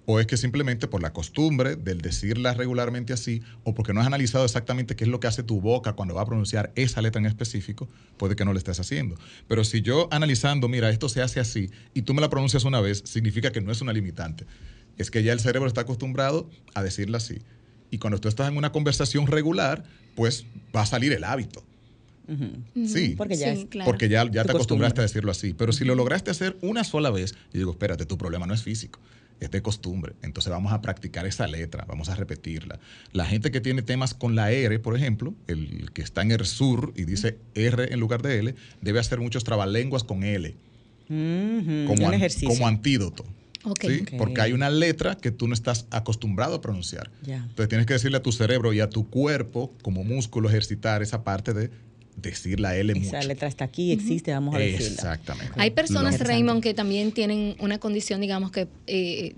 o 0.06 0.20
es 0.20 0.28
que 0.28 0.38
simplemente 0.38 0.88
por 0.88 1.02
la 1.02 1.14
costumbre 1.14 1.76
del 1.76 2.02
decirla 2.02 2.54
regularmente 2.54 3.14
así, 3.14 3.42
o 3.64 3.74
porque 3.74 3.94
no 3.94 4.02
has 4.02 4.08
analizado 4.08 4.46
exactamente 4.46 4.96
qué 4.96 5.04
es 5.04 5.10
lo 5.10 5.20
que 5.20 5.28
hace 5.28 5.44
tu 5.44 5.62
boca 5.62 5.94
cuando 5.94 6.16
va 6.16 6.22
a 6.22 6.26
pronunciar 6.26 6.72
esa 6.76 7.02
letra 7.02 7.20
en 7.20 7.28
específico, 7.28 7.88
puede 8.18 8.36
que 8.36 8.46
no 8.46 8.54
lo 8.54 8.58
estés 8.58 8.80
haciendo. 8.80 9.16
Pero 9.48 9.64
si 9.64 9.82
yo 9.82 10.08
analizando, 10.12 10.68
mira, 10.68 10.90
esto 10.90 11.10
se 11.10 11.22
hace 11.22 11.40
así, 11.40 11.70
y 11.94 12.02
tú 12.02 12.14
me 12.14 12.22
la 12.22 12.30
pronuncias 12.30 12.64
una 12.64 12.82
vez, 12.82 13.04
significa 13.06 13.52
que 13.52 13.62
no 13.62 13.72
es 13.72 13.82
una 13.82 13.94
limitante. 13.94 14.46
Es 14.98 15.12
que 15.12 15.24
ya 15.24 15.34
el 15.34 15.40
cerebro 15.40 15.68
está 15.68 15.82
acostumbrado 15.82 16.50
a 16.74 16.84
decirla 16.84 17.18
así. 17.18 17.42
Y 17.92 17.98
cuando 17.98 18.20
tú 18.20 18.28
estás 18.28 18.50
en 18.50 18.58
una 18.58 18.72
conversación 18.72 19.28
regular, 19.28 19.84
pues 20.16 20.46
va 20.76 20.82
a 20.82 20.86
salir 20.86 21.12
el 21.14 21.24
hábito. 21.24 21.64
Sí, 22.86 23.16
porque 23.18 23.36
ya, 23.36 23.56
porque 23.86 24.10
ya, 24.10 24.30
ya 24.30 24.44
te 24.44 24.52
acostumbraste 24.52 25.02
a 25.02 25.04
decirlo 25.04 25.32
así. 25.32 25.54
Pero 25.54 25.74
si 25.74 25.86
lo 25.86 25.96
lograste 25.96 26.32
hacer 26.32 26.58
una 26.62 26.84
sola 26.84 27.10
vez, 27.10 27.34
yo 27.54 27.60
digo, 27.60 27.72
espérate, 27.72 28.06
tu 28.06 28.18
problema 28.18 28.46
no 28.46 28.54
es 28.54 28.64
físico 28.64 29.00
es 29.42 29.50
de 29.50 29.62
costumbre. 29.62 30.14
Entonces 30.22 30.52
vamos 30.52 30.72
a 30.72 30.82
practicar 30.82 31.26
esa 31.26 31.48
letra, 31.48 31.84
vamos 31.88 32.10
a 32.10 32.16
repetirla. 32.16 32.80
La 33.12 33.26
gente 33.26 33.52
que 33.52 33.60
tiene 33.60 33.82
temas 33.82 34.14
con 34.14 34.36
la 34.36 34.52
R, 34.52 34.80
por 34.80 34.96
ejemplo, 34.96 35.34
el 35.48 35.92
que 35.94 36.04
está 36.04 36.22
en 36.22 36.32
el 36.32 36.46
sur 36.46 36.94
y 36.96 37.06
dice 37.06 37.40
R 37.56 37.92
en 37.92 38.00
lugar 38.00 38.22
de 38.22 38.40
L, 38.40 38.56
debe 38.82 39.00
hacer 39.00 39.20
muchos 39.20 39.44
trabalenguas 39.44 40.04
con 40.04 40.24
L. 40.24 40.56
como, 41.08 42.12
como 42.48 42.68
antídoto. 42.68 43.26
Porque 44.18 44.42
hay 44.42 44.54
una 44.54 44.70
letra 44.70 45.16
que 45.16 45.32
tú 45.32 45.48
no 45.48 45.54
estás 45.54 45.88
acostumbrado 45.90 46.56
a 46.56 46.62
pronunciar. 46.62 47.10
Entonces 47.26 47.68
tienes 47.68 47.88
que 47.88 47.94
decirle 47.94 48.18
a 48.18 48.24
tu 48.24 48.32
cerebro 48.32 48.74
y 48.74 48.80
a 48.80 48.90
tu 48.90 49.10
cuerpo, 49.10 49.74
como 49.82 50.04
músculo, 50.04 50.50
ejercitar 50.50 51.02
esa 51.02 51.24
parte 51.24 51.54
de 51.54 51.72
decir 52.16 52.60
la 52.60 52.76
L 52.76 52.94
Esa 52.94 53.22
letra 53.24 53.48
está 53.48 53.66
aquí, 53.66 53.92
existe, 53.92 54.32
vamos 54.32 54.56
a 54.56 54.60
decirla. 54.60 54.88
Exactamente. 54.88 55.54
Hay 55.58 55.72
personas, 55.72 56.20
Raymond, 56.20 56.62
que 56.62 56.74
también 56.74 57.12
tienen 57.12 57.56
una 57.60 57.80
condición, 57.80 58.22
digamos, 58.22 58.52
que 58.52 58.68
eh, 58.88 59.36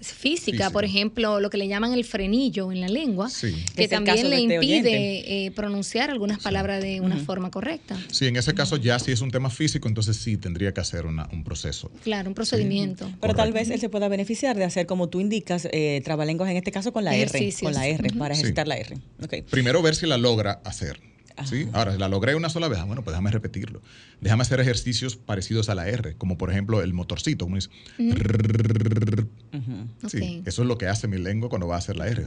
física, 0.00 0.70
por 0.70 0.84
ejemplo, 0.84 1.40
lo 1.40 1.50
que 1.50 1.58
le 1.58 1.68
llaman 1.68 1.92
el 1.92 2.04
frenillo 2.04 2.72
en 2.72 2.80
la 2.80 2.88
lengua, 2.88 3.30
que 3.76 3.88
también 3.88 4.30
le 4.30 4.36
este 4.36 4.54
impide 4.54 5.46
eh, 5.46 5.50
pronunciar 5.50 6.10
algunas 6.10 6.38
palabras 6.42 6.82
de 6.82 7.00
una 7.00 7.16
forma 7.16 7.50
correcta. 7.50 7.98
Sí, 8.10 8.26
en 8.26 8.36
ese 8.36 8.54
caso 8.54 8.76
ya 8.76 8.98
si 8.98 9.12
es 9.12 9.20
un 9.20 9.30
tema 9.30 9.50
físico, 9.50 9.88
entonces 9.88 10.16
sí 10.16 10.36
tendría 10.36 10.72
que 10.72 10.80
hacer 10.80 11.06
un 11.06 11.44
proceso. 11.44 11.90
Claro, 12.02 12.28
un 12.28 12.34
procedimiento. 12.34 13.10
Pero 13.20 13.34
tal 13.34 13.52
vez 13.52 13.70
él 13.70 13.80
se 13.80 13.88
pueda 13.88 14.08
beneficiar 14.08 14.56
de 14.56 14.64
hacer 14.64 14.86
como 14.86 15.08
tú 15.08 15.20
indicas, 15.20 15.68
eh, 15.72 16.00
trabalenguas 16.04 16.50
en 16.50 16.56
este 16.56 16.72
caso 16.72 16.92
con 16.92 17.04
la 17.04 17.14
R, 17.14 17.52
con 17.60 17.72
la 17.72 17.86
R, 17.86 18.10
para 18.18 18.34
ejercitar 18.34 18.68
la 18.68 18.76
R. 18.76 18.96
Primero 19.50 19.82
ver 19.82 19.94
si 19.94 20.06
la 20.06 20.18
logra 20.18 20.60
hacer 20.64 21.13
¿sí? 21.44 21.68
Ahora, 21.72 21.96
la 21.96 22.08
logré 22.08 22.34
una 22.34 22.48
sola 22.48 22.68
vez, 22.68 22.78
ah, 22.78 22.84
bueno, 22.84 23.02
pues 23.02 23.12
déjame 23.12 23.30
repetirlo. 23.30 23.82
Déjame 24.20 24.42
hacer 24.42 24.60
ejercicios 24.60 25.16
parecidos 25.16 25.68
a 25.68 25.74
la 25.74 25.88
R, 25.88 26.14
como 26.16 26.38
por 26.38 26.50
ejemplo 26.50 26.82
el 26.82 26.92
motorcito, 26.92 27.44
como 27.46 27.56
dice. 27.56 27.70
Sí, 30.06 30.42
eso 30.46 30.62
es 30.62 30.68
lo 30.68 30.78
que 30.78 30.86
hace 30.86 31.08
mi 31.08 31.18
lengua 31.18 31.48
cuando 31.48 31.66
va 31.66 31.76
a 31.76 31.78
hacer 31.78 31.96
la 31.96 32.06
R. 32.06 32.24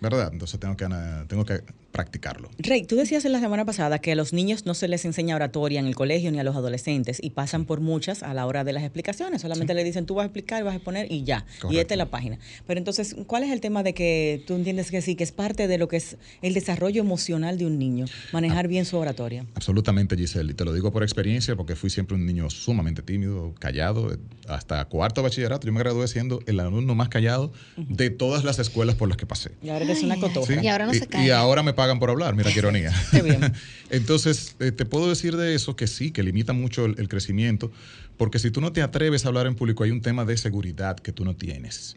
¿Verdad? 0.00 0.30
Entonces 0.32 0.58
tengo 0.60 0.76
que, 0.76 0.86
tengo 1.28 1.44
que 1.44 1.62
practicarlo. 1.94 2.50
Rey, 2.58 2.82
tú 2.84 2.96
decías 2.96 3.24
en 3.24 3.30
la 3.30 3.38
semana 3.38 3.64
pasada 3.64 4.00
que 4.00 4.12
a 4.12 4.14
los 4.16 4.32
niños 4.32 4.66
no 4.66 4.74
se 4.74 4.88
les 4.88 5.04
enseña 5.04 5.36
oratoria 5.36 5.78
en 5.78 5.86
el 5.86 5.94
colegio 5.94 6.32
ni 6.32 6.40
a 6.40 6.44
los 6.44 6.56
adolescentes 6.56 7.20
y 7.22 7.30
pasan 7.30 7.66
por 7.66 7.80
muchas 7.80 8.24
a 8.24 8.34
la 8.34 8.46
hora 8.46 8.64
de 8.64 8.72
las 8.72 8.82
explicaciones. 8.82 9.42
Solamente 9.42 9.74
le 9.74 9.84
dicen 9.84 10.04
tú 10.04 10.16
vas 10.16 10.24
a 10.24 10.26
explicar, 10.26 10.64
vas 10.64 10.72
a 10.72 10.76
exponer 10.76 11.10
y 11.10 11.22
ya. 11.22 11.46
Y 11.70 11.78
esta 11.78 11.94
es 11.94 11.98
la 11.98 12.10
página. 12.10 12.38
Pero 12.66 12.78
entonces, 12.78 13.14
¿cuál 13.28 13.44
es 13.44 13.52
el 13.52 13.60
tema 13.60 13.84
de 13.84 13.94
que 13.94 14.42
tú 14.44 14.54
entiendes 14.54 14.90
que 14.90 15.02
sí, 15.02 15.14
que 15.14 15.22
es 15.22 15.30
parte 15.30 15.68
de 15.68 15.78
lo 15.78 15.86
que 15.86 15.96
es 15.98 16.16
el 16.42 16.52
desarrollo 16.52 17.00
emocional 17.00 17.58
de 17.58 17.66
un 17.66 17.78
niño, 17.78 18.06
manejar 18.32 18.66
bien 18.66 18.86
su 18.86 18.96
oratoria? 18.96 19.46
Absolutamente, 19.54 20.16
Giselle. 20.16 20.50
Y 20.50 20.54
te 20.54 20.64
lo 20.64 20.72
digo 20.72 20.92
por 20.92 21.04
experiencia 21.04 21.54
porque 21.54 21.76
fui 21.76 21.90
siempre 21.90 22.16
un 22.16 22.26
niño 22.26 22.50
sumamente 22.50 23.02
tímido, 23.02 23.54
callado. 23.60 24.18
Hasta 24.48 24.84
cuarto 24.86 25.22
bachillerato 25.22 25.66
yo 25.66 25.72
me 25.72 25.78
gradué 25.78 26.08
siendo 26.08 26.40
el 26.46 26.58
alumno 26.58 26.96
más 26.96 27.08
callado 27.08 27.52
de 27.76 28.10
todas 28.10 28.42
las 28.42 28.58
escuelas 28.58 28.96
por 28.96 29.08
las 29.08 29.16
que 29.16 29.26
pasé. 29.26 29.52
Y 29.62 29.68
ahora 29.68 29.86
una 30.02 30.16
Y 30.62 30.66
ahora 30.68 30.86
no 30.86 30.94
se 30.94 31.06
cae. 31.06 31.26
Y 31.26 31.30
ahora 31.30 31.62
me 31.62 31.72
pagan 31.84 31.98
por 31.98 32.08
hablar, 32.08 32.34
mira 32.34 32.50
qué 32.50 32.60
ironía. 32.60 32.94
Qué 33.10 33.20
bien. 33.20 33.52
Entonces, 33.90 34.56
eh, 34.58 34.72
te 34.72 34.86
puedo 34.86 35.06
decir 35.06 35.36
de 35.36 35.54
eso 35.54 35.76
que 35.76 35.86
sí, 35.86 36.12
que 36.12 36.22
limita 36.22 36.54
mucho 36.54 36.86
el, 36.86 37.08
crecimiento, 37.08 37.70
porque 38.16 38.38
si 38.38 38.50
tú 38.50 38.62
no 38.62 38.72
te 38.72 38.80
atreves 38.80 39.26
a 39.26 39.28
hablar 39.28 39.46
en 39.46 39.54
público, 39.54 39.84
hay 39.84 39.90
un 39.90 40.00
tema 40.00 40.24
de 40.24 40.38
seguridad 40.38 40.96
que 40.96 41.12
tú 41.12 41.26
no 41.26 41.36
tienes. 41.36 41.96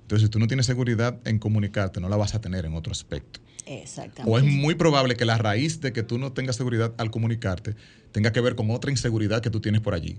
Entonces, 0.00 0.28
si 0.28 0.30
tú 0.30 0.38
no 0.38 0.46
tienes 0.46 0.64
seguridad 0.64 1.20
en 1.26 1.38
comunicarte, 1.38 2.00
no 2.00 2.08
la 2.08 2.16
vas 2.16 2.34
a 2.34 2.40
tener 2.40 2.64
en 2.64 2.72
otro 2.72 2.92
aspecto. 2.92 3.40
Exactamente. 3.66 4.32
O 4.32 4.38
es 4.38 4.44
muy 4.44 4.74
probable 4.74 5.16
que 5.16 5.26
la 5.26 5.36
raíz 5.36 5.82
de 5.82 5.92
que 5.92 6.02
tú 6.02 6.16
no 6.16 6.32
tengas 6.32 6.56
seguridad 6.56 6.94
al 6.96 7.10
comunicarte 7.10 7.74
tenga 8.12 8.32
que 8.32 8.40
ver 8.40 8.54
con 8.54 8.70
otra 8.70 8.90
inseguridad 8.90 9.42
que 9.42 9.50
tú 9.50 9.60
tienes 9.60 9.82
por 9.82 9.92
allí. 9.92 10.16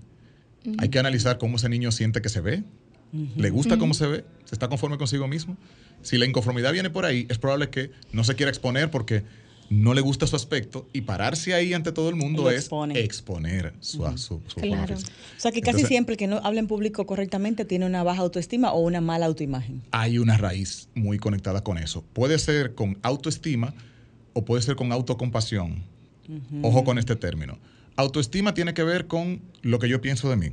Hay 0.78 0.90
que 0.90 1.00
analizar 1.00 1.40
cómo 1.40 1.56
ese 1.56 1.70
niño 1.70 1.92
siente 1.92 2.22
que 2.22 2.30
se 2.30 2.42
ve, 2.42 2.64
le 3.12 3.50
gusta 3.50 3.78
cómo 3.78 3.94
se 3.94 4.08
ve, 4.08 4.26
se 4.46 4.56
está 4.56 4.68
conforme 4.68 4.98
consigo 4.98 5.28
mismo 5.28 5.58
si 6.02 6.18
la 6.18 6.26
inconformidad 6.26 6.74
viene 6.74 6.90
por 6.90 7.06
ahí, 7.06 7.26
es 7.30 7.38
probable 7.38 7.70
que 7.70 7.92
no 8.12 8.24
se 8.24 8.36
quiera 8.36 8.50
exponer 8.50 8.90
porque 8.92 9.24
no 9.70 9.94
le 9.94 10.00
gusta 10.00 10.26
su 10.28 10.36
aspecto 10.38 10.88
y 10.94 11.02
pararse 11.02 11.54
ahí 11.54 11.74
ante 11.74 11.92
todo 11.92 12.08
el 12.08 12.16
mundo 12.16 12.50
es 12.50 12.70
exponer 12.96 13.74
su, 13.82 14.18
su, 14.18 14.42
claro. 14.56 14.96
O 14.96 15.40
sea 15.40 15.52
que 15.52 15.62
casi 15.62 15.84
siempre 15.84 16.14
el 16.14 16.18
que 16.18 16.28
no 16.28 16.38
habla 16.38 16.62
en 16.62 16.68
público 16.68 17.06
correctamente 17.06 17.66
tiene 17.66 17.86
una 17.86 18.04
baja 18.04 18.22
autoestima 18.22 18.72
o 18.72 18.80
una 18.80 19.02
mala 19.02 19.26
autoimagen. 19.26 19.82
Hay 19.92 20.20
una 20.20 20.38
raíz 20.38 20.88
muy 20.96 21.18
conectada 21.18 21.64
con 21.66 21.78
eso. 21.78 22.06
Puede 22.14 22.40
ser 22.40 22.76
con 22.76 22.98
autoestima 23.02 23.74
o 24.32 24.46
puede 24.46 24.62
ser 24.62 24.78
con 24.78 24.94
autocompasión. 24.94 25.84
Ojo 26.62 26.86
con 26.86 26.98
este 26.98 27.16
término. 27.18 27.58
Autoestima 27.98 28.54
tiene 28.54 28.74
que 28.74 28.84
ver 28.84 29.08
con 29.08 29.42
lo 29.64 29.80
que 29.80 29.90
yo 29.90 30.00
pienso 30.00 30.30
de 30.30 30.38
mí. 30.38 30.52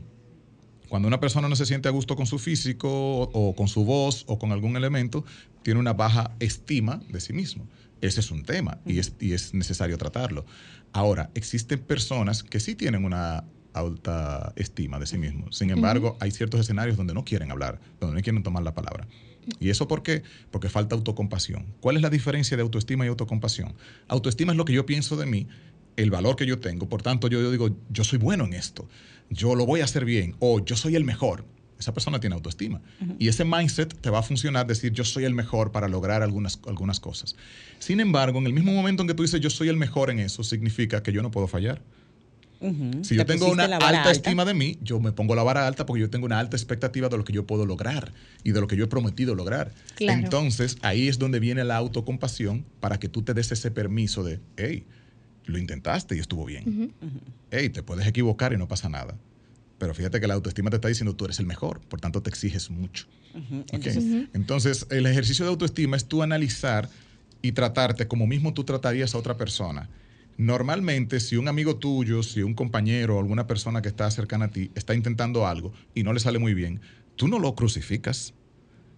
Cuando 0.95 1.09
una 1.09 1.19
persona 1.19 1.49
no 1.49 1.57
se 1.57 1.67
siente 1.67 1.89
a 1.89 1.91
gusto 1.91 2.15
con 2.15 2.25
su 2.25 2.39
físico 2.39 2.89
o, 2.89 3.57
con 3.57 3.67
su 3.67 3.85
voz 3.85 4.23
o 4.29 4.39
con 4.39 4.53
algún 4.53 4.77
elemento, 4.77 5.25
tiene 5.65 5.81
una 5.81 5.93
baja 5.93 6.37
estima 6.39 7.01
de 7.09 7.21
sí 7.21 7.33
mismo. 7.33 7.67
Ese 8.01 8.21
es 8.21 8.31
un 8.31 8.45
tema 8.45 8.79
y, 8.87 9.01
es, 9.01 9.13
y 9.19 9.33
es 9.33 9.55
necesario 9.55 9.99
tratarlo. 9.99 10.47
Ahora, 10.93 11.31
existen 11.35 11.81
personas 11.81 12.45
que 12.45 12.61
sí 12.61 12.77
tienen 12.77 13.05
una 13.05 13.43
alta 13.73 14.53
estima 14.55 15.01
de 15.01 15.07
sí 15.07 15.19
mismos. 15.19 15.57
Sin 15.57 15.71
embargo, 15.71 16.17
hay 16.21 16.31
ciertos 16.31 16.61
escenarios 16.61 16.97
donde 16.97 17.13
no 17.13 17.25
quieren 17.25 17.51
hablar, 17.51 17.81
donde 17.99 18.15
no 18.15 18.23
quieren 18.23 18.45
tomar 18.45 18.63
la 18.63 18.75
palabra. 18.75 19.09
¿Y 19.59 19.71
eso 19.71 19.89
por 19.89 20.05
qué? 20.05 20.23
Porque 20.53 20.69
falta 20.69 20.95
autocompasión. 20.95 21.75
¿Cuál 21.81 21.97
es 21.97 22.03
la 22.03 22.11
diferencia 22.11 22.57
de 22.57 22.63
autoestima 22.63 23.05
y 23.05 23.09
autocompasión? 23.09 23.75
Autoestima 24.07 24.53
es 24.53 24.59
lo 24.59 24.65
que 24.65 24.75
yo 24.75 24.87
pienso 24.87 25.17
de 25.17 25.27
mí, 25.27 25.49
el 25.97 26.11
valor 26.11 26.37
que 26.37 26.47
yo 26.47 26.59
tengo. 26.61 26.89
Por 26.89 27.03
tanto, 27.03 27.29
yo, 27.29 27.51
digo, 27.51 27.77
yo 27.91 28.05
soy 28.05 28.19
bueno 28.19 28.45
en 28.45 28.55
esto, 28.55 28.89
yo 29.31 29.55
lo 29.55 29.67
voy 29.67 29.81
a 29.81 29.85
hacer 29.85 30.05
bien, 30.05 30.37
o 30.39 30.65
yo 30.65 30.77
soy 30.77 30.97
el 30.97 31.05
mejor. 31.05 31.45
Esa 31.79 31.93
persona 31.93 32.21
tiene 32.21 32.35
autoestima. 32.35 32.81
Y 33.19 33.29
ese 33.29 33.45
mindset 33.45 33.93
te 34.01 34.09
va 34.09 34.21
a 34.21 34.23
funcionar 34.23 34.67
decir, 34.67 34.93
yo 34.93 35.05
soy 35.05 35.25
el 35.25 35.35
mejor 35.35 35.73
para 35.73 35.89
lograr 35.89 36.23
algunas, 36.23 36.61
algunas 36.67 37.01
cosas. 37.01 37.37
Sin 37.79 38.01
embargo, 38.01 38.39
en 38.39 38.47
el 38.47 38.53
mismo 38.53 38.73
momento 38.73 39.03
en 39.03 39.09
que 39.09 39.15
tú 39.15 39.23
dices, 39.23 39.41
yo 39.41 39.51
soy 39.51 39.69
el 39.69 39.77
mejor 39.77 40.11
en 40.11 40.21
eso, 40.21 40.45
significa 40.45 41.03
que 41.03 41.13
yo 41.13 41.21
no 41.21 41.31
puedo 41.31 41.49
fallar. 41.49 41.83
Si 43.03 43.15
yo 43.15 43.27
tengo 43.27 43.51
una 43.51 43.65
alta, 43.65 44.11
estima 44.11 44.45
de 44.45 44.55
mí, 44.55 44.79
yo 44.81 44.99
me 44.99 45.13
pongo 45.13 45.35
la 45.35 45.43
vara 45.43 45.67
alta 45.67 45.85
porque 45.85 46.01
yo 46.01 46.09
tengo 46.09 46.25
una 46.25 46.39
alta 46.39 46.57
expectativa 46.57 47.09
de 47.09 47.19
lo 47.19 47.25
que 47.25 47.33
yo 47.33 47.47
puedo 47.47 47.67
lograr 47.67 48.13
y 48.43 48.53
de 48.53 48.61
lo 48.61 48.67
que 48.67 48.77
yo 48.77 48.85
he 48.85 48.89
prometido 48.89 49.35
lograr. 49.35 49.73
Entonces, 49.99 50.79
ahí 50.81 51.09
es 51.09 51.19
donde 51.19 51.41
viene 51.41 51.65
la 51.65 51.77
autocompasión 51.77 52.65
para 52.81 52.99
que 52.99 53.09
tú 53.09 53.23
te 53.23 53.35
des 53.35 53.53
ese 53.53 53.71
permiso 53.71 54.25
de, 54.25 54.41
hey, 54.57 54.87
lo 55.47 55.59
intentaste 55.59 56.17
y 56.17 56.21
estuvo 56.21 56.45
bien. 56.45 56.95
Hey, 57.51 57.69
te 57.71 57.83
puedes 57.83 58.07
equivocar 58.07 58.53
y 58.53 58.57
no 58.57 58.69
pasa 58.69 58.89
nada. 58.89 59.17
Pero 59.79 59.95
fíjate 59.95 60.21
que 60.21 60.27
la 60.27 60.35
autoestima 60.35 60.71
te 60.71 60.77
está 60.77 60.89
diciendo 60.89 61.15
tú 61.15 61.25
eres 61.25 61.39
el 61.41 61.47
mejor, 61.47 61.81
por 61.81 62.01
tanto 62.01 62.23
te 62.23 62.31
exiges 62.31 62.71
mucho. 62.71 63.07
Entonces, 64.33 64.87
el 64.91 65.07
ejercicio 65.07 65.45
de 65.45 65.51
autoestima 65.51 65.97
es 65.97 66.07
tú 66.07 66.23
analizar 66.23 66.89
y 67.43 67.53
tratarte 67.53 68.07
como 68.07 68.27
mismo 68.27 68.55
tú 68.55 68.65
tratarías 68.65 69.15
a 69.15 69.19
otra 69.19 69.37
persona 69.37 69.91
Normalmente, 70.37 71.21
si 71.21 71.37
un 71.37 71.47
amigo 71.47 71.77
tuyo, 71.77 72.23
si 72.23 72.43
un 72.43 72.55
compañero 72.55 73.17
o 73.17 73.21
alguna 73.21 73.47
persona 73.47 73.83
que 73.83 73.89
está 73.89 74.11
cercana 74.11 74.47
a 74.47 74.51
ti 74.51 74.71
está 74.75 74.95
intentando 74.95 75.47
algo 75.47 75.73
y 75.95 76.03
no 76.03 76.13
le 76.13 76.19
sale 76.19 76.41
muy 76.41 76.55
bien, 76.55 76.81
tú 77.15 77.29
no 77.29 77.39
lo 77.39 77.55
crucificas. 77.55 78.35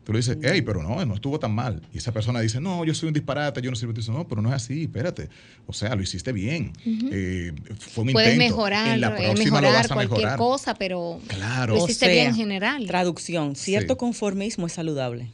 Tú 0.07 0.12
le 0.12 0.21
dices, 0.21 0.38
hey, 0.40 0.62
pero 0.62 0.85
no, 0.85 1.05
no 1.05 1.14
estuvo 1.16 1.40
tan 1.40 1.53
mal. 1.53 1.83
Y 1.92 1.99
esa 1.99 2.12
persona 2.12 2.38
dice, 2.38 2.61
no, 2.61 2.85
yo 2.85 2.95
soy 2.95 3.09
un 3.09 3.12
disparate, 3.12 3.61
yo 3.61 3.71
no 3.71 3.77
sirvo. 3.77 3.92
Tú 3.92 4.03
dices, 4.03 4.14
no, 4.14 4.29
pero 4.29 4.40
no 4.40 4.51
es 4.51 4.55
así, 4.55 4.85
espérate. 4.85 5.29
O 5.66 5.73
sea, 5.73 5.97
lo 5.97 6.03
hiciste 6.03 6.31
bien. 6.31 6.73
Eh, 6.85 7.53
fue 7.77 8.05
un 8.05 8.12
Puedes 8.12 8.38
mejorar, 8.38 8.95
en 8.95 9.01
la 9.01 9.09
eh, 9.09 9.33
próxima 9.33 9.61
mejorar 9.61 9.88
cualquier 9.88 10.37
cosa, 10.37 10.75
pero 10.75 11.21
claro. 11.27 11.75
lo 11.75 11.85
hiciste 11.85 12.09
bien 12.09 12.29
en 12.29 12.37
general. 12.37 12.87
Traducción, 12.87 13.57
cierto 13.57 13.97
conformismo 13.97 14.69
es 14.69 14.75
saludable. 14.75 15.33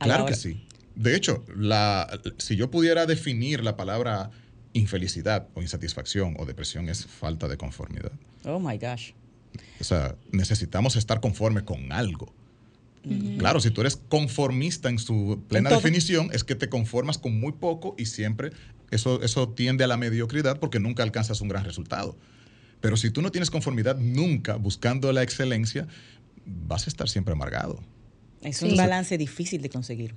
Claro 0.00 0.26
que 0.26 0.34
sí. 0.34 0.66
De 0.96 1.14
hecho, 1.14 1.44
la, 1.56 2.20
si 2.38 2.56
yo 2.56 2.72
pudiera 2.72 3.06
definir 3.06 3.62
la 3.62 3.76
palabra 3.76 4.32
infelicidad 4.72 5.46
o 5.54 5.62
insatisfacción 5.62 6.34
o 6.40 6.46
depresión 6.46 6.88
es 6.88 7.06
falta 7.06 7.46
de 7.46 7.56
conformidad. 7.56 8.10
Oh 8.44 8.58
my 8.58 8.76
gosh. 8.76 9.12
O 9.80 9.84
sea, 9.84 10.16
necesitamos 10.32 10.96
estar 10.96 11.20
conforme 11.20 11.64
con 11.64 11.92
algo. 11.92 12.34
Claro, 13.38 13.60
si 13.60 13.70
tú 13.70 13.80
eres 13.80 13.96
conformista 13.96 14.88
en 14.88 14.98
su 14.98 15.42
plena 15.48 15.70
definición, 15.70 16.30
es 16.32 16.44
que 16.44 16.54
te 16.54 16.68
conformas 16.68 17.18
con 17.18 17.38
muy 17.38 17.52
poco 17.52 17.94
y 17.98 18.06
siempre 18.06 18.50
eso, 18.90 19.22
eso 19.22 19.48
tiende 19.50 19.84
a 19.84 19.86
la 19.86 19.96
mediocridad 19.96 20.58
porque 20.58 20.80
nunca 20.80 21.02
alcanzas 21.02 21.40
un 21.40 21.48
gran 21.48 21.64
resultado. 21.64 22.16
Pero 22.80 22.96
si 22.96 23.10
tú 23.10 23.22
no 23.22 23.30
tienes 23.30 23.50
conformidad 23.50 23.96
nunca 23.98 24.56
buscando 24.56 25.12
la 25.12 25.22
excelencia, 25.22 25.86
vas 26.44 26.86
a 26.86 26.90
estar 26.90 27.08
siempre 27.08 27.32
amargado. 27.32 27.80
Es 28.42 28.62
un 28.62 28.76
balance 28.76 29.18
difícil 29.18 29.62
de 29.62 29.68
conseguir. 29.68 30.14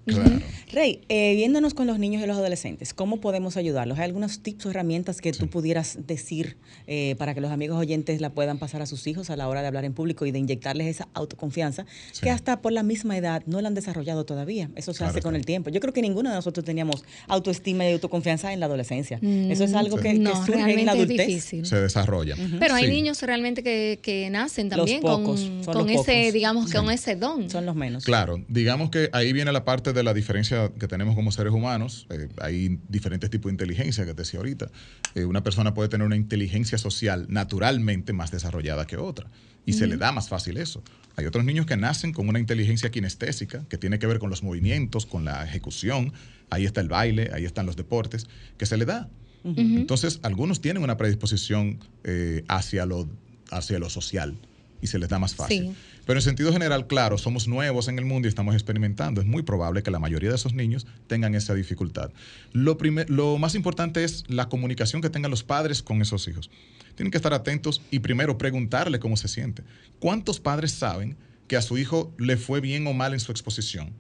Rey, 0.72 1.02
eh, 1.10 1.36
viéndonos 1.36 1.74
con 1.74 1.88
los 1.88 2.00
niños 2.00 2.24
y 2.24 2.28
los 2.28 2.38
adolescentes, 2.38 2.94
¿cómo 2.94 3.20
podemos 3.20 3.58
ayudarlos? 3.58 3.98
¿Hay 3.98 4.06
algunos 4.06 4.42
tips 4.42 4.68
o 4.68 4.70
herramientas 4.70 5.22
que 5.22 5.32
tú 5.32 5.48
pudieras 5.48 5.98
decir 6.06 6.58
eh, 6.88 7.16
para 7.18 7.34
que 7.34 7.42
los 7.42 7.52
amigos 7.52 7.78
oyentes 7.80 8.22
la 8.22 8.32
puedan 8.32 8.60
pasar 8.60 8.82
a 8.82 8.86
sus 8.86 9.08
hijos 9.08 9.30
a 9.30 9.36
la 9.36 9.48
hora 9.48 9.62
de 9.62 9.68
hablar 9.68 9.86
en 9.86 9.94
público 9.94 10.26
y 10.26 10.32
de 10.32 10.40
inyectarles 10.40 10.88
esa 10.88 11.08
autoconfianza 11.14 11.86
que 12.22 12.30
hasta 12.30 12.62
por 12.62 12.72
la 12.72 12.84
misma 12.84 13.18
edad 13.18 13.44
no 13.48 13.60
la 13.62 13.70
han 13.70 13.74
desarrollado 13.74 14.26
todavía? 14.26 14.70
Eso 14.76 14.94
se 14.94 15.04
hace 15.04 15.22
con 15.22 15.36
el 15.36 15.46
tiempo. 15.46 15.70
Yo 15.70 15.80
creo 15.80 15.94
que 15.94 16.02
ninguno 16.02 16.30
de 16.30 16.36
nosotros 16.36 16.64
teníamos 16.64 17.04
autoestima 17.28 17.88
y 17.88 17.94
autoconfianza 17.94 18.54
en 18.54 18.60
la 18.60 18.68
adolescencia. 18.68 19.20
Eso 19.22 19.64
es 19.64 19.74
algo 19.74 19.98
que, 19.98 20.16
surge 20.46 20.80
en 20.80 20.86
la 20.86 20.92
adultez. 20.92 21.44
Se 21.64 21.76
desarrolla. 21.76 22.36
Pero 22.60 22.76
hay 22.76 22.88
niños 22.88 23.22
realmente 23.22 23.64
que, 23.64 24.30
nacen 24.32 24.70
también 24.70 25.02
con, 25.02 25.90
ese, 25.90 26.32
digamos, 26.32 26.72
con 26.72 26.92
ese 26.92 27.16
don. 27.16 27.50
Son 27.50 27.66
los 27.66 27.76
menos. 27.76 28.06
Claro, 28.12 28.44
digamos 28.50 28.90
que 28.90 29.10
ahí 29.14 29.32
viene 29.32 29.54
la 29.54 29.64
parte 29.64 29.94
de 29.94 30.04
la 30.04 30.14
diferencia 30.14 30.70
que 30.78 30.90
tenemos 30.90 31.16
como 31.16 31.32
seres 31.32 31.54
humanos. 31.54 32.08
Eh, 32.10 32.28
hay 32.42 32.78
diferentes 32.90 33.30
tipos 33.30 33.50
de 33.50 33.54
inteligencia 33.54 34.04
que 34.04 34.14
te 34.14 34.24
decía 34.24 34.42
ahorita. 34.42 34.70
Eh, 35.16 35.24
una 35.24 35.44
persona 35.44 35.74
puede 35.74 35.88
tener 35.88 36.06
una 36.06 36.18
inteligencia 36.18 36.78
social 36.78 37.26
naturalmente 37.30 38.12
más 38.12 38.30
desarrollada 38.30 38.86
que 38.86 38.98
otra 38.98 39.28
y 39.66 39.72
se 39.72 39.88
le 39.88 39.96
da 39.96 40.12
más 40.12 40.28
fácil 40.28 40.58
eso. 40.58 40.84
Hay 41.16 41.26
otros 41.26 41.46
niños 41.46 41.66
que 41.66 41.78
nacen 41.78 42.12
con 42.12 42.28
una 42.28 42.38
inteligencia 42.38 42.92
kinestésica 42.92 43.64
que 43.70 43.78
tiene 43.78 43.98
que 43.98 44.08
ver 44.08 44.20
con 44.20 44.30
los 44.30 44.44
movimientos, 44.44 45.06
con 45.06 45.24
la 45.24 45.46
ejecución. 45.46 46.12
Ahí 46.50 46.66
está 46.66 46.82
el 46.82 46.90
baile, 46.90 47.32
ahí 47.34 47.46
están 47.46 47.66
los 47.66 47.78
deportes, 47.78 48.28
que 48.58 48.66
se 48.66 48.76
le 48.76 48.84
da. 48.84 49.10
Entonces, 49.46 50.20
algunos 50.24 50.60
tienen 50.60 50.84
una 50.84 50.98
predisposición 50.98 51.80
eh, 52.04 52.44
hacia, 52.50 52.86
lo, 52.86 53.08
hacia 53.52 53.80
lo 53.80 53.90
social 53.90 54.36
y 54.82 54.88
se 54.88 55.00
les 55.00 55.10
da 55.10 55.20
más 55.20 55.36
fácil. 55.36 55.76
Pero 56.06 56.20
en 56.20 56.24
sentido 56.24 56.52
general, 56.52 56.88
claro, 56.88 57.18
somos 57.18 57.48
nuevos 57.48 57.88
en 57.88 58.00
el 58.00 58.06
mundo 58.06 58.28
y 58.28 58.30
estamos 58.30 58.56
experimentando. 58.56 59.22
Es 59.22 59.28
muy 59.28 59.44
probable 59.44 59.84
que 59.84 59.92
la 59.92 60.00
mayoría 60.00 60.30
de 60.30 60.36
esos 60.36 60.54
niños 60.54 60.88
tengan 61.08 61.36
esa 61.36 61.54
dificultad. 61.54 62.12
Lo, 62.52 62.78
lo 63.08 63.38
más 63.38 63.56
importante 63.56 64.04
es 64.04 64.24
la 64.28 64.50
comunicación 64.50 65.02
que 65.02 65.10
tengan 65.10 65.32
los 65.32 65.44
padres 65.44 65.84
con 65.84 66.02
esos 66.02 66.28
hijos. 66.28 66.50
Tienen 66.96 67.12
que 67.12 67.18
estar 67.18 67.34
atentos 67.34 67.82
y 67.92 68.00
primero 68.00 68.38
preguntarle 68.38 69.00
cómo 69.00 69.16
se 69.18 69.28
siente. 69.28 69.64
¿Cuántos 70.00 70.40
padres 70.40 70.72
saben 70.72 71.16
que 71.48 71.58
a 71.58 71.62
su 71.62 71.78
hijo 71.78 72.14
le 72.18 72.38
fue 72.38 72.62
bien 72.62 72.88
o 72.88 72.94
mal 72.94 73.14
en 73.14 73.20
su 73.20 73.32
exposición? 73.32 73.94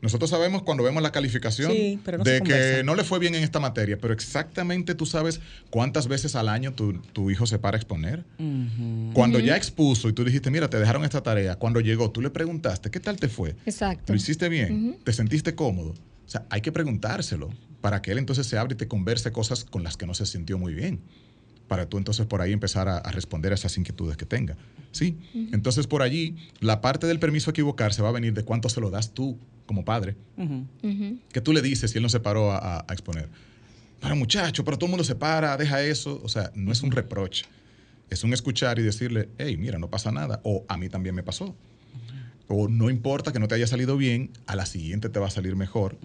Nosotros 0.00 0.30
sabemos 0.30 0.62
cuando 0.62 0.84
vemos 0.84 1.02
la 1.02 1.10
calificación 1.10 1.72
de 1.72 2.42
que 2.44 2.82
no 2.84 2.94
le 2.94 3.02
fue 3.02 3.18
bien 3.18 3.34
en 3.34 3.42
esta 3.42 3.58
materia, 3.58 3.98
pero 3.98 4.14
exactamente 4.14 4.94
tú 4.94 5.06
sabes 5.06 5.40
cuántas 5.70 6.06
veces 6.06 6.36
al 6.36 6.48
año 6.48 6.72
tu, 6.72 7.30
hijo 7.30 7.46
se 7.46 7.58
para 7.58 7.76
a 7.76 7.78
exponer. 7.78 8.24
Cuando 9.12 9.40
ya 9.40 9.56
expuso 9.56 10.08
y 10.08 10.12
tú 10.12 10.24
dijiste, 10.24 10.50
mira, 10.50 10.70
te 10.70 10.78
dejaron 10.78 11.04
esta 11.04 11.22
tarea, 11.22 11.56
cuando 11.56 11.80
llegó, 11.80 12.10
tú 12.10 12.20
le 12.20 12.30
preguntaste, 12.30 12.90
¿qué 12.90 13.00
tal 13.00 13.16
te 13.16 13.28
fue? 13.28 13.56
Exacto. 13.66 14.12
¿Lo 14.12 14.16
hiciste 14.16 14.48
bien? 14.48 14.98
¿Te 15.02 15.12
sentiste 15.12 15.54
cómodo? 15.54 15.90
O 15.90 16.30
sea, 16.30 16.46
hay 16.50 16.60
que 16.60 16.70
preguntárselo 16.70 17.48
para 17.80 18.02
que 18.02 18.12
él 18.12 18.18
entonces 18.18 18.46
se 18.46 18.58
abre 18.58 18.74
y 18.74 18.76
te 18.76 18.86
converse 18.86 19.32
cosas 19.32 19.64
con 19.64 19.82
las 19.82 19.96
que 19.96 20.06
no 20.06 20.14
se 20.14 20.26
sintió 20.26 20.58
muy 20.58 20.74
bien 20.74 21.00
para 21.68 21.86
tú 21.86 21.98
entonces 21.98 22.26
por 22.26 22.40
ahí 22.40 22.52
empezar 22.52 22.88
a, 22.88 23.02
responder 23.12 23.52
a 23.52 23.54
esas 23.54 23.76
inquietudes 23.76 24.16
que 24.16 24.24
tenga. 24.24 24.56
¿Sí? 24.90 25.18
Entonces 25.52 25.86
por 25.86 26.00
allí, 26.00 26.34
la 26.60 26.80
parte 26.80 27.06
del 27.06 27.18
permiso 27.18 27.50
a 27.50 27.52
equivocarse 27.52 28.00
va 28.00 28.08
a 28.08 28.12
venir 28.12 28.32
de 28.32 28.42
cuánto 28.42 28.70
se 28.70 28.80
lo 28.80 28.90
das 28.90 29.12
tú 29.12 29.38
como 29.68 29.84
padre. 29.84 30.16
Que 31.30 31.40
tú 31.40 31.52
le 31.52 31.62
dices 31.62 31.92
si 31.92 31.98
él 31.98 32.02
no 32.02 32.08
se 32.08 32.18
paró 32.18 32.50
a, 32.50 32.84
exponer. 32.90 33.28
Para 34.00 34.16
muchacho, 34.16 34.64
pero 34.64 34.76
todo 34.78 34.86
el 34.86 34.90
mundo 34.90 35.04
se 35.04 35.14
para, 35.14 35.56
deja 35.56 35.82
eso. 35.82 36.20
O 36.24 36.28
sea, 36.28 36.50
no 36.54 36.72
es 36.72 36.82
un 36.82 36.90
reproche. 36.90 37.44
Es 38.10 38.24
un 38.24 38.32
escuchar 38.32 38.78
y 38.78 38.82
decirle, 38.82 39.28
hey, 39.38 39.56
mira, 39.56 39.78
no 39.78 39.90
pasa 39.90 40.10
nada. 40.10 40.40
O 40.42 40.64
a 40.68 40.76
mí 40.76 40.88
también 40.88 41.14
me 41.14 41.22
pasó. 41.22 41.54
O 42.48 42.66
no 42.66 42.88
importa 42.88 43.30
que 43.30 43.38
no 43.38 43.46
te 43.46 43.54
haya 43.54 43.66
salido 43.66 43.98
bien, 43.98 44.30
a 44.46 44.56
la 44.56 44.64
siguiente 44.64 45.10
te 45.10 45.20
va 45.20 45.26
a 45.26 45.30
salir 45.30 45.54
mejor. 45.54 45.98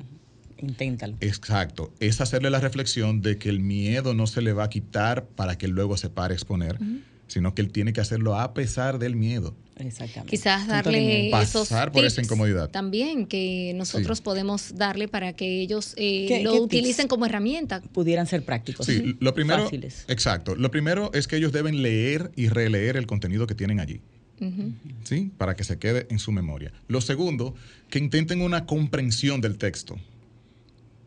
Inténtalo. 0.58 1.15
Exacto. 1.21 1.93
Es 1.99 2.19
hacerle 2.19 2.49
la 2.49 2.60
reflexión 2.60 3.21
de 3.21 3.38
que 3.38 3.47
el 3.47 3.62
miedo 3.62 4.13
no 4.13 4.28
se 4.28 4.41
le 4.41 4.52
va 4.52 4.65
a 4.65 4.69
quitar 4.69 5.26
para 5.26 5.58
que 5.58 5.69
luego 5.69 5.95
se 5.95 6.10
pare 6.10 6.34
a 6.34 6.36
exponer, 6.36 6.78
sino 7.34 7.56
que 7.56 7.63
él 7.63 7.72
tiene 7.72 7.93
que 7.93 8.02
hacerlo 8.02 8.39
a 8.39 8.54
pesar 8.54 9.00
del 9.00 9.15
miedo. 9.15 9.56
Exactamente. 9.78 10.30
Quizás 10.30 10.67
darle 10.67 11.30
esos 11.30 11.67
Pasar 11.69 11.91
por 11.91 12.06
esa 12.06 12.22
incomodidad. 12.22 12.69
También 12.69 13.26
que 13.26 13.74
nosotros 13.76 14.22
podemos 14.22 14.76
darle 14.76 15.08
para 15.08 15.34
que 15.34 15.62
ellos 15.62 15.96
eh, 15.98 16.41
lo 16.43 16.62
utilicen 16.62 17.08
como 17.08 17.26
herramienta. 17.26 17.82
Pudieran 17.82 18.28
ser 18.28 18.46
prácticos. 18.46 18.86
Sí, 18.86 19.17
lo 19.19 19.34
primero. 19.34 19.67
Exacto. 20.08 20.56
Lo 20.56 20.69
primero 20.69 21.12
es 21.13 21.28
que 21.28 21.38
ellos 21.38 21.52
deben 21.52 21.82
leer 21.82 22.32
y 22.36 22.50
releer 22.50 22.98
el 22.98 23.08
contenido 23.08 23.48
que 23.48 23.56
tienen 23.56 23.80
allí. 23.80 24.00
¿Sí? 25.04 25.32
Para 25.38 25.56
que 25.56 25.63
se 25.63 25.80
quede 25.80 26.06
en 26.12 26.19
su 26.19 26.32
memoria. 26.32 26.72
Lo 26.88 27.02
segundo, 27.02 27.56
que 27.89 27.98
intenten 27.98 28.41
una 28.41 28.65
comprensión 28.65 29.41
del 29.41 29.58
texto. 29.58 29.96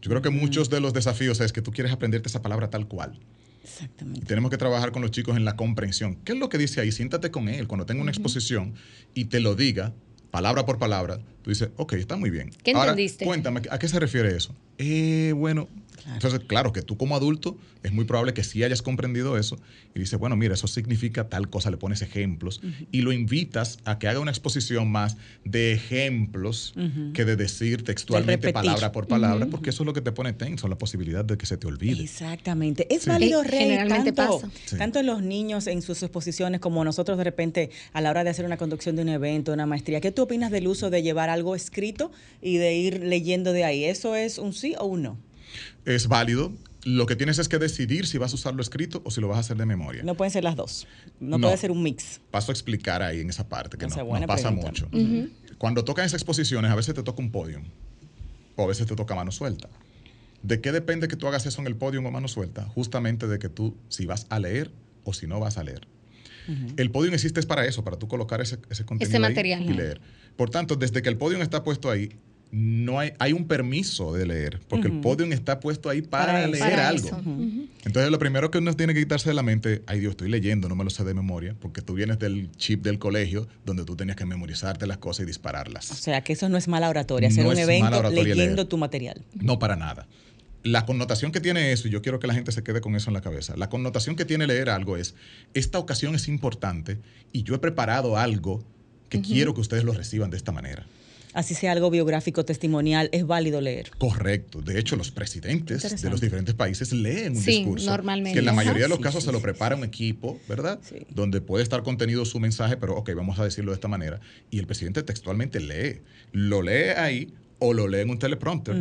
Yo 0.02 0.08
creo 0.08 0.22
que 0.22 0.30
muchos 0.30 0.70
de 0.70 0.80
los 0.80 0.92
desafíos 0.92 1.40
es 1.40 1.52
que 1.52 1.62
tú 1.62 1.70
quieres 1.70 1.92
aprenderte 1.92 2.28
esa 2.28 2.42
palabra 2.42 2.70
tal 2.70 2.88
cual. 2.88 3.20
Exactamente. 3.66 4.26
tenemos 4.26 4.50
que 4.50 4.56
trabajar 4.56 4.92
con 4.92 5.02
los 5.02 5.10
chicos 5.10 5.36
en 5.36 5.44
la 5.44 5.56
comprensión. 5.56 6.16
¿Qué 6.24 6.32
es 6.32 6.38
lo 6.38 6.48
que 6.48 6.56
dice 6.56 6.80
ahí? 6.80 6.92
Siéntate 6.92 7.30
con 7.30 7.48
él 7.48 7.66
cuando 7.66 7.84
tenga 7.84 8.00
una 8.00 8.12
exposición 8.12 8.74
y 9.12 9.26
te 9.26 9.40
lo 9.40 9.56
diga 9.56 9.92
palabra 10.30 10.64
por 10.66 10.78
palabra. 10.78 11.18
Tú 11.42 11.50
dices, 11.50 11.70
ok, 11.76 11.94
está 11.94 12.16
muy 12.16 12.30
bien. 12.30 12.50
¿Qué 12.62 12.72
Ahora, 12.72 12.90
entendiste? 12.90 13.24
Cuéntame, 13.24 13.62
¿a 13.70 13.78
qué 13.78 13.88
se 13.88 13.98
refiere 13.98 14.36
eso? 14.36 14.54
Eh, 14.78 15.32
bueno, 15.34 15.68
Entonces, 16.14 16.40
claro, 16.46 16.72
que 16.72 16.82
tú 16.82 16.96
como 16.96 17.16
adulto 17.16 17.58
es 17.82 17.92
muy 17.92 18.04
probable 18.04 18.34
que 18.34 18.44
sí 18.44 18.62
hayas 18.62 18.82
comprendido 18.82 19.36
eso 19.38 19.58
y 19.94 19.98
dices, 19.98 20.18
bueno, 20.18 20.36
mira, 20.36 20.54
eso 20.54 20.66
significa 20.66 21.28
tal 21.28 21.48
cosa, 21.50 21.70
le 21.70 21.76
pones 21.76 22.02
ejemplos 22.02 22.60
y 22.92 23.02
lo 23.02 23.12
invitas 23.12 23.78
a 23.84 23.98
que 23.98 24.08
haga 24.08 24.20
una 24.20 24.30
exposición 24.30 24.90
más 24.90 25.16
de 25.44 25.72
ejemplos 25.72 26.74
que 27.14 27.24
de 27.24 27.36
decir 27.36 27.84
textualmente 27.84 28.52
palabra 28.52 28.92
por 28.92 29.08
palabra, 29.08 29.46
porque 29.46 29.70
eso 29.70 29.82
es 29.82 29.86
lo 29.86 29.92
que 29.92 30.00
te 30.00 30.12
pone 30.12 30.32
tenso, 30.32 30.68
la 30.68 30.78
posibilidad 30.78 31.24
de 31.24 31.36
que 31.36 31.46
se 31.46 31.56
te 31.56 31.66
olvide. 31.66 32.02
Exactamente. 32.02 32.86
Es 32.94 33.06
válido, 33.06 33.42
Rey, 33.42 33.60
Generalmente 33.60 34.12
tanto, 34.12 34.40
pasa. 34.40 34.76
tanto 34.76 35.00
en 35.00 35.06
los 35.06 35.22
niños 35.22 35.66
en 35.66 35.82
sus 35.82 36.02
exposiciones 36.02 36.60
como 36.60 36.84
nosotros 36.84 37.18
de 37.18 37.24
repente 37.24 37.70
a 37.92 38.00
la 38.00 38.10
hora 38.10 38.24
de 38.24 38.30
hacer 38.30 38.44
una 38.44 38.56
conducción 38.56 38.96
de 38.96 39.02
un 39.02 39.08
evento, 39.08 39.52
una 39.52 39.66
maestría. 39.66 40.00
¿Qué 40.00 40.12
tú 40.12 40.22
opinas 40.22 40.50
del 40.50 40.68
uso 40.68 40.90
de 40.90 41.02
llevar 41.02 41.30
algo 41.30 41.54
escrito 41.54 42.10
y 42.42 42.58
de 42.58 42.74
ir 42.76 43.02
leyendo 43.02 43.52
de 43.52 43.64
ahí? 43.64 43.84
¿Eso 43.84 44.14
es 44.16 44.38
un 44.38 44.52
sí 44.52 44.74
o 44.78 44.86
un 44.86 45.02
no? 45.02 45.25
Es 45.84 46.08
válido. 46.08 46.52
Lo 46.84 47.06
que 47.06 47.16
tienes 47.16 47.38
es 47.38 47.48
que 47.48 47.58
decidir 47.58 48.06
si 48.06 48.16
vas 48.16 48.32
a 48.32 48.36
usarlo 48.36 48.62
escrito 48.62 49.02
o 49.04 49.10
si 49.10 49.20
lo 49.20 49.28
vas 49.28 49.38
a 49.38 49.40
hacer 49.40 49.56
de 49.56 49.66
memoria. 49.66 50.02
No 50.04 50.14
pueden 50.14 50.30
ser 50.30 50.44
las 50.44 50.54
dos. 50.54 50.86
No, 51.18 51.40
puede 51.40 51.56
ser 51.56 51.72
un 51.72 51.82
mix. 51.82 52.20
Paso 52.30 52.52
a 52.52 52.54
explicar 52.54 53.02
ahí 53.02 53.20
en 53.20 53.30
esa 53.30 53.48
parte, 53.48 53.76
que 53.76 53.86
no, 53.86 54.26
pasa 54.26 54.50
mucho. 54.50 54.88
Cuando 55.58 55.84
tocan 55.84 56.04
esas 56.04 56.20
exposiciones, 56.20 56.70
a 56.70 56.74
veces 56.74 56.94
te 56.94 57.02
toca 57.02 57.20
un 57.20 57.30
podio 57.32 57.60
o 58.56 58.62
a 58.62 58.66
veces 58.66 58.86
te 58.86 58.94
toca 58.94 59.14
mano 59.14 59.32
suelta. 59.32 59.68
¿De 60.42 60.60
qué 60.60 60.70
depende 60.70 61.08
que 61.08 61.16
tú 61.16 61.26
hagas 61.26 61.44
eso 61.46 61.60
en 61.60 61.66
el 61.66 61.76
podio 61.76 62.00
o 62.00 62.10
mano 62.10 62.28
suelta? 62.28 62.64
Justamente 62.66 63.26
de 63.26 63.38
que 63.38 63.48
tú, 63.48 63.76
si 63.88 64.06
vas 64.06 64.26
a 64.30 64.38
leer 64.38 64.70
o 65.02 65.12
si 65.12 65.26
no 65.26 65.40
vas 65.40 65.58
a 65.58 65.64
leer. 65.64 65.88
El 66.76 66.92
podium 66.92 67.14
existe 67.14 67.40
es 67.40 67.46
para 67.46 67.66
eso, 67.66 67.82
para 67.82 67.98
tú 67.98 68.06
colocar 68.06 68.40
ese, 68.40 68.58
ese 68.70 68.84
contenido 68.84 69.18
material, 69.18 69.62
y 69.62 69.72
leer. 69.72 70.00
Por 70.36 70.50
tanto, 70.50 70.76
desde 70.76 71.02
que 71.02 71.08
el 71.08 71.16
podium 71.16 71.42
está 71.42 71.64
puesto 71.64 71.90
ahí, 71.90 72.10
no 72.50 72.98
hay, 72.98 73.12
hay 73.18 73.32
un 73.32 73.46
permiso 73.46 74.12
de 74.12 74.26
leer, 74.26 74.60
porque 74.68 74.88
el 74.88 75.00
podium 75.00 75.32
está 75.32 75.60
puesto 75.60 75.90
ahí 75.90 76.02
para, 76.02 76.46
leer 76.46 76.80
algo. 76.80 77.08
Entonces, 77.84 78.10
lo 78.10 78.18
primero 78.18 78.50
que 78.50 78.58
uno 78.58 78.72
tiene 78.74 78.94
que 78.94 79.00
quitarse 79.00 79.28
de 79.28 79.34
la 79.34 79.42
mente, 79.42 79.82
ay 79.86 80.00
Dios, 80.00 80.12
estoy 80.12 80.28
leyendo, 80.28 80.68
no 80.68 80.76
me 80.76 80.84
lo 80.84 80.90
sé 80.90 81.04
de 81.04 81.14
memoria, 81.14 81.54
porque 81.60 81.82
tú 81.82 81.94
vienes 81.94 82.18
del 82.18 82.50
chip 82.56 82.82
del 82.82 82.98
colegio 82.98 83.48
donde 83.64 83.84
tú 83.84 83.96
tenías 83.96 84.16
que 84.16 84.24
memorizarte 84.24 84.86
las 84.86 84.98
cosas 84.98 85.24
y 85.24 85.26
dispararlas. 85.26 85.90
O 85.90 85.94
sea, 85.94 86.22
que 86.22 86.32
eso 86.32 86.48
no 86.48 86.56
es 86.56 86.68
mala 86.68 86.88
oratoria, 86.88 87.28
hacer 87.28 87.46
un 87.46 87.58
evento 87.58 88.10
leyendo 88.10 88.66
tu 88.66 88.78
material. 88.78 89.24
No, 89.34 89.58
para 89.58 89.76
nada 89.76 90.06
la 90.66 90.84
connotación 90.84 91.30
que 91.30 91.40
tiene 91.40 91.70
eso, 91.70 91.86
y 91.86 91.92
yo 91.92 92.02
quiero 92.02 92.18
que 92.18 92.26
la 92.26 92.34
gente 92.34 92.50
se 92.50 92.64
quede 92.64 92.80
con 92.80 92.96
eso 92.96 93.08
en 93.08 93.14
la 93.14 93.20
cabeza, 93.20 93.56
la 93.56 93.70
connotación 93.70 94.16
que 94.16 94.24
tiene 94.24 94.48
leer 94.48 94.68
algo 94.68 94.96
es, 94.96 95.14
esta 95.54 95.78
ocasión 95.78 96.16
es 96.16 96.26
importante 96.26 96.98
y 97.32 97.44
yo 97.44 97.54
he 97.54 97.58
preparado 97.58 98.16
algo 98.16 98.64
que 99.08 99.20
quiero 99.20 99.54
que 99.54 99.60
ustedes 99.60 99.84
lo 99.84 99.92
reciban 99.92 100.30
de 100.30 100.36
esta 100.36 100.50
manera. 100.50 100.84
Así 101.36 101.54
sea 101.54 101.72
algo 101.72 101.90
biográfico, 101.90 102.46
testimonial, 102.46 103.10
es 103.12 103.26
válido 103.26 103.60
leer. 103.60 103.90
Correcto. 103.98 104.62
De 104.62 104.78
hecho, 104.78 104.96
los 104.96 105.10
presidentes 105.10 106.00
de 106.00 106.08
los 106.08 106.22
diferentes 106.22 106.54
países 106.54 106.94
leen 106.94 107.36
un 107.36 107.44
discurso. 107.44 107.90
Normalmente. 107.90 108.32
Que 108.32 108.38
en 108.38 108.46
la 108.46 108.54
mayoría 108.54 108.84
de 108.84 108.88
los 108.88 109.00
casos 109.00 109.22
se 109.22 109.32
lo 109.32 109.42
prepara 109.42 109.76
un 109.76 109.84
equipo, 109.84 110.40
¿verdad? 110.48 110.80
Donde 111.10 111.42
puede 111.42 111.62
estar 111.62 111.82
contenido 111.82 112.24
su 112.24 112.40
mensaje, 112.40 112.78
pero 112.78 112.96
ok, 112.96 113.10
vamos 113.14 113.38
a 113.38 113.44
decirlo 113.44 113.72
de 113.72 113.74
esta 113.74 113.86
manera. 113.86 114.18
Y 114.50 114.60
el 114.60 114.66
presidente 114.66 115.02
textualmente 115.02 115.60
lee. 115.60 116.00
Lo 116.32 116.62
lee 116.62 116.94
ahí, 116.96 117.34
o 117.58 117.72
lo 117.72 117.88
lee 117.88 118.00
en 118.00 118.10
un 118.10 118.18
teleprompter. 118.18 118.76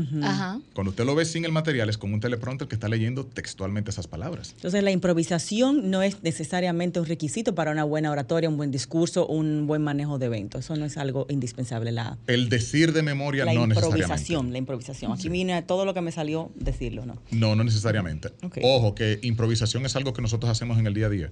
Cuando 0.74 0.92
usted 0.92 1.06
lo 1.06 1.16
ve 1.16 1.26
sin 1.26 1.46
el 1.46 1.52
material, 1.52 1.90
es 1.90 1.98
como 1.98 2.14
un 2.14 2.20
teleprompter 2.20 2.68
que 2.68 2.76
está 2.76 2.90
leyendo 2.90 3.26
textualmente 3.26 3.90
esas 3.90 4.08
palabras. 4.08 4.52
Entonces, 4.56 4.84
la 4.84 4.92
improvisación 4.92 5.90
no 5.90 6.04
es 6.04 6.24
necesariamente 6.24 7.00
un 7.00 7.06
requisito 7.06 7.56
para 7.56 7.72
una 7.72 7.84
buena 7.84 8.12
oratoria, 8.12 8.50
un 8.50 8.58
buen 8.58 8.72
discurso, 8.72 9.28
un 9.28 9.68
buen 9.68 9.82
manejo 9.82 10.20
de 10.20 10.26
eventos. 10.26 10.66
Eso 10.66 10.76
no 10.76 10.86
es 10.86 10.98
algo 10.98 11.26
indispensable. 11.30 11.92
La, 11.92 12.18
el 12.28 12.50
decir 12.50 12.94
de 12.94 13.02
memoria 13.02 13.46
la 13.46 13.54
no 13.54 13.64
improvisación, 13.66 14.52
La 14.52 14.58
improvisación. 14.58 15.12
Aquí 15.12 15.30
viene 15.30 15.62
todo 15.62 15.86
lo 15.86 15.94
que 15.94 16.02
me 16.02 16.12
salió 16.12 16.52
decirlo, 16.56 17.06
¿no? 17.06 17.22
No, 17.32 17.56
no 17.56 17.64
necesariamente. 17.64 18.30
Ojo, 18.64 18.96
que 18.96 19.20
improvisación 19.22 19.86
es 19.86 19.96
algo 19.96 20.14
que 20.14 20.22
nosotros 20.22 20.52
hacemos 20.52 20.78
en 20.78 20.88
el 20.88 20.94
día 20.94 21.08
a 21.08 21.10
día. 21.10 21.32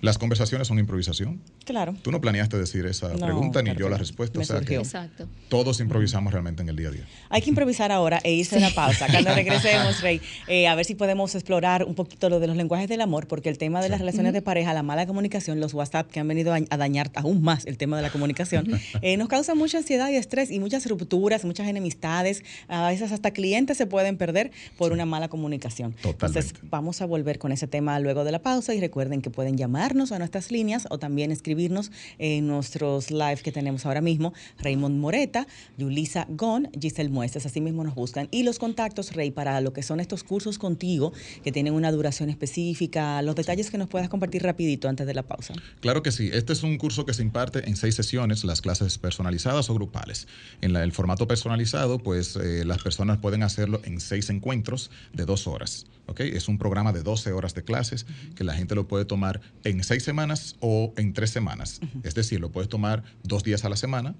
Las 0.00 0.16
conversaciones 0.16 0.68
son 0.68 0.78
improvisación. 0.78 1.40
Claro. 1.64 1.94
Tú 2.02 2.10
no 2.10 2.20
planeaste 2.20 2.56
decir 2.56 2.86
esa 2.86 3.12
pregunta 3.14 3.62
ni 3.62 3.74
yo 3.76 3.88
la 3.88 3.98
respuesta. 3.98 4.40
o 4.40 4.44
sea 4.44 4.60
que 4.60 4.76
Exacto. 4.76 5.28
todos 5.48 5.80
improvisamos 5.80 6.32
realmente 6.32 6.62
en 6.62 6.68
el 6.68 6.76
día 6.76 6.88
a 6.88 6.90
día. 6.90 7.04
Hay 7.28 7.42
que 7.42 7.50
improvisar 7.50 7.92
ahora 7.92 8.18
e 8.24 8.32
irse 8.32 8.56
a 8.56 8.60
la 8.60 8.70
pausa. 8.70 9.06
Cuando 9.10 9.34
regresemos, 9.34 10.00
Rey, 10.00 10.20
eh, 10.48 10.68
a 10.68 10.74
ver 10.74 10.84
si 10.84 10.94
podemos 10.94 11.34
explorar 11.34 11.84
un 11.84 11.94
poquito 11.94 12.30
lo 12.30 12.40
de 12.40 12.46
los 12.46 12.56
lenguajes 12.56 12.88
del 12.88 13.00
amor, 13.02 13.26
porque 13.28 13.48
el 13.48 13.58
tema 13.58 13.82
de 13.82 13.88
las 13.88 14.00
relaciones 14.00 14.32
de 14.32 14.42
pareja, 14.42 14.72
la 14.72 14.82
mala 14.82 15.06
comunicación, 15.06 15.60
los 15.60 15.74
WhatsApp 15.74 16.10
que 16.10 16.20
han 16.20 16.28
venido 16.28 16.54
a 16.54 16.76
dañar 16.76 17.10
aún 17.14 17.42
más 17.42 17.66
el 17.66 17.76
tema 17.76 17.96
de 17.96 18.02
la 18.02 18.10
comunicación, 18.10 18.68
eh, 19.02 19.16
nos 19.16 19.28
causa 19.28 19.54
mucha 19.54 19.78
ansiedad 19.78 20.08
y 20.08 20.16
estrés 20.16 20.50
y 20.50 20.60
muchas 20.60 20.86
rupturas, 20.86 21.44
muchas 21.44 21.68
enemistades. 21.68 22.42
A 22.68 22.88
veces 22.88 23.12
hasta 23.12 23.32
clientes 23.32 23.76
se 23.76 23.86
pueden 23.86 24.16
perder 24.16 24.50
por 24.78 24.92
una 24.92 25.04
mala 25.04 25.28
comunicación. 25.28 25.92
Totalmente. 25.92 26.26
Entonces, 26.26 26.54
vamos 26.70 27.02
a 27.02 27.06
volver 27.06 27.38
con 27.38 27.52
ese 27.52 27.66
tema 27.66 28.00
luego 28.00 28.24
de 28.24 28.32
la 28.32 28.40
pausa 28.40 28.74
y 28.74 28.80
recuerden 28.80 29.20
que 29.20 29.30
pueden 29.30 29.56
llamar 29.56 29.89
a 29.90 30.18
nuestras 30.18 30.52
líneas 30.52 30.86
o 30.88 30.98
también 30.98 31.32
escribirnos 31.32 31.90
en 32.18 32.46
nuestros 32.46 33.10
live 33.10 33.38
que 33.42 33.50
tenemos 33.50 33.84
ahora 33.86 34.00
mismo. 34.00 34.32
Raymond 34.58 34.96
Moreta, 34.96 35.48
Yulisa 35.78 36.26
Gon, 36.30 36.70
Giselle 36.80 37.10
Muestras, 37.10 37.44
así 37.44 37.60
mismo 37.60 37.82
nos 37.82 37.96
buscan. 37.96 38.28
Y 38.30 38.44
los 38.44 38.60
contactos, 38.60 39.12
Rey, 39.14 39.32
para 39.32 39.60
lo 39.60 39.72
que 39.72 39.82
son 39.82 39.98
estos 39.98 40.22
cursos 40.22 40.58
contigo, 40.58 41.12
que 41.42 41.50
tienen 41.50 41.74
una 41.74 41.90
duración 41.90 42.30
específica, 42.30 43.20
los 43.22 43.34
detalles 43.34 43.68
que 43.68 43.78
nos 43.78 43.88
puedas 43.88 44.08
compartir 44.08 44.44
rapidito 44.44 44.88
antes 44.88 45.08
de 45.08 45.14
la 45.14 45.24
pausa. 45.24 45.54
Claro 45.80 46.04
que 46.04 46.12
sí. 46.12 46.30
Este 46.32 46.52
es 46.52 46.62
un 46.62 46.78
curso 46.78 47.04
que 47.04 47.12
se 47.12 47.22
imparte 47.22 47.68
en 47.68 47.74
seis 47.74 47.96
sesiones, 47.96 48.44
las 48.44 48.60
clases 48.60 48.96
personalizadas 48.96 49.70
o 49.70 49.74
grupales. 49.74 50.28
En 50.60 50.76
el 50.76 50.92
formato 50.92 51.26
personalizado, 51.26 51.98
pues 51.98 52.36
eh, 52.36 52.64
las 52.64 52.80
personas 52.80 53.18
pueden 53.18 53.42
hacerlo 53.42 53.80
en 53.82 54.00
seis 54.00 54.30
encuentros 54.30 54.92
de 55.12 55.24
dos 55.24 55.48
horas. 55.48 55.86
Es 56.18 56.48
un 56.48 56.58
programa 56.58 56.92
de 56.92 57.02
12 57.02 57.32
horas 57.32 57.54
de 57.54 57.62
clases 57.62 58.04
que 58.34 58.44
la 58.44 58.54
gente 58.54 58.74
lo 58.74 58.88
puede 58.88 59.04
tomar 59.04 59.40
en 59.64 59.79
seis 59.82 60.02
semanas 60.02 60.56
o 60.60 60.92
en 60.96 61.12
tres 61.12 61.30
semanas. 61.30 61.80
Es 62.02 62.14
decir, 62.14 62.40
lo 62.40 62.50
puedes 62.50 62.68
tomar 62.68 63.02
dos 63.22 63.42
días 63.42 63.64
a 63.64 63.68
la 63.68 63.76
semana, 63.76 64.14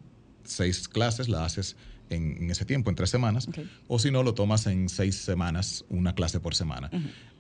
seis 0.45 0.89
clases, 0.89 1.29
la 1.29 1.45
haces 1.45 1.77
en, 2.11 2.51
ese 2.51 2.65
tiempo, 2.65 2.91
en 2.91 2.97
tres 2.97 3.11
semanas, 3.11 3.49
o 3.87 3.99
si 3.99 4.11
no, 4.11 4.23
lo 4.23 4.35
tomas 4.35 4.67
en 4.67 4.89
seis 4.89 5.17
semanas, 5.17 5.85
una 5.89 6.15
clase 6.15 6.41
por 6.41 6.55
semana. 6.55 6.91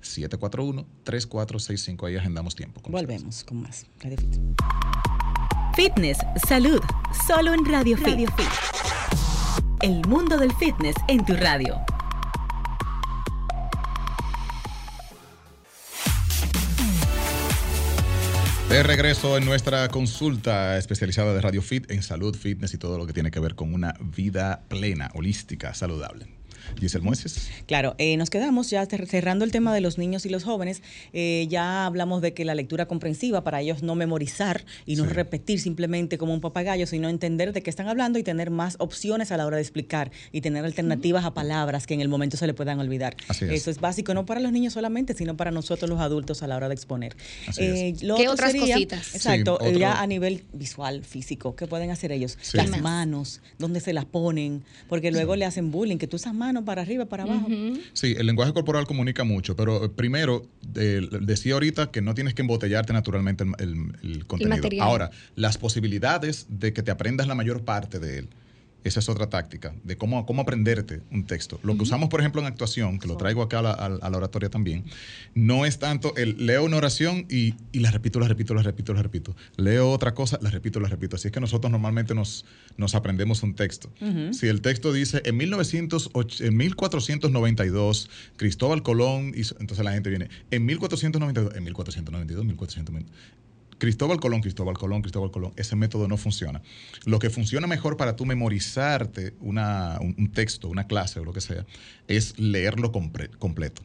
829-741-3465. 0.04 2.06
Ahí 2.06 2.16
agendamos 2.16 2.54
tiempo. 2.54 2.80
Volvemos 2.88 3.42
con 3.44 3.62
más. 3.62 3.86
Radio 4.00 4.18
Fit. 4.18 4.38
Fitness, 5.74 6.18
salud, 6.46 6.80
solo 7.26 7.52
en 7.52 7.64
Radio 7.64 7.96
Fit. 7.96 8.06
Radio 8.06 8.30
Fit. 8.36 8.46
El 9.82 10.06
mundo 10.06 10.36
del 10.36 10.52
fitness 10.54 10.94
en 11.08 11.24
tu 11.24 11.34
radio. 11.34 11.80
De 18.68 18.82
regreso 18.82 19.36
en 19.36 19.44
nuestra 19.44 19.88
consulta 19.88 20.76
especializada 20.78 21.32
de 21.32 21.40
Radio 21.40 21.62
Fit 21.62 21.88
en 21.92 22.02
salud, 22.02 22.34
fitness 22.34 22.74
y 22.74 22.78
todo 22.78 22.98
lo 22.98 23.06
que 23.06 23.12
tiene 23.12 23.30
que 23.30 23.38
ver 23.38 23.54
con 23.54 23.72
una 23.72 23.94
vida 24.00 24.64
plena, 24.68 25.12
holística, 25.14 25.74
saludable. 25.74 26.26
Giselle 26.78 27.04
Mueces. 27.04 27.48
Claro, 27.66 27.94
eh, 27.98 28.16
nos 28.16 28.30
quedamos 28.30 28.70
ya 28.70 28.84
cerrando 28.86 29.44
el 29.44 29.52
tema 29.52 29.74
de 29.74 29.80
los 29.80 29.98
niños 29.98 30.26
y 30.26 30.28
los 30.28 30.44
jóvenes. 30.44 30.82
Eh, 31.12 31.46
ya 31.48 31.86
hablamos 31.86 32.22
de 32.22 32.34
que 32.34 32.44
la 32.44 32.54
lectura 32.54 32.86
comprensiva 32.86 33.44
para 33.44 33.60
ellos 33.60 33.82
no 33.82 33.94
memorizar 33.94 34.64
y 34.86 34.96
no 34.96 35.04
repetir 35.04 35.60
simplemente 35.60 36.18
como 36.18 36.34
un 36.34 36.40
papagayo, 36.40 36.86
sino 36.86 37.08
entender 37.08 37.52
de 37.52 37.62
qué 37.62 37.70
están 37.70 37.88
hablando 37.88 38.18
y 38.18 38.22
tener 38.22 38.50
más 38.50 38.76
opciones 38.78 39.32
a 39.32 39.36
la 39.36 39.46
hora 39.46 39.56
de 39.56 39.62
explicar 39.62 40.10
y 40.32 40.40
tener 40.40 40.64
alternativas 40.64 41.24
a 41.24 41.34
palabras 41.34 41.86
que 41.86 41.94
en 41.94 42.00
el 42.00 42.08
momento 42.08 42.36
se 42.36 42.46
le 42.46 42.54
puedan 42.54 42.80
olvidar. 42.80 43.16
Eso 43.28 43.70
es 43.70 43.80
básico, 43.80 44.14
no 44.14 44.26
para 44.26 44.40
los 44.40 44.52
niños 44.52 44.72
solamente, 44.72 45.14
sino 45.14 45.36
para 45.36 45.50
nosotros 45.50 45.88
los 45.88 46.00
adultos 46.00 46.42
a 46.42 46.46
la 46.46 46.56
hora 46.56 46.68
de 46.68 46.74
exponer. 46.74 47.16
Eh, 47.58 47.94
¿Qué 47.98 48.28
otras 48.28 48.54
cositas? 48.54 49.14
Exacto, 49.14 49.58
ya 49.72 50.00
a 50.00 50.06
nivel 50.06 50.44
visual, 50.52 51.04
físico, 51.04 51.56
¿qué 51.56 51.66
pueden 51.66 51.90
hacer 51.90 52.12
ellos? 52.12 52.38
Las 52.52 52.80
manos, 52.80 53.40
¿dónde 53.58 53.80
se 53.80 53.92
las 53.92 54.04
ponen? 54.04 54.64
Porque 54.88 55.10
luego 55.10 55.36
le 55.36 55.44
hacen 55.44 55.70
bullying, 55.70 55.98
que 55.98 56.06
tú 56.06 56.16
esas 56.16 56.34
manos 56.34 56.53
mano 56.54 56.64
para 56.64 56.82
arriba, 56.82 57.06
para 57.06 57.24
abajo. 57.24 57.48
Sí, 57.92 58.14
el 58.16 58.26
lenguaje 58.26 58.52
corporal 58.52 58.86
comunica 58.86 59.24
mucho, 59.24 59.56
pero 59.56 59.92
primero, 59.92 60.46
decía 60.62 61.54
ahorita 61.54 61.90
que 61.90 62.00
no 62.00 62.14
tienes 62.14 62.34
que 62.34 62.42
embotellarte 62.42 62.92
naturalmente 62.92 63.44
el, 63.58 64.26
contenido. 64.26 64.82
Ahora, 64.82 65.10
las 65.34 65.58
posibilidades 65.58 66.46
de 66.48 66.72
que 66.72 66.82
te 66.82 66.90
aprendas 66.90 67.26
la 67.26 67.34
mayor 67.34 67.64
parte 67.64 67.98
de 67.98 68.18
él 68.18 68.28
esa 68.84 69.00
es 69.00 69.08
otra 69.08 69.28
táctica 69.28 69.74
de 69.82 69.96
cómo, 69.96 70.26
cómo 70.26 70.42
aprenderte 70.42 71.00
un 71.10 71.24
texto. 71.24 71.58
Lo 71.62 71.74
que 71.76 71.82
usamos, 71.82 72.10
por 72.10 72.20
ejemplo, 72.20 72.40
en 72.42 72.46
actuación, 72.46 72.98
que 72.98 73.08
lo 73.08 73.16
traigo 73.16 73.42
acá 73.42 73.60
a 73.60 73.88
la, 73.88 74.16
oratoria 74.16 74.50
también, 74.50 74.84
no 75.34 75.64
es 75.64 75.78
tanto 75.78 76.14
el 76.16 76.46
leo 76.46 76.64
una 76.64 76.76
oración 76.76 77.26
y, 77.30 77.54
la 77.72 77.90
repito, 77.90 78.20
la 78.20 78.28
repito, 78.28 78.54
la 78.54 78.62
repito, 78.62 78.92
la 78.92 79.02
repito. 79.02 79.34
Leo 79.56 79.90
otra 79.90 80.14
cosa, 80.14 80.38
la 80.42 80.50
repito, 80.50 80.80
la 80.80 80.88
repito. 80.88 81.16
Así 81.16 81.28
es 81.28 81.32
que 81.32 81.40
nosotros 81.40 81.72
normalmente 81.72 82.14
nos, 82.14 82.44
nos 82.76 82.94
aprendemos 82.94 83.42
un 83.42 83.54
texto. 83.54 83.90
Si 84.32 84.46
el 84.48 84.60
texto 84.60 84.92
dice 84.92 85.22
en, 85.24 85.36
1908, 85.36 86.44
en 86.44 86.56
1492 86.56 88.10
Cristóbal 88.36 88.82
Colón 88.82 89.32
hizo, 89.34 89.56
entonces 89.60 89.84
la 89.84 89.92
gente 89.92 90.10
viene 90.10 90.28
en 90.50 90.64
1492, 90.66 91.56
en 91.56 91.64
1492, 91.64 92.44
1492. 92.44 93.10
Cristóbal 93.78 94.20
Colón, 94.20 94.40
Cristóbal 94.40 94.76
Colón, 94.76 95.02
Cristóbal 95.02 95.30
Colón, 95.30 95.52
ese 95.56 95.76
método 95.76 96.08
no 96.08 96.16
funciona. 96.16 96.62
Lo 97.04 97.18
que 97.18 97.30
funciona 97.30 97.66
mejor 97.66 97.96
para 97.96 98.16
tú 98.16 98.26
memorizarte 98.26 99.34
un, 99.40 100.30
texto, 100.32 100.68
una 100.68 100.86
clase 100.86 101.20
o 101.20 101.24
lo 101.24 101.32
que 101.32 101.40
sea, 101.40 101.66
es 102.08 102.38
leerlo 102.38 102.92
completo. 102.92 103.82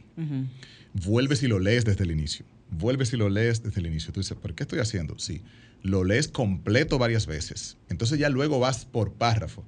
Vuelves 0.92 1.42
y 1.42 1.48
lo 1.48 1.58
lees 1.58 1.84
desde 1.84 2.04
el 2.04 2.10
inicio. 2.10 2.44
Vuelves 2.70 3.12
y 3.12 3.16
lo 3.16 3.28
lees 3.28 3.62
desde 3.62 3.80
el 3.80 3.86
inicio. 3.86 4.12
Tú 4.12 4.20
dices, 4.20 4.36
¿por 4.36 4.54
qué 4.54 4.62
estoy 4.62 4.78
haciendo? 4.78 5.18
Sí, 5.18 5.42
lo 5.82 6.04
lees 6.04 6.28
completo 6.28 6.98
varias 6.98 7.26
veces. 7.26 7.76
Entonces 7.88 8.18
ya 8.18 8.28
luego 8.28 8.60
vas 8.60 8.84
por 8.84 9.12
párrafo 9.12 9.64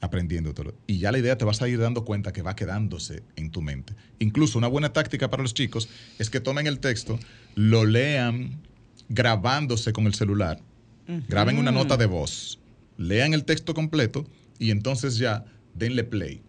aprendiéndotelo. 0.00 0.74
Y 0.88 0.98
ya 0.98 1.12
la 1.12 1.18
idea 1.18 1.38
te 1.38 1.44
vas 1.44 1.62
a 1.62 1.68
ir 1.68 1.78
dando 1.78 2.04
cuenta 2.04 2.32
que 2.32 2.42
va 2.42 2.56
quedándose 2.56 3.22
en 3.36 3.50
tu 3.50 3.62
mente. 3.62 3.94
Incluso 4.18 4.58
una 4.58 4.66
buena 4.66 4.92
táctica 4.92 5.30
para 5.30 5.42
los 5.42 5.54
chicos 5.54 5.88
es 6.18 6.28
que 6.28 6.40
tomen 6.40 6.66
el 6.66 6.80
texto, 6.80 7.20
lo 7.54 7.84
lean 7.84 8.60
grabándose 9.12 9.92
con 9.92 10.06
el 10.06 10.14
celular. 10.14 10.60
Graben 11.28 11.58
una 11.58 11.72
nota 11.72 11.96
de 11.96 12.06
voz, 12.06 12.58
lean 12.96 13.34
el 13.34 13.44
texto 13.44 13.74
completo 13.74 14.24
y 14.58 14.70
entonces 14.70 15.18
ya 15.18 15.44
denle 15.74 16.04
play. 16.04 16.42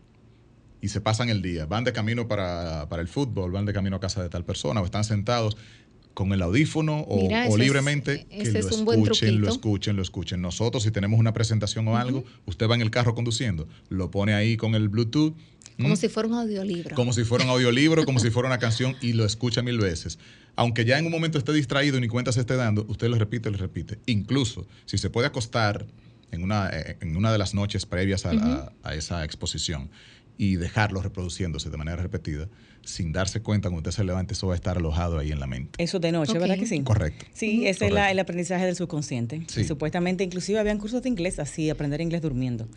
Y 0.79 0.89
se 0.89 1.01
pasan 1.01 1.29
el 1.29 1.41
día. 1.41 1.65
Van 1.65 1.83
de 1.83 1.93
camino 1.93 2.27
para, 2.27 2.87
el 2.99 3.07
fútbol, 3.07 3.51
van 3.51 3.65
de 3.65 3.73
camino 3.73 3.95
a 3.95 3.99
casa 3.99 4.21
de 4.21 4.29
tal 4.29 4.45
persona 4.45 4.81
o 4.81 4.85
están 4.85 5.03
sentados 5.03 5.57
con 6.13 6.31
el 6.31 6.41
audífono 6.43 7.05
o, 7.07 7.57
libremente 7.57 8.27
que 8.29 8.51
lo 8.51 8.59
escuchen, 8.59 9.41
lo 9.41 9.49
escuchen, 9.49 9.95
lo 9.95 10.01
escuchen. 10.01 10.41
Nosotros, 10.41 10.83
si 10.83 10.91
tenemos 10.91 11.19
una 11.19 11.33
presentación 11.33 11.87
o 11.87 11.97
algo, 11.97 12.23
usted 12.45 12.69
va 12.69 12.75
en 12.75 12.81
el 12.81 12.91
carro 12.91 13.15
conduciendo, 13.15 13.67
lo 13.89 14.11
pone 14.11 14.33
ahí 14.33 14.55
con 14.55 14.75
el 14.75 14.89
Bluetooth. 14.89 15.33
Como 15.81 15.95
si 15.95 16.07
fuera 16.07 16.29
un 16.29 16.35
audiolibro. 16.35 16.95
Como 16.95 17.13
si 17.13 17.23
fuera 17.23 17.45
un 17.45 17.49
audiolibro, 17.49 18.05
como 18.05 18.19
si 18.19 18.29
fuera 18.29 18.47
una 18.47 18.59
canción 18.59 18.95
y 19.01 19.13
lo 19.13 19.25
escucha 19.25 19.63
mil 19.63 19.79
veces 19.79 20.19
aunque 20.55 20.85
ya 20.85 20.99
en 20.99 21.05
un 21.05 21.11
momento 21.11 21.37
esté 21.37 21.53
distraído 21.53 21.97
y 21.97 22.01
ni 22.01 22.07
cuenta 22.07 22.31
se 22.31 22.41
esté 22.41 22.55
dando, 22.55 22.85
usted 22.87 23.07
lo 23.07 23.17
repite, 23.17 23.49
lo 23.49 23.57
repite. 23.57 23.99
Incluso 24.05 24.67
si 24.85 24.97
se 24.97 25.09
puede 25.09 25.27
acostar 25.27 25.85
en 26.31 26.43
una, 26.43 26.69
eh, 26.69 26.97
en 27.01 27.15
una 27.15 27.31
de 27.31 27.37
las 27.37 27.53
noches 27.53 27.85
previas 27.85 28.25
a, 28.25 28.71
a 28.83 28.95
esa 28.95 29.23
exposición 29.23 29.89
y 30.37 30.55
dejarlo 30.55 31.01
reproduciéndose 31.01 31.69
de 31.69 31.77
manera 31.77 32.01
repetida, 32.01 32.47
sin 32.85 33.11
darse 33.11 33.41
cuenta 33.41 33.69
cuando 33.69 33.89
usted 33.89 34.01
se 34.01 34.03
levante, 34.03 34.33
eso 34.33 34.47
va 34.47 34.53
a 34.53 34.55
estar 34.55 34.77
alojado 34.77 35.19
ahí 35.19 35.31
en 35.31 35.39
la 35.39 35.47
mente. 35.47 35.81
Eso 35.83 35.99
de 35.99 36.11
noche, 36.11 36.37
¿verdad 36.37 36.57
que 36.57 36.65
sí? 36.65 36.81
Correcto. 36.83 37.25
Sí, 37.33 37.67
ese 37.67 37.87
es 37.87 37.93
el 37.93 38.19
aprendizaje 38.19 38.65
del 38.65 38.75
subconsciente. 38.75 39.45
supuestamente, 39.65 40.23
inclusive 40.23 40.59
habían 40.59 40.77
cursos 40.77 41.01
de 41.01 41.09
inglés 41.09 41.39
así, 41.39 41.69
aprender 41.69 42.01
inglés 42.01 42.21
durmiendo, 42.21 42.67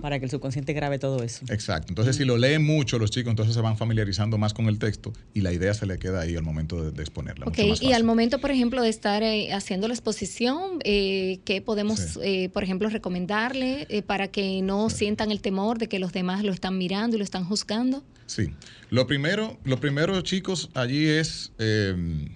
para 0.00 0.18
que 0.18 0.24
el 0.26 0.30
subconsciente 0.30 0.72
grabe 0.72 0.98
todo 0.98 1.22
eso. 1.22 1.44
Exacto. 1.48 1.88
Entonces, 1.90 2.16
si 2.16 2.24
lo 2.24 2.36
leen 2.36 2.64
mucho 2.64 2.98
los 2.98 3.10
chicos, 3.10 3.30
entonces 3.30 3.54
se 3.54 3.60
van 3.60 3.76
familiarizando 3.76 4.38
más 4.38 4.54
con 4.54 4.66
el 4.66 4.78
texto 4.78 5.12
y 5.34 5.40
la 5.40 5.52
idea 5.52 5.74
se 5.74 5.86
le 5.86 5.98
queda 5.98 6.20
ahí 6.20 6.36
al 6.36 6.42
momento 6.42 6.90
de, 6.90 7.02
exponerla. 7.02 7.46
Ok, 7.46 7.58
y 7.80 7.92
al 7.92 8.04
momento, 8.04 8.40
por 8.40 8.50
ejemplo, 8.50 8.82
de 8.82 8.88
estar 8.88 9.22
eh, 9.22 9.52
haciendo 9.52 9.86
la 9.88 9.94
exposición, 9.94 10.78
eh, 10.84 11.40
¿qué 11.44 11.60
podemos, 11.60 12.18
eh, 12.22 12.50
por 12.52 12.64
ejemplo, 12.64 12.88
recomendarle 12.88 13.86
para 14.06 14.28
que 14.28 14.62
no 14.62 14.90
sientan 14.90 15.30
el 15.30 15.40
temor 15.40 15.78
de 15.78 15.88
que 15.88 15.98
los 15.98 16.12
demás 16.12 16.42
lo 16.44 16.52
están 16.52 16.78
mirando 16.78 17.16
y 17.16 17.18
lo 17.18 17.24
están 17.24 17.44
juzgando? 17.44 18.02
Sí. 18.26 18.50
Lo 18.90 19.06
primero, 19.06 19.58
lo 19.64 19.80
primero, 19.80 20.20
chicos, 20.20 20.70
allí 20.74 21.06
es, 21.06 21.52
em, 21.58 22.28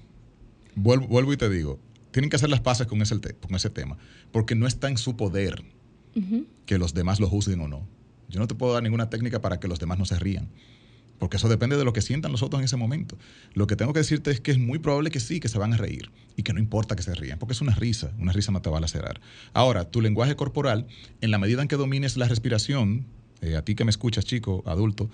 vuelvo, 0.75 1.33
y 1.33 1.37
te 1.37 1.49
digo, 1.49 1.79
tienen 2.11 2.31
que 2.31 2.37
hacer 2.37 2.51
las 2.51 2.61
paces 2.61 2.87
con 2.87 3.03
ese, 3.03 3.21
con 3.21 3.55
ese 3.55 3.71
tema, 3.71 3.99
porque 4.33 4.55
no 4.55 4.67
está 4.67 4.89
en 4.89 4.97
su 4.97 5.17
poder 5.17 5.63
que 6.67 6.79
los 6.79 6.93
demás 6.93 7.21
lo 7.21 7.29
juzguen 7.29 7.61
o 7.61 7.69
no. 7.69 7.87
Yo 8.29 8.41
no 8.41 8.49
te 8.49 8.55
puedo 8.55 8.73
dar 8.73 8.83
ninguna 8.83 9.11
técnica 9.11 9.41
para 9.41 9.61
que 9.61 9.69
los 9.69 9.79
demás 9.79 9.99
no 9.99 10.05
se 10.05 10.19
rían, 10.19 10.49
porque 11.19 11.37
eso 11.37 11.49
depende 11.49 11.77
de 11.77 11.85
lo 11.85 11.93
que 11.93 12.01
sientan 12.01 12.33
los 12.33 12.43
otros 12.43 12.61
en 12.61 12.65
ese 12.65 12.77
momento. 12.77 13.17
Lo 13.55 13.67
que 13.67 13.77
tengo 13.77 13.93
que 13.93 14.01
decirte 14.01 14.31
es 14.31 14.41
que 14.41 14.51
es 14.51 14.59
muy 14.59 14.79
probable 14.79 15.11
que 15.11 15.21
sí, 15.21 15.39
que 15.39 15.49
se 15.49 15.59
van 15.59 15.73
a 15.73 15.77
reír 15.77 16.11
y 16.37 16.43
que 16.43 16.53
no 16.53 16.59
importa 16.59 16.97
que 16.97 17.03
se 17.03 17.15
rían, 17.15 17.39
porque 17.39 17.53
es 17.53 17.61
una 17.61 17.75
risa, 17.75 18.13
una 18.19 18.33
risa 18.33 18.51
no 18.51 18.61
te 18.61 18.71
va 18.71 18.79
a 18.79 18.81
lacerar. 18.81 19.21
Ahora, 19.53 19.91
tu 19.91 20.01
lenguaje 20.01 20.35
corporal, 20.35 20.87
en 21.21 21.31
la 21.31 21.39
medida 21.39 21.63
en 21.63 21.69
que 21.69 21.77
domines 21.77 22.17
la 22.17 22.27
respiración, 22.27 23.07
eh, 23.41 23.57
a 23.57 23.65
ti 23.65 23.75
que 23.75 23.85
me 23.85 23.91
escuchas, 23.91 24.25
chico, 24.25 24.63
adulto, 24.67 25.11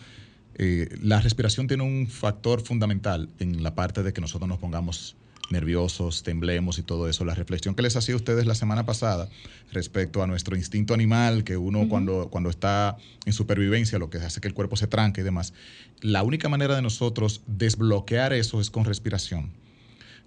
eh, 0.58 0.88
la 1.02 1.20
respiración 1.20 1.66
tiene 1.66 1.82
un 1.82 2.06
factor 2.06 2.62
fundamental 2.62 3.28
en 3.38 3.62
la 3.62 3.74
parte 3.74 4.02
de 4.02 4.12
que 4.12 4.20
nosotros 4.20 4.48
nos 4.48 4.58
pongamos 4.58 5.16
nerviosos, 5.50 6.22
temblemos 6.22 6.78
y 6.78 6.82
todo 6.82 7.08
eso. 7.08 7.24
La 7.24 7.34
reflexión 7.34 7.74
que 7.74 7.82
les 7.82 7.96
hacía 7.96 8.14
a 8.14 8.16
ustedes 8.16 8.46
la 8.46 8.54
semana 8.54 8.84
pasada 8.86 9.28
respecto 9.72 10.22
a 10.22 10.26
nuestro 10.26 10.56
instinto 10.56 10.94
animal, 10.94 11.44
que 11.44 11.56
uno 11.56 11.88
cuando, 11.88 12.28
cuando 12.30 12.50
está 12.50 12.96
en 13.24 13.32
supervivencia, 13.32 13.98
lo 13.98 14.10
que 14.10 14.18
hace 14.18 14.40
que 14.40 14.48
el 14.48 14.54
cuerpo 14.54 14.76
se 14.76 14.86
tranque 14.86 15.20
y 15.20 15.24
demás, 15.24 15.52
la 16.00 16.22
única 16.22 16.48
manera 16.48 16.74
de 16.74 16.82
nosotros 16.82 17.42
desbloquear 17.46 18.32
eso 18.32 18.60
es 18.60 18.70
con 18.70 18.84
respiración. 18.84 19.50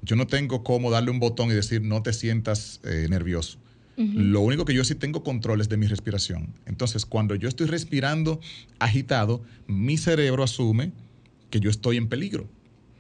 Yo 0.02 0.16
no 0.16 0.28
tengo 0.28 0.64
cómo 0.64 0.92
darle 0.92 1.12
un 1.12 1.20
botón 1.20 1.50
y 1.50 1.54
decir 1.54 1.82
no 1.82 2.02
te 2.02 2.14
sientas 2.14 2.80
eh, 2.84 3.08
nervioso. 3.10 3.58
Lo 4.00 4.40
único 4.40 4.64
que 4.64 4.74
yo 4.74 4.86
sí 4.86 4.96
tengo 4.96 5.24
control 5.24 5.60
es 5.60 5.68
de 5.68 5.76
mi 5.76 5.86
respiración. 5.86 6.54
Entonces, 6.66 7.06
cuando 7.06 7.36
yo 7.36 7.50
estoy 7.50 7.68
respirando 7.68 8.40
agitado, 8.80 9.44
mi 9.68 9.98
cerebro 9.98 10.42
asume 10.42 10.94
que 11.50 11.60
yo 11.60 11.70
estoy 11.70 11.98
en 11.98 12.08
peligro, 12.08 12.48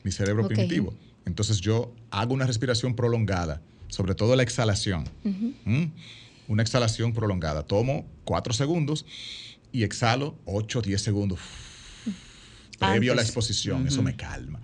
mi 0.03 0.12
cerebro 0.12 0.45
primitivo. 0.45 0.93
Entonces, 1.25 1.62
yo 1.62 1.93
hago 2.12 2.33
una 2.33 2.45
respiración 2.45 2.95
prolongada, 2.95 3.62
sobre 3.88 4.13
todo 4.13 4.35
la 4.35 4.43
exhalación. 4.43 5.05
¿Mm? 5.23 5.85
Una 6.49 6.63
exhalación 6.63 7.13
prolongada. 7.13 7.63
Tomo 7.63 8.05
cuatro 8.25 8.51
segundos 8.51 9.05
y 9.71 9.83
exhalo 9.83 10.35
ocho, 10.43 10.81
diez 10.81 11.01
segundos. 11.01 11.39
Previo 12.77 13.13
a 13.13 13.15
la 13.15 13.21
exposición, 13.21 13.88
eso 13.88 14.03
me 14.03 14.17
calma. 14.17 14.59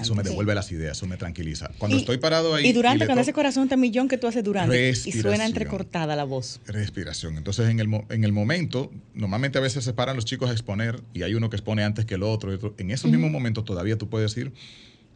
Eso 0.00 0.14
me 0.14 0.22
devuelve 0.22 0.54
las 0.54 0.70
ideas, 0.72 0.96
eso 0.96 1.06
me 1.06 1.16
tranquiliza. 1.16 1.70
Cuando 1.78 1.96
estoy 1.96 2.18
parado 2.18 2.54
ahí. 2.54 2.66
Y 2.66 2.72
durante, 2.72 3.06
cuando 3.06 3.22
ese 3.22 3.32
corazón 3.32 3.68
tan 3.68 3.80
millón 3.80 4.08
que 4.08 4.18
tú 4.18 4.26
haces 4.26 4.44
durante. 4.44 4.90
Y 4.90 4.94
suena 4.94 5.46
entrecortada 5.46 6.16
la 6.16 6.24
voz. 6.24 6.60
Respiración. 6.66 7.36
Entonces, 7.36 7.68
en 7.68 7.80
el, 7.80 7.88
en 8.08 8.24
el 8.24 8.32
momento, 8.32 8.90
normalmente 9.14 9.58
a 9.58 9.60
veces 9.60 9.84
se 9.84 9.92
paran 9.92 10.16
los 10.16 10.24
chicos 10.24 10.50
a 10.50 10.52
exponer 10.52 11.02
y 11.12 11.22
hay 11.22 11.34
uno 11.34 11.50
que 11.50 11.56
expone 11.56 11.84
antes 11.84 12.04
que 12.04 12.14
el 12.14 12.22
otro. 12.22 12.74
En 12.78 12.90
esos 12.90 13.10
mismos 13.10 13.30
momentos 13.30 13.64
todavía 13.64 13.96
tú 13.98 14.08
puedes 14.08 14.36
ir 14.36 14.52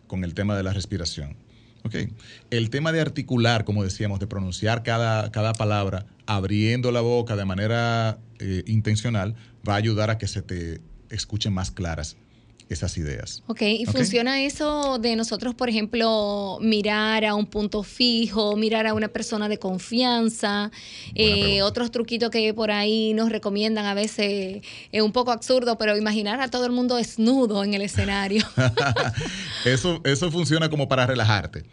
con 0.06 0.24
el 0.24 0.34
tema 0.34 0.56
de 0.56 0.62
la 0.62 0.72
respiración. 0.72 1.36
Okay. 1.84 2.08
El 2.50 2.70
tema 2.70 2.90
de 2.92 3.00
articular, 3.00 3.64
como 3.64 3.84
decíamos, 3.84 4.18
de 4.18 4.26
pronunciar 4.26 4.82
cada, 4.82 5.30
cada 5.30 5.52
palabra 5.52 6.06
abriendo 6.26 6.90
la 6.90 7.00
boca 7.00 7.36
de 7.36 7.44
manera 7.44 8.18
eh, 8.40 8.64
intencional, 8.66 9.36
va 9.66 9.74
a 9.74 9.76
ayudar 9.76 10.10
a 10.10 10.18
que 10.18 10.26
se 10.26 10.42
te 10.42 10.80
escuchen 11.08 11.52
más 11.52 11.70
claras 11.70 12.16
esas 12.68 12.96
ideas. 12.98 13.42
Ok, 13.46 13.62
y 13.62 13.86
funciona 13.86 14.42
eso 14.42 14.98
de 14.98 15.16
nosotros, 15.16 15.54
por 15.54 15.68
ejemplo, 15.68 16.58
mirar 16.60 17.24
a 17.24 17.34
un 17.34 17.46
punto 17.46 17.82
fijo, 17.82 18.56
mirar 18.56 18.86
a 18.86 18.94
una 18.94 19.08
persona 19.08 19.48
de 19.48 19.58
confianza, 19.58 20.70
eh, 21.14 21.62
otros 21.62 21.90
truquitos 21.90 22.30
que 22.30 22.52
por 22.52 22.70
ahí 22.70 23.14
nos 23.14 23.30
recomiendan 23.30 23.86
a 23.86 23.94
veces, 23.94 24.62
es 24.92 25.02
un 25.02 25.12
poco 25.12 25.32
absurdo, 25.32 25.78
pero 25.78 25.96
imaginar 25.96 26.40
a 26.40 26.48
todo 26.48 26.66
el 26.66 26.72
mundo 26.72 26.96
desnudo 26.96 27.64
en 27.64 27.74
el 27.74 27.82
escenario. 27.82 28.44
eso, 29.64 30.00
eso 30.04 30.30
funciona 30.30 30.68
como 30.68 30.88
para 30.88 31.06
relajarte. 31.06 31.64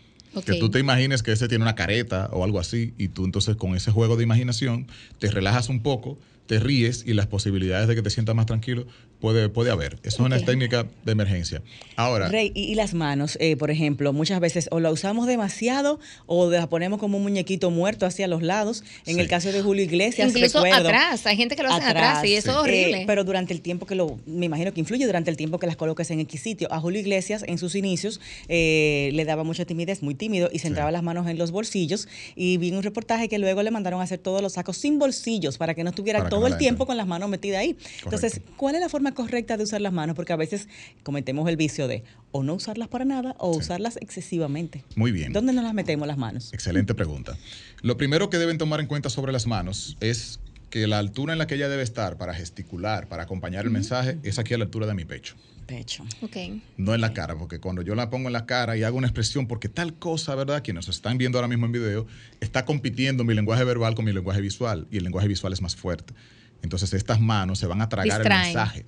Que 0.46 0.60
tú 0.60 0.70
te 0.70 0.80
imagines 0.80 1.24
que 1.24 1.32
ese 1.32 1.48
tiene 1.48 1.64
una 1.64 1.76
careta 1.76 2.30
o 2.34 2.44
algo 2.44 2.60
así 2.60 2.94
y 2.98 3.08
tú 3.08 3.24
entonces 3.24 3.56
con 3.56 3.76
ese 3.76 3.92
juego 3.92 4.18
de 4.18 4.24
imaginación 4.24 4.88
te 5.18 5.32
relajas 5.32 5.70
un 5.70 5.82
poco 5.82 6.18
te 6.48 6.60
ríes 6.60 7.04
y 7.06 7.14
las 7.14 7.28
posibilidades 7.28 7.88
de 7.88 7.96
que 7.96 8.02
te 8.02 8.10
sientas 8.10 8.36
más 8.36 8.46
tranquilo 8.46 8.86
puede, 9.20 9.50
puede 9.50 9.72
haber. 9.72 9.94
Eso 10.04 10.18
es 10.18 10.20
una 10.20 10.40
técnica 10.40 10.86
de 11.04 11.12
emergencia. 11.12 11.62
Ahora. 11.96 12.28
Rey, 12.28 12.52
y, 12.54 12.76
las 12.76 12.94
manos, 12.94 13.38
eh, 13.42 13.56
por 13.58 13.72
ejemplo, 13.72 14.14
muchas 14.14 14.40
veces 14.40 14.68
o 14.72 14.80
la 14.80 14.92
usamos 14.92 15.26
demasiado 15.26 16.00
o 16.28 16.50
la 16.50 16.68
ponemos 16.68 17.00
como 17.00 17.18
un 17.18 17.24
muñequito 17.24 17.72
muerto 17.72 18.06
hacia 18.06 18.28
los 18.28 18.44
lados. 18.44 18.84
En 19.06 19.20
el 19.20 19.28
caso 19.28 19.52
de 19.52 19.62
Julio 19.62 19.84
Iglesias. 19.84 20.30
Incluso 20.30 20.60
atrás, 20.60 21.26
hay 21.26 21.38
gente 21.38 21.56
que 21.56 21.64
lo 21.64 21.72
hace 21.72 21.88
atrás, 21.88 22.24
y 22.26 22.36
eso 22.36 22.52
es 22.52 22.58
horrible. 22.58 23.02
Eh, 23.02 23.04
pero 23.08 23.24
durante 23.24 23.54
el 23.54 23.62
tiempo 23.62 23.86
que 23.86 23.96
lo, 23.96 24.20
me 24.26 24.46
imagino 24.46 24.74
que 24.74 24.80
influye 24.80 25.06
durante 25.06 25.32
el 25.32 25.38
tiempo 25.38 25.60
que 25.60 25.68
las 25.68 25.76
coloques 25.76 26.12
en 26.12 26.20
X 26.20 26.42
sitio. 26.42 26.72
A 26.72 26.80
Julio 26.80 27.00
Iglesias 27.00 27.44
en 27.48 27.58
sus 27.58 27.76
inicios 27.76 28.20
eh, 28.48 29.10
le 29.14 29.26
daba 29.26 29.44
mucha 29.44 29.66
timidez, 29.66 30.04
muy 30.04 30.16
tímido, 30.16 30.50
y 30.52 30.60
se 30.60 30.68
entraba 30.68 30.92
las 30.92 31.04
manos 31.04 31.28
en 31.28 31.38
los 31.38 31.52
bolsillos. 31.52 32.08
Y 32.36 32.58
vi 32.58 32.72
un 32.72 32.84
reportaje 32.84 33.28
que 33.28 33.40
luego 33.40 33.64
le 33.64 33.72
mandaron 33.72 34.02
a 34.02 34.04
hacer 34.04 34.20
todos 34.20 34.42
los 34.42 34.54
sacos 34.54 34.78
sin 34.78 35.00
bolsillos 35.00 35.58
para 35.58 35.74
que 35.74 35.84
no 35.84 35.90
estuviera 35.90 36.30
todo 36.36 36.48
el 36.48 36.58
tiempo 36.58 36.86
con 36.86 36.98
las 36.98 37.08
manos 37.08 37.30
metidas 37.30 37.60
ahí. 37.60 37.78
Entonces, 38.04 38.42
¿cuál 38.58 38.76
es 38.76 38.82
la 38.82 38.90
forma 38.90 39.14
correcta 39.14 39.58
de 39.58 39.64
usar 39.64 39.82
las 39.82 39.94
manos? 39.94 40.16
Porque 40.16 40.34
a 40.34 40.36
veces 40.36 40.68
cometemos 41.04 41.48
el 41.50 41.58
vicio 41.58 41.88
de 41.88 42.04
o 42.32 42.44
no 42.44 42.54
usarlas 42.54 42.88
para 42.88 43.06
nada 43.06 43.36
o 43.40 43.56
usarlas 43.56 43.98
excesivamente. 43.98 44.84
Muy 44.96 45.12
bien. 45.12 45.34
¿Dónde 45.34 45.54
nos 45.54 45.64
las 45.64 45.74
metemos 45.74 46.08
las 46.08 46.18
manos? 46.18 46.54
Excelente 46.54 46.94
pregunta. 46.94 47.38
Lo 47.82 47.98
primero 47.98 48.30
que 48.30 48.38
deben 48.38 48.58
tomar 48.58 48.80
en 48.80 48.88
cuenta 48.88 49.10
sobre 49.10 49.32
las 49.32 49.48
manos 49.48 49.98
es 50.00 50.40
que 50.70 50.88
la 50.88 51.00
altura 51.00 51.34
en 51.34 51.40
la 51.40 51.48
que 51.48 51.56
ella 51.56 51.70
debe 51.70 51.84
estar 51.84 52.18
para 52.18 52.34
gesticular, 52.34 53.08
para 53.08 53.24
acompañar 53.24 53.66
el 53.66 53.72
mensaje, 53.72 54.18
es 54.24 54.40
aquí 54.40 54.54
a 54.54 54.58
la 54.58 54.66
altura 54.66 54.88
de 54.88 54.94
mi 54.94 55.06
pecho 55.06 55.36
pecho. 55.66 56.06
Okay. 56.22 56.62
No 56.78 56.94
en 56.94 57.02
la 57.02 57.14
cara, 57.14 57.38
porque 57.38 57.60
cuando 57.60 57.82
yo 57.82 57.96
la 57.96 58.10
pongo 58.10 58.30
en 58.30 58.34
la 58.34 58.46
cara 58.46 58.78
y 58.78 58.84
hago 58.84 58.98
una 58.98 59.08
expresión, 59.08 59.48
porque 59.48 59.70
tal 59.70 59.94
cosa, 59.96 60.36
¿verdad? 60.36 60.64
Quienes 60.64 60.88
nos 60.88 60.96
están 60.96 61.18
viendo 61.18 61.38
ahora 61.38 61.48
mismo 61.48 61.66
en 61.66 61.72
video, 61.72 62.08
está 62.40 62.66
compitiendo 62.66 63.24
mi 63.24 63.34
lenguaje 63.34 63.64
verbal 63.64 63.96
con 63.96 64.06
mi 64.06 64.14
lenguaje 64.14 64.42
visual 64.42 64.88
y 64.92 64.98
el 64.98 65.04
lenguaje 65.04 65.28
visual 65.28 65.54
es 65.54 65.62
más 65.62 65.76
fuerte. 65.76 66.14
Entonces 66.62 66.94
estas 66.94 67.20
manos 67.20 67.60
se 67.60 67.68
van 67.68 67.82
a 67.82 67.90
tragar 67.90 68.22
el 68.22 68.30
mensaje. 68.30 68.86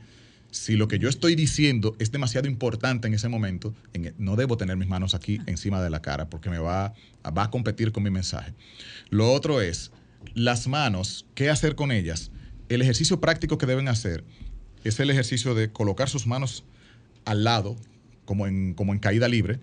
Si 0.49 0.75
lo 0.75 0.87
que 0.87 0.97
yo 0.97 1.09
estoy 1.09 1.35
diciendo 1.35 1.95
es 1.99 2.11
demasiado 2.11 2.47
importante 2.47 3.07
en 3.07 3.13
ese 3.13 3.27
momento, 3.27 3.75
no 4.17 4.35
debo 4.35 4.57
tener 4.57 4.77
mis 4.77 4.87
manos 4.87 5.13
aquí 5.13 5.41
encima 5.45 5.81
de 5.81 5.89
la 5.89 6.01
cara 6.01 6.29
porque 6.29 6.49
me 6.49 6.57
va, 6.57 6.93
va 7.25 7.43
a 7.43 7.51
competir 7.51 7.91
con 7.91 8.03
mi 8.03 8.09
mensaje. 8.09 8.53
Lo 9.09 9.31
otro 9.31 9.61
es, 9.61 9.91
las 10.33 10.67
manos, 10.67 11.25
¿qué 11.35 11.49
hacer 11.49 11.75
con 11.75 11.91
ellas? 11.91 12.31
El 12.69 12.81
ejercicio 12.81 13.19
práctico 13.19 13.57
que 13.57 13.65
deben 13.65 13.87
hacer 13.87 14.23
es 14.87 14.99
el 14.99 15.09
ejercicio 15.09 15.55
de 15.55 15.71
colocar 15.71 16.09
sus 16.09 16.27
manos 16.27 16.63
al 17.25 17.43
lado, 17.43 17.75
como 18.25 18.47
en, 18.47 18.73
como 18.73 18.93
en 18.93 18.99
caída 18.99 19.27
libre. 19.27 19.59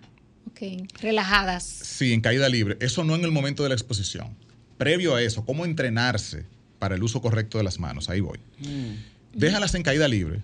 Ok, 0.50 0.88
relajadas. 1.00 1.64
Sí, 1.64 2.12
en 2.12 2.20
caída 2.20 2.48
libre. 2.48 2.76
Eso 2.80 3.04
no 3.04 3.14
en 3.14 3.24
el 3.24 3.30
momento 3.30 3.62
de 3.62 3.70
la 3.70 3.74
exposición. 3.74 4.36
Previo 4.78 5.14
a 5.14 5.22
eso, 5.22 5.44
cómo 5.44 5.64
entrenarse 5.64 6.44
para 6.78 6.94
el 6.96 7.02
uso 7.02 7.20
correcto 7.22 7.58
de 7.58 7.64
las 7.64 7.78
manos. 7.78 8.08
Ahí 8.08 8.20
voy. 8.20 8.38
Mm. 8.60 9.38
Déjalas 9.38 9.74
en 9.74 9.82
caída 9.82 10.06
libre 10.06 10.42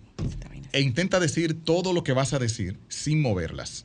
e 0.72 0.80
intenta 0.80 1.20
decir 1.20 1.54
todo 1.64 1.92
lo 1.92 2.02
que 2.02 2.12
vas 2.12 2.32
a 2.32 2.38
decir 2.38 2.78
sin 2.88 3.20
moverlas. 3.20 3.84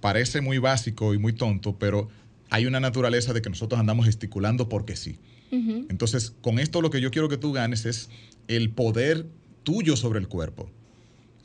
Parece 0.00 0.40
muy 0.40 0.58
básico 0.58 1.14
y 1.14 1.18
muy 1.18 1.32
tonto, 1.32 1.78
pero 1.78 2.08
hay 2.48 2.66
una 2.66 2.80
naturaleza 2.80 3.32
de 3.32 3.42
que 3.42 3.50
nosotros 3.50 3.78
andamos 3.78 4.06
gesticulando 4.06 4.68
porque 4.68 4.96
sí. 4.96 5.18
Entonces, 5.52 6.32
con 6.42 6.60
esto 6.60 6.80
lo 6.80 6.90
que 6.90 7.00
yo 7.00 7.10
quiero 7.10 7.28
que 7.28 7.36
tú 7.36 7.52
ganes 7.52 7.84
es 7.84 8.08
el 8.46 8.70
poder 8.70 9.26
tuyo 9.62 9.96
sobre 9.96 10.18
el 10.18 10.28
cuerpo, 10.28 10.70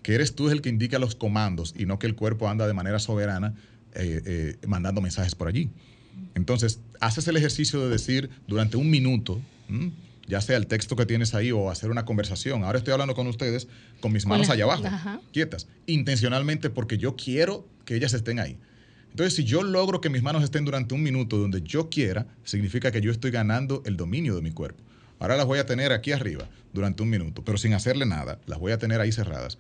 que 0.03 0.15
eres 0.15 0.35
tú 0.35 0.49
el 0.49 0.61
que 0.61 0.69
indica 0.69 0.99
los 0.99 1.15
comandos 1.15 1.73
y 1.77 1.85
no 1.85 1.99
que 1.99 2.07
el 2.07 2.15
cuerpo 2.15 2.47
anda 2.47 2.67
de 2.67 2.73
manera 2.73 2.99
soberana 2.99 3.55
eh, 3.93 4.21
eh, 4.25 4.67
mandando 4.67 5.01
mensajes 5.01 5.35
por 5.35 5.47
allí. 5.47 5.69
Entonces, 6.35 6.79
haces 6.99 7.27
el 7.27 7.37
ejercicio 7.37 7.81
de 7.81 7.89
decir 7.89 8.29
durante 8.47 8.77
un 8.77 8.89
minuto, 8.89 9.41
ya 10.27 10.41
sea 10.41 10.57
el 10.57 10.67
texto 10.67 10.95
que 10.95 11.05
tienes 11.05 11.33
ahí 11.33 11.51
o 11.51 11.69
hacer 11.69 11.89
una 11.89 12.05
conversación. 12.05 12.63
Ahora 12.63 12.77
estoy 12.77 12.93
hablando 12.93 13.15
con 13.15 13.27
ustedes 13.27 13.67
con 13.99 14.11
mis 14.11 14.25
manos 14.25 14.49
allá 14.49 14.65
abajo, 14.65 14.85
quietas, 15.31 15.67
intencionalmente 15.87 16.69
porque 16.69 16.97
yo 16.97 17.15
quiero 17.15 17.67
que 17.85 17.95
ellas 17.95 18.13
estén 18.13 18.39
ahí. 18.39 18.57
Entonces, 19.11 19.33
si 19.33 19.45
yo 19.45 19.63
logro 19.63 20.01
que 20.01 20.09
mis 20.09 20.23
manos 20.23 20.43
estén 20.43 20.65
durante 20.65 20.93
un 20.93 21.01
minuto 21.01 21.37
donde 21.37 21.61
yo 21.61 21.89
quiera, 21.89 22.27
significa 22.43 22.91
que 22.91 22.99
yo 22.99 23.11
estoy 23.11 23.31
ganando 23.31 23.81
el 23.85 23.95
dominio 23.95 24.35
de 24.35 24.41
mi 24.41 24.51
cuerpo. 24.51 24.83
Ahora 25.19 25.37
las 25.37 25.45
voy 25.45 25.59
a 25.59 25.65
tener 25.65 25.91
aquí 25.91 26.11
arriba 26.11 26.47
durante 26.73 27.03
un 27.03 27.09
minuto, 27.09 27.43
pero 27.43 27.57
sin 27.57 27.73
hacerle 27.73 28.05
nada. 28.05 28.39
Las 28.45 28.59
voy 28.59 28.71
a 28.71 28.77
tener 28.77 28.99
ahí 29.01 29.11
cerradas. 29.11 29.57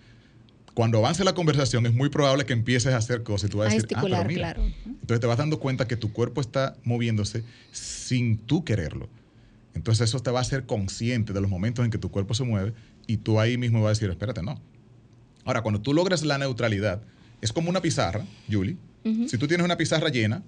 Cuando 0.73 0.97
avance 0.97 1.23
la 1.23 1.33
conversación 1.33 1.85
es 1.85 1.93
muy 1.93 2.09
probable 2.09 2.45
que 2.45 2.51
empieces 2.51 2.93
a 2.93 2.97
hacer 2.97 3.23
cosas 3.23 3.47
y 3.47 3.51
tú 3.51 3.59
vas 3.59 3.71
a, 3.71 3.75
decir, 3.75 3.87
ah, 3.95 4.01
pero 4.03 4.23
mira. 4.25 4.53
Claro. 4.53 4.63
Entonces 4.85 5.21
te 5.21 5.27
vas 5.27 5.37
dando 5.37 5.59
cuenta 5.59 5.87
que 5.87 5.95
tu 5.95 6.11
cuerpo 6.11 6.41
está 6.41 6.75
moviéndose 6.83 7.43
sin 7.71 8.37
tú 8.37 8.65
quererlo. 8.65 9.07
Entonces 9.73 10.09
eso 10.09 10.19
te 10.19 10.31
va 10.31 10.39
a 10.39 10.41
hacer 10.41 10.65
consciente 10.65 11.31
de 11.31 11.39
los 11.39 11.49
momentos 11.49 11.85
en 11.85 11.91
que 11.91 11.97
tu 11.97 12.11
cuerpo 12.11 12.33
se 12.33 12.43
mueve 12.43 12.73
y 13.07 13.17
tú 13.17 13.39
ahí 13.39 13.57
mismo 13.57 13.81
vas 13.81 13.87
a 13.87 13.91
decir, 13.91 14.09
espérate, 14.09 14.41
no. 14.41 14.59
Ahora, 15.45 15.61
cuando 15.61 15.79
tú 15.79 15.93
logras 15.93 16.23
la 16.23 16.37
neutralidad, 16.37 17.01
es 17.41 17.53
como 17.53 17.69
una 17.69 17.81
pizarra, 17.81 18.25
Julie. 18.51 18.77
Si 19.27 19.37
tú 19.37 19.47
tienes 19.47 19.63
una 19.63 19.77
pizarra 19.77 20.09
llena, 20.09 20.41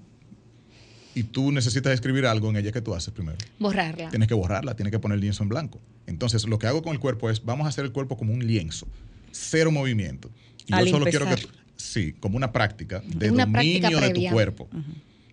y 1.16 1.24
tú 1.24 1.51
necesitas 1.51 1.93
escribir 1.93 2.26
algo 2.26 2.49
en 2.49 2.58
ella 2.58 2.72
que 2.72 2.82
tú 2.82 2.93
haces 2.93 3.14
primero. 3.14 3.38
Borrarla. 3.60 4.10
Tienes 4.10 4.28
que 4.28 4.34
borrarla, 4.34 4.76
tienes 4.76 4.91
que 4.91 4.99
poner 4.99 5.16
el 5.16 5.22
lienzo 5.22 5.43
en 5.43 5.49
blanco. 5.49 5.80
Entonces, 6.05 6.47
lo 6.47 6.60
que 6.60 6.68
hago 6.68 6.82
con 6.82 6.93
el 6.93 6.99
cuerpo 6.99 7.30
es, 7.30 7.43
vamos 7.43 7.66
a 7.66 7.70
hacer 7.70 7.86
el 7.86 7.91
cuerpo 7.91 8.18
como 8.18 8.34
un 8.34 8.45
lienzo, 8.45 8.88
cero 9.32 9.72
movimiento. 9.72 10.30
Y 10.68 10.78
yo 10.78 10.88
solo 10.88 11.05
quiero 11.05 11.26
que, 11.26 11.36
sí, 11.76 12.14
como 12.20 12.38
una 12.38 12.51
práctica 12.51 13.01
de 13.05 13.30
dominio 13.30 13.99
de 13.99 14.10
tu 14.12 14.30
cuerpo. 14.30 14.70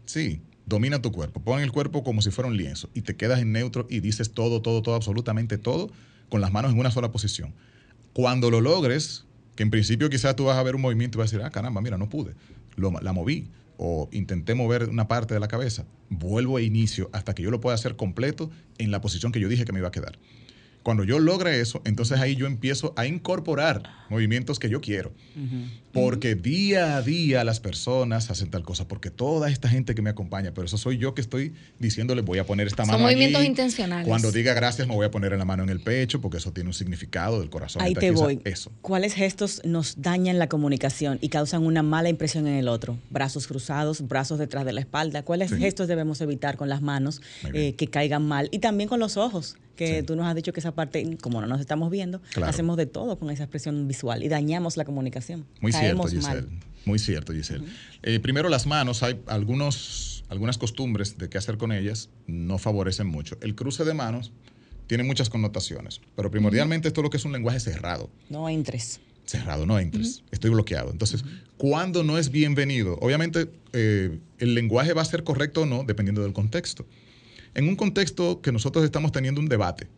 Sí, 0.07 0.41
domina 0.67 1.03
tu 1.03 1.13
cuerpo. 1.13 1.41
Pon 1.41 1.61
el 1.61 1.73
cuerpo 1.73 2.03
como 2.03 2.23
si 2.23 2.31
fuera 2.31 2.49
un 2.49 2.57
lienzo 2.57 2.89
y 2.95 3.03
te 3.03 3.17
quedas 3.17 3.41
en 3.41 3.53
neutro 3.53 3.87
y 3.91 4.01
dices 4.01 4.33
todo, 4.33 4.63
todo, 4.63 4.83
todo, 4.83 4.95
absolutamente 4.95 5.59
todo, 5.59 5.91
con 6.29 6.41
las 6.41 6.53
manos 6.53 6.73
en 6.73 6.79
una 6.79 6.91
sola 6.91 7.13
posición. 7.13 7.53
Cuando 8.13 8.51
lo 8.51 8.61
logres, 8.61 9.25
que 9.57 9.63
en 9.63 9.71
principio 9.71 10.09
quizás 10.09 10.37
tú 10.37 10.45
vas 10.45 10.57
a 10.57 10.63
ver 10.63 10.77
un 10.77 10.83
movimiento 10.83 11.19
y 11.19 11.21
vas 11.21 11.33
a 11.33 11.37
decir, 11.37 11.47
ah, 11.47 11.51
caramba, 11.51 11.81
mira, 11.81 11.99
no 11.99 12.09
pude. 12.09 12.35
la 12.77 13.13
moví 13.13 13.49
o 13.77 14.09
intenté 14.13 14.55
mover 14.55 14.89
una 14.89 15.09
parte 15.09 15.35
de 15.35 15.41
la 15.41 15.49
cabeza, 15.49 15.87
vuelvo 16.09 16.57
a 16.57 16.63
inicio 16.63 17.11
hasta 17.13 17.35
que 17.35 17.43
yo 17.43 17.51
lo 17.51 17.61
pueda 17.61 17.75
hacer 17.75 17.97
completo 17.97 18.51
en 18.79 18.91
la 18.91 19.01
posición 19.01 19.33
que 19.33 19.41
yo 19.41 19.49
dije 19.49 19.65
que 19.65 19.73
me 19.73 19.79
iba 19.79 19.89
a 19.89 19.93
quedar. 19.93 20.19
Cuando 20.85 21.03
yo 21.03 21.19
logre 21.19 21.61
eso, 21.61 21.81
entonces 21.87 22.21
ahí 22.21 22.37
yo 22.37 22.47
empiezo 22.47 22.93
a 22.97 23.07
incorporar 23.07 23.83
movimientos 24.11 24.59
que 24.59 24.69
yo 24.69 24.83
quiero. 24.83 25.13
Porque 25.95 26.35
día 26.35 26.97
a 26.97 27.03
día 27.03 27.43
las 27.43 27.59
personas 27.59 28.31
hacen 28.31 28.51
tal 28.51 28.65
cosa, 28.65 28.87
porque 28.87 29.11
toda 29.11 29.49
esta 29.49 29.69
gente 29.69 29.95
que 29.95 30.03
me 30.03 30.11
acompaña, 30.11 30.53
pero 30.53 30.67
eso 30.67 30.77
soy 30.77 30.99
yo 30.99 31.15
que 31.15 31.23
estoy 31.23 31.55
diciéndole, 31.79 32.21
voy 32.21 32.39
a 32.39 32.45
poner 32.45 32.67
esta 32.67 32.85
mano. 32.85 32.99
Son 32.99 33.03
movimientos 33.03 33.43
intencionales. 33.45 34.07
Cuando 34.07 34.31
diga 34.31 34.53
gracias, 34.53 34.87
me 34.87 34.95
voy 34.95 35.07
a 35.07 35.11
poner 35.11 35.33
en 35.33 35.39
la 35.39 35.47
mano 35.47 35.63
en 35.63 35.71
el 35.71 35.81
pecho, 35.81 36.21
porque 36.21 36.37
eso 36.37 36.53
tiene 36.53 36.69
un 36.69 36.75
significado 36.75 37.41
del 37.41 37.49
corazón. 37.49 37.81
Ahí 37.81 37.95
te 37.95 38.11
voy. 38.11 38.41
Eso. 38.45 38.71
¿Cuáles 38.83 39.15
gestos 39.15 39.63
nos 39.65 40.03
dañan 40.03 40.39
la 40.39 40.51
comunicación 40.51 41.19
y 41.23 41.31
causan 41.31 41.65
una 41.65 41.83
mala 41.83 42.11
impresión 42.11 42.47
en 42.47 42.57
el 42.57 42.69
otro? 42.69 42.99
Brazos 43.09 43.47
cruzados, 43.47 44.07
brazos 44.07 44.39
detrás 44.39 44.67
de 44.67 44.75
la 44.75 44.81
espalda. 44.81 45.23
¿Cuáles 45.23 45.51
gestos 45.51 45.89
debemos 45.89 46.21
evitar 46.21 46.59
con 46.59 46.69
las 46.69 46.83
manos 46.83 47.23
eh, 47.55 47.73
que 47.75 47.87
caigan 47.87 48.27
mal? 48.29 48.51
Y 48.53 48.59
también 48.59 48.89
con 48.89 49.01
los 49.01 49.17
ojos 49.17 49.57
que 49.77 50.03
tú 50.03 50.17
nos 50.17 50.27
has 50.27 50.35
dicho 50.35 50.53
que 50.53 50.61
esa 50.61 50.73
parte, 50.75 51.17
como 51.21 51.41
no 51.41 51.47
nos 51.47 51.61
estamos 51.61 51.91
viendo, 51.91 52.21
hacemos 52.43 52.77
de 52.77 52.87
todo 52.87 53.19
con 53.19 53.31
esa 53.31 53.45
expresión 53.45 53.89
visual 53.89 54.23
y 54.23 54.29
dañamos 54.29 54.77
la 54.77 54.85
comunicación. 54.85 55.47
Muy 55.61 55.73
cierto, 55.73 56.05
Giselle. 56.05 56.47
Muy 56.85 56.99
cierto, 56.99 57.33
Giselle. 57.33 57.65
Eh, 58.03 58.21
primero, 58.21 58.49
las 58.49 58.67
manos, 58.67 59.03
hay 59.03 59.21
algunos, 59.27 60.25
algunas 60.29 60.59
costumbres 60.59 61.17
de 61.17 61.29
qué 61.29 61.39
hacer 61.39 61.57
con 61.57 61.73
ellas, 61.73 62.11
no 62.27 62.59
favorecen 62.59 63.07
mucho. 63.07 63.39
El 63.41 63.55
cruce 63.55 63.85
de 63.85 63.95
manos 63.95 64.33
tiene 64.87 65.03
muchas 65.05 65.31
connotaciones, 65.31 66.01
pero 66.15 66.31
primordialmente 66.31 66.89
esto 66.89 67.01
es 67.01 67.05
lo 67.05 67.11
que 67.11 67.17
es 67.17 67.25
un 67.25 67.33
lenguaje 67.33 67.61
cerrado. 67.61 68.11
No 68.29 68.49
entres. 68.49 69.01
Cerrado, 69.25 69.65
no 69.65 69.79
entres. 69.79 70.23
Estoy 70.31 70.51
bloqueado. 70.51 70.91
Entonces, 70.91 71.25
cuando 71.57 72.05
no 72.05 72.19
es 72.19 72.31
bienvenido? 72.31 72.99
Obviamente, 73.01 73.51
eh, 73.73 74.19
el 74.39 74.55
lenguaje 74.55 74.93
va 74.93 75.01
a 75.01 75.07
ser 75.07 75.25
correcto 75.25 75.63
o 75.63 75.67
no, 75.67 75.85
dependiendo 75.85 76.23
del 76.23 76.35
contexto. 76.35 76.87
En 77.55 77.69
un 77.69 77.77
contexto 77.77 78.43
que 78.43 78.53
nosotros 78.53 78.85
estamos 78.85 79.13
teniendo 79.13 79.41
un 79.41 79.49
debate 79.49 79.89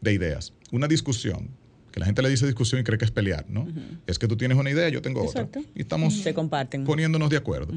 de 0.00 0.12
ideas, 0.12 0.52
una 0.70 0.88
discusión, 0.88 1.48
que 1.92 2.00
la 2.00 2.06
gente 2.06 2.22
le 2.22 2.28
dice 2.28 2.46
discusión 2.46 2.80
y 2.80 2.84
cree 2.84 2.98
que 2.98 3.04
es 3.06 3.10
pelear, 3.10 3.46
¿no? 3.48 3.66
Es 4.06 4.18
que 4.18 4.28
tú 4.28 4.36
tienes 4.36 4.58
una 4.58 4.70
idea, 4.70 4.88
yo 4.88 5.00
tengo 5.00 5.24
otra. 5.24 5.48
Y 5.74 5.80
estamos 5.80 6.14
Se 6.14 6.34
comparten. 6.34 6.84
poniéndonos 6.84 7.30
de 7.30 7.36
acuerdo. 7.36 7.72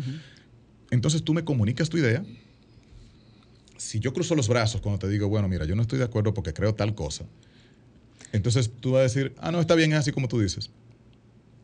Entonces 0.92 1.24
tú 1.24 1.34
me 1.34 1.44
comunicas 1.44 1.90
tu 1.90 1.98
idea. 1.98 2.24
Si 3.78 4.00
yo 4.00 4.14
cruzo 4.14 4.36
los 4.36 4.50
brazos 4.50 4.82
cuando 4.82 5.00
te 5.00 5.08
digo, 5.08 5.30
bueno, 5.30 5.48
mira, 5.48 5.66
yo 5.66 5.76
no 5.76 5.82
estoy 5.82 6.00
de 6.00 6.06
acuerdo 6.06 6.34
porque 6.34 6.52
creo 6.54 6.76
tal 6.76 6.96
cosa, 6.96 7.26
entonces 8.34 8.70
tú 8.80 8.92
vas 8.92 9.00
a 9.00 9.04
decir, 9.04 9.34
ah, 9.38 9.52
no, 9.52 9.60
está 9.62 9.76
bien, 9.76 9.92
es 9.94 10.00
así 10.00 10.12
como 10.12 10.28
tú 10.28 10.40
dices. 10.40 10.70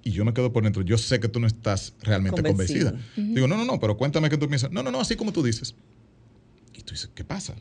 Y 0.03 0.12
yo 0.12 0.24
me 0.24 0.34
quedo 0.34 0.53
por 0.53 0.64
dentro, 0.64 0.82
yo 0.84 0.97
sé 0.97 1.20
que 1.20 1.28
tú 1.28 1.39
no 1.39 1.47
estás 1.47 1.93
realmente 2.01 2.41
convencida. 2.41 2.93
Digo, 3.16 3.47
no, 3.47 3.58
no, 3.58 3.66
no, 3.66 3.80
pero 3.80 3.97
cuéntame 3.97 4.30
qué 4.30 4.38
tú 4.38 4.47
piensas. 4.47 4.72
No, 4.72 4.84
no, 4.84 4.91
no, 4.91 5.01
así 5.01 5.16
como 5.16 5.34
tú 5.34 5.43
dices. 5.43 5.76
Y 6.74 6.82
tú 6.84 6.93
dices, 6.93 7.10
¿qué 7.14 7.24
pasa? 7.24 7.56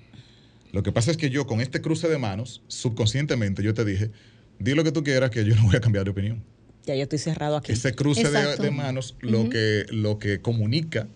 Lo 0.75 0.83
que 0.83 0.91
pasa 0.91 1.13
es 1.13 1.17
que 1.17 1.31
yo 1.31 1.47
con 1.47 1.61
este 1.61 1.81
cruce 1.81 2.09
de 2.09 2.19
manos, 2.19 2.61
subconscientemente 2.67 3.63
yo 3.63 3.75
te 3.75 3.85
dije, 3.85 4.11
di 4.59 4.75
lo 4.75 4.83
que 4.83 4.91
tú 4.91 5.05
quieras 5.05 5.31
que 5.31 5.45
yo 5.45 5.55
no 5.55 5.63
voy 5.63 5.77
a 5.77 5.81
cambiar 5.81 6.05
de 6.05 6.11
opinión. 6.11 6.43
Ya 6.85 6.97
yo 6.97 7.05
estoy 7.05 7.21
cerrado 7.21 7.57
aquí. 7.57 7.71
Ese 7.71 7.95
cruce 7.95 8.29
de, 8.29 8.71
manos 8.73 9.15
lo, 9.21 9.49
que, 9.49 9.87
lo 9.91 10.19
que 10.19 10.41
comunica 10.41 11.07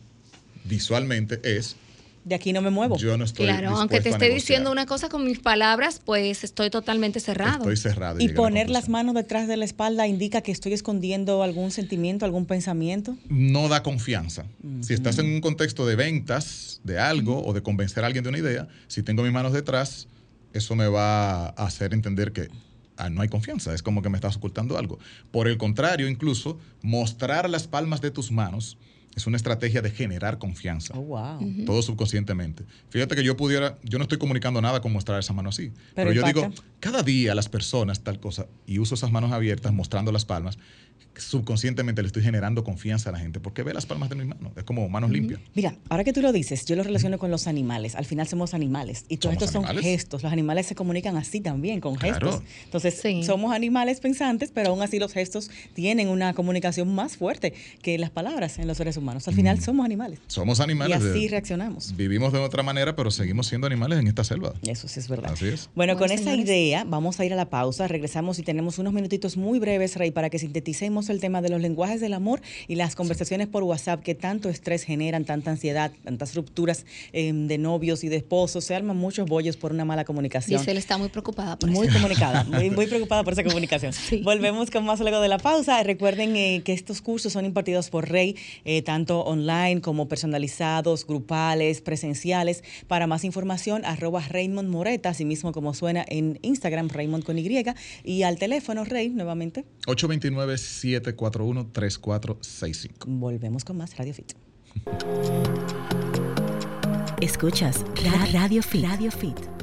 visualmente 0.64 1.40
es 1.42 1.74
de 2.28 2.34
aquí 2.34 2.52
no 2.52 2.60
me 2.60 2.70
muevo. 2.70 2.96
Yo 2.98 3.16
no 3.16 3.24
estoy 3.24 3.46
Claro, 3.46 3.70
aunque 3.70 4.00
te 4.00 4.10
esté 4.10 4.28
diciendo 4.28 4.70
una 4.70 4.86
cosa 4.86 5.08
con 5.08 5.24
mis 5.24 5.38
palabras, 5.38 6.00
pues 6.04 6.44
estoy 6.44 6.70
totalmente 6.70 7.20
cerrado. 7.20 7.58
Estoy 7.58 7.76
cerrado. 7.76 8.20
¿Y 8.20 8.28
poner 8.28 8.70
las 8.70 8.88
manos 8.88 9.14
detrás 9.14 9.48
de 9.48 9.56
la 9.56 9.64
espalda 9.64 10.06
indica 10.06 10.42
que 10.42 10.52
estoy 10.52 10.74
escondiendo 10.74 11.42
algún 11.42 11.70
sentimiento, 11.70 12.24
algún 12.24 12.46
pensamiento? 12.46 13.16
No 13.28 13.68
da 13.68 13.82
confianza. 13.82 14.44
Si 14.82 14.92
estás 14.92 15.18
en 15.18 15.26
un 15.26 15.40
contexto 15.40 15.86
de 15.86 15.96
ventas 15.96 16.80
de 16.84 16.98
algo 16.98 17.44
o 17.44 17.52
de 17.52 17.62
convencer 17.62 18.04
a 18.04 18.06
alguien 18.06 18.22
de 18.24 18.30
una 18.30 18.38
idea, 18.38 18.68
si 18.86 19.02
tengo 19.02 19.22
mis 19.22 19.32
manos 19.32 19.52
detrás, 19.52 20.08
eso 20.52 20.76
me 20.76 20.88
va 20.88 21.46
a 21.46 21.66
hacer 21.66 21.94
entender 21.94 22.32
que 22.32 22.48
ah, 22.96 23.08
no 23.08 23.22
hay 23.22 23.28
confianza, 23.28 23.74
es 23.74 23.82
como 23.82 24.02
que 24.02 24.10
me 24.10 24.18
estás 24.18 24.36
ocultando 24.36 24.76
algo. 24.76 24.98
Por 25.30 25.48
el 25.48 25.56
contrario, 25.56 26.08
incluso, 26.08 26.58
mostrar 26.82 27.48
las 27.48 27.66
palmas 27.66 28.00
de 28.00 28.10
tus 28.10 28.30
manos 28.30 28.76
es 29.18 29.26
una 29.26 29.36
estrategia 29.36 29.82
de 29.82 29.90
generar 29.90 30.38
confianza. 30.38 30.94
Oh, 30.96 31.02
wow. 31.02 31.64
Todo 31.66 31.82
subconscientemente. 31.82 32.64
Fíjate 32.88 33.14
que 33.16 33.24
yo 33.24 33.36
pudiera, 33.36 33.76
yo 33.82 33.98
no 33.98 34.04
estoy 34.04 34.18
comunicando 34.18 34.62
nada 34.62 34.80
con 34.80 34.92
mostrar 34.92 35.18
esa 35.18 35.32
mano 35.32 35.50
así. 35.50 35.72
Pero, 35.94 36.12
yo 36.12 36.22
digo, 36.22 36.50
cada 36.80 37.02
día 37.02 37.34
las 37.34 37.48
personas 37.48 38.02
tal 38.02 38.20
cosa, 38.20 38.46
y 38.66 38.78
uso 38.78 38.94
esas 38.94 39.10
manos 39.10 39.32
abiertas 39.32 39.72
mostrando 39.72 40.12
las 40.12 40.24
palmas, 40.24 40.58
subconscientemente 41.18 42.02
le 42.02 42.06
estoy 42.06 42.22
generando 42.22 42.64
confianza 42.64 43.10
a 43.10 43.12
la 43.12 43.18
gente 43.18 43.40
porque 43.40 43.62
ve 43.62 43.74
las 43.74 43.86
palmas 43.86 44.08
de 44.08 44.16
mis 44.16 44.26
manos. 44.26 44.52
Es 44.56 44.64
como 44.64 44.88
manos 44.88 45.10
limpias. 45.10 45.40
Mira, 45.54 45.76
ahora 45.88 46.04
que 46.04 46.12
tú 46.12 46.22
lo 46.22 46.32
dices, 46.32 46.64
yo 46.64 46.76
lo 46.76 46.82
relaciono 46.82 47.18
con 47.18 47.30
los 47.30 47.46
animales. 47.46 47.94
Al 47.94 48.04
final 48.04 48.26
somos 48.26 48.54
animales. 48.54 49.04
Y 49.08 49.18
todos 49.18 49.34
estos 49.34 49.50
son 49.50 49.64
gestos. 49.78 50.22
Los 50.22 50.32
animales 50.32 50.66
se 50.66 50.74
comunican 50.74 51.16
así 51.16 51.40
también, 51.40 51.80
con 51.80 51.96
gestos. 51.96 52.42
Entonces, 52.64 53.02
somos 53.24 53.54
animales 53.54 54.00
pensantes, 54.00 54.50
pero 54.52 54.70
aún 54.70 54.82
así 54.82 54.98
los 54.98 55.12
gestos 55.12 55.50
tienen 55.74 56.08
una 56.08 56.34
comunicación 56.34 56.94
más 56.94 57.16
fuerte 57.16 57.54
que 57.82 57.98
las 57.98 58.10
palabras 58.10 58.58
en 58.58 58.66
los 58.66 58.76
seres 58.76 58.96
humanos. 58.96 59.28
Al 59.28 59.34
final 59.34 59.58
mm. 59.58 59.60
somos 59.60 59.84
animales. 59.84 60.20
Somos 60.26 60.60
animales. 60.60 61.02
Y 61.02 61.08
así 61.08 61.28
reaccionamos. 61.28 61.96
Vivimos 61.96 62.32
de 62.32 62.38
otra 62.38 62.62
manera, 62.62 62.96
pero 62.96 63.10
seguimos 63.10 63.46
siendo 63.46 63.66
animales 63.66 63.98
en 63.98 64.06
esta 64.06 64.24
selva. 64.24 64.54
Eso 64.62 64.88
sí 64.88 65.00
es 65.00 65.08
verdad. 65.08 65.32
Así 65.32 65.48
es. 65.48 65.70
Bueno, 65.74 65.96
con 65.96 66.10
esa 66.10 66.34
idea, 66.34 66.84
vamos 66.84 67.20
a 67.20 67.24
ir 67.24 67.32
a 67.32 67.36
la 67.36 67.50
pausa. 67.50 67.88
Regresamos 67.88 68.38
y 68.38 68.42
tenemos 68.42 68.78
unos 68.78 68.92
minutitos 68.92 69.36
muy 69.36 69.58
breves, 69.58 69.96
Rey, 69.96 70.10
para 70.10 70.30
que 70.30 70.38
sinteticemos 70.38 71.07
el 71.12 71.20
tema 71.20 71.42
de 71.42 71.48
los 71.48 71.60
lenguajes 71.60 72.00
del 72.00 72.14
amor 72.14 72.40
y 72.66 72.76
las 72.76 72.94
conversaciones 72.94 73.46
por 73.46 73.62
WhatsApp 73.62 74.02
que 74.02 74.14
tanto 74.14 74.48
estrés 74.48 74.84
generan, 74.84 75.24
tanta 75.24 75.50
ansiedad, 75.50 75.92
tantas 76.04 76.34
rupturas 76.34 76.84
em, 77.12 77.46
de 77.46 77.58
novios 77.58 78.04
y 78.04 78.08
de 78.08 78.16
esposos. 78.16 78.64
Se 78.64 78.74
arman 78.74 78.96
muchos 78.96 79.28
bollos 79.28 79.56
por 79.56 79.72
una 79.72 79.84
mala 79.84 80.04
comunicación. 80.04 80.62
él 80.66 80.78
está 80.78 80.98
muy 80.98 81.08
preocupada 81.08 81.58
por 81.58 81.70
Muy 81.70 81.88
comunicada, 81.88 82.44
muy, 82.48 82.70
muy, 82.70 82.86
preocupada 82.86 83.24
por 83.24 83.32
esa 83.32 83.44
comunicación. 83.44 83.92
Volvemos 84.22 84.70
con 84.70 84.84
más 84.84 85.00
luego 85.00 85.20
de 85.20 85.28
la 85.28 85.38
pausa. 85.38 85.82
Recuerden 85.82 86.36
eh, 86.36 86.62
que 86.64 86.72
estos 86.72 87.02
cursos 87.02 87.32
son 87.32 87.44
impartidos 87.44 87.90
por 87.90 88.08
Rey, 88.08 88.36
eh, 88.64 88.82
tanto 88.82 89.20
online 89.20 89.80
como 89.80 90.08
personalizados, 90.08 91.06
grupales, 91.06 91.80
presenciales. 91.80 92.62
Para 92.86 93.06
más 93.06 93.24
información, 93.24 93.84
arroba 93.84 94.20
Raymond 94.20 94.68
Moreta, 94.68 95.10
así 95.10 95.24
mismo 95.24 95.52
como 95.52 95.74
suena 95.74 96.04
en 96.08 96.38
Instagram, 96.42 96.88
Raymond 96.88 97.24
con 97.24 97.38
Y, 97.38 97.48
y 98.04 98.22
al 98.22 98.38
teléfono, 98.38 98.84
Rey, 98.84 99.08
nuevamente. 99.08 99.64
829 99.86 100.58
741-3465. 101.02 103.06
Volvemos 103.06 103.64
con 103.64 103.76
más 103.76 103.96
Radio 103.96 104.14
Fit. 104.14 104.34
Escuchas 107.20 107.84
Radio 108.32 108.62
Fit. 108.62 108.84
Radio 108.84 109.10
Fit. 109.10 109.57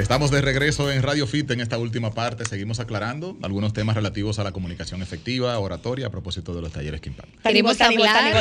Estamos 0.00 0.30
de 0.30 0.40
regreso 0.40 0.90
en 0.90 1.02
Radio 1.02 1.26
Fit 1.26 1.50
en 1.50 1.60
esta 1.60 1.76
última 1.76 2.14
parte. 2.14 2.46
Seguimos 2.46 2.80
aclarando 2.80 3.36
algunos 3.42 3.74
temas 3.74 3.94
relativos 3.94 4.38
a 4.38 4.44
la 4.44 4.50
comunicación 4.50 5.02
efectiva, 5.02 5.58
oratoria, 5.58 6.06
a 6.06 6.10
propósito 6.10 6.54
de 6.54 6.62
los 6.62 6.72
talleres 6.72 7.02
que 7.02 7.10
imparten. 7.10 7.38
Queremos 7.42 7.78
hablar. 7.82 8.34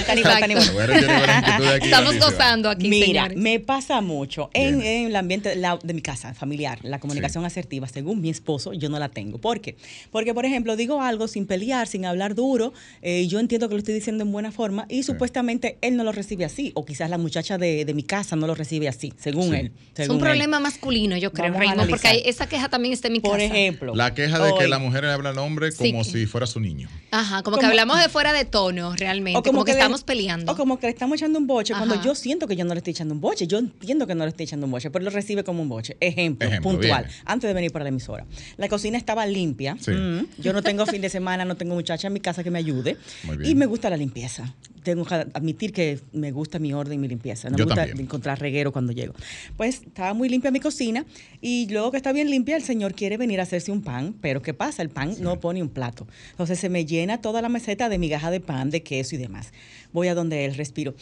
Estamos 1.81 2.17
gozando 2.17 2.69
aquí, 2.69 2.87
Mira, 2.87 3.27
me 3.35 3.59
pasa 3.59 3.99
mucho 3.99 4.49
en, 4.53 4.81
el 4.81 5.15
ambiente 5.17 5.53
de, 5.53 5.93
mi 5.93 6.01
casa 6.01 6.33
familiar, 6.33 6.79
la 6.83 6.99
comunicación 6.99 7.43
asertiva, 7.43 7.89
según 7.89 8.21
mi 8.21 8.29
esposo, 8.29 8.71
yo 8.71 8.87
no 8.87 8.97
la 8.97 9.09
tengo. 9.09 9.37
¿Por 9.37 9.59
qué? 9.59 9.75
Porque, 10.11 10.33
por 10.33 10.45
ejemplo, 10.45 10.77
digo 10.77 11.01
algo 11.01 11.27
sin 11.27 11.45
pelear, 11.45 11.87
sin 11.87 12.05
hablar 12.05 12.35
duro, 12.35 12.71
eh, 13.01 13.27
yo 13.27 13.37
entiendo 13.37 13.67
que 13.67 13.75
lo 13.75 13.79
estoy 13.79 13.95
diciendo 13.95 14.23
en 14.23 14.31
buena 14.31 14.53
forma 14.53 14.85
y 14.87 15.03
supuestamente 15.03 15.77
él 15.81 15.97
no 15.97 16.05
lo 16.05 16.13
recibe 16.13 16.45
así, 16.45 16.71
o 16.73 16.85
quizás 16.85 17.09
la 17.09 17.17
muchacha 17.17 17.57
de, 17.57 17.85
mi 17.93 18.03
casa 18.03 18.37
no 18.37 18.47
lo 18.47 18.55
recibe 18.55 18.87
así, 18.87 19.11
según 19.17 19.53
él. 19.53 19.73
es 19.97 20.07
un 20.07 20.19
problema 20.19 20.61
masculino, 20.61 21.17
yo 21.17 21.33
creo 21.33 21.48
porque 21.89 22.23
esa 22.25 22.47
queja 22.47 22.69
también 22.69 22.93
está 22.93 23.07
en 23.07 23.13
mi 23.13 23.21
casa. 23.21 23.31
Por 23.31 23.41
ejemplo. 23.41 23.95
La 23.95 24.13
queja 24.13 24.39
de 24.39 24.53
que 24.55 24.67
la 24.67 24.79
mujer 24.79 25.03
le 25.03 25.11
habla 25.11 25.29
al 25.29 25.37
hombre 25.37 25.73
como 25.73 26.03
si 26.03 26.25
fuera 26.25 26.47
su 26.47 26.59
niño. 26.59 26.89
Ajá, 27.11 27.43
como, 27.43 27.57
que 27.57 27.65
hablamos 27.65 27.99
de 27.99 28.09
fuera 28.09 28.33
de 28.33 28.45
tono, 28.45 28.95
realmente. 28.95 29.39
O 29.39 29.43
como, 29.43 29.65
que, 29.65 29.71
estamos 29.71 30.03
peleando. 30.03 30.51
O 30.51 30.55
como 30.55 30.79
que 30.79 30.87
le 30.87 30.93
estamos 30.93 31.17
echando 31.17 31.39
un 31.39 31.47
boche 31.47 31.73
cuando 31.73 32.01
yo 32.01 32.15
siento 32.15 32.47
que 32.47 32.55
yo 32.55 32.65
no 32.65 32.73
le 32.73 32.79
estoy 32.79 32.91
echando 32.91 33.13
un 33.13 33.21
boche. 33.21 33.47
Yo 33.47 33.57
entiendo 33.57 34.07
que 34.07 34.15
no 34.15 34.25
le 34.25 34.29
estoy 34.29 34.45
echando 34.45 34.65
un 34.65 34.71
boche, 34.71 34.89
pero 34.91 35.05
lo 35.05 35.11
recibe 35.11 35.43
como 35.43 35.61
un 35.61 35.69
boche. 35.69 35.97
Ejemplo, 35.99 36.49
puntual. 36.61 37.07
Antes 37.25 37.47
de 37.47 37.53
venir 37.53 37.71
para 37.71 37.83
la 37.83 37.89
emisora. 37.89 38.25
La 38.57 38.67
cocina 38.67 38.97
estaba 38.97 39.25
limpia. 39.25 39.75
Mm, 39.75 40.25
yo 40.37 40.53
no 40.53 40.61
tengo 40.61 40.85
fin 40.85 41.01
de 41.01 41.09
semana, 41.09 41.45
no 41.45 41.55
tengo 41.55 41.75
muchacha 41.75 42.07
en 42.07 42.13
mi 42.13 42.19
casa 42.19 42.43
que 42.43 42.51
me 42.51 42.59
ayude. 42.59 42.97
Y 43.43 43.55
me 43.55 43.65
gusta 43.65 43.89
la 43.89 43.97
limpieza 43.97 44.53
tengo 44.83 45.05
que 45.05 45.15
admitir 45.15 45.73
que 45.73 45.99
me 46.11 46.31
gusta 46.31 46.59
mi 46.59 46.73
orden 46.73 46.95
y 46.95 46.97
mi 46.97 47.07
limpieza. 47.07 47.49
No 47.49 47.57
me 47.57 47.63
gusta 47.65 47.85
encontrar 47.85 48.39
reguero 48.39 48.71
cuando 48.71 48.91
llego. 48.91 49.13
Pues 49.57 49.81
estaba 49.85 50.13
muy 50.13 50.29
limpia 50.29 50.51
mi 50.51 50.59
cocina 50.59 51.05
y 51.41 51.67
luego 51.69 51.91
que 51.91 51.97
está 51.97 52.11
bien 52.11 52.29
limpia, 52.29 52.55
el 52.55 52.63
señor 52.63 52.93
quiere 52.93 53.17
venir 53.17 53.39
a 53.39 53.43
hacerse 53.43 53.71
un 53.71 53.81
pan, 53.81 54.15
pero 54.21 54.41
¿qué 54.41 54.53
pasa? 54.53 54.81
El 54.81 54.89
pan 54.89 55.15
no 55.19 55.39
pone 55.39 55.61
un 55.61 55.69
plato. 55.69 56.07
Entonces 56.31 56.59
se 56.59 56.69
me 56.69 56.85
llena 56.85 57.21
toda 57.21 57.41
la 57.41 57.49
meseta 57.49 57.89
de 57.89 57.97
migaja 57.97 58.31
de 58.31 58.39
pan, 58.39 58.69
de 58.69 58.83
queso 58.83 59.15
y 59.15 59.17
demás. 59.17 59.51
Voy 59.91 60.07
a 60.07 60.15
donde 60.15 60.45
él, 60.45 60.55
respiro. 60.55 60.93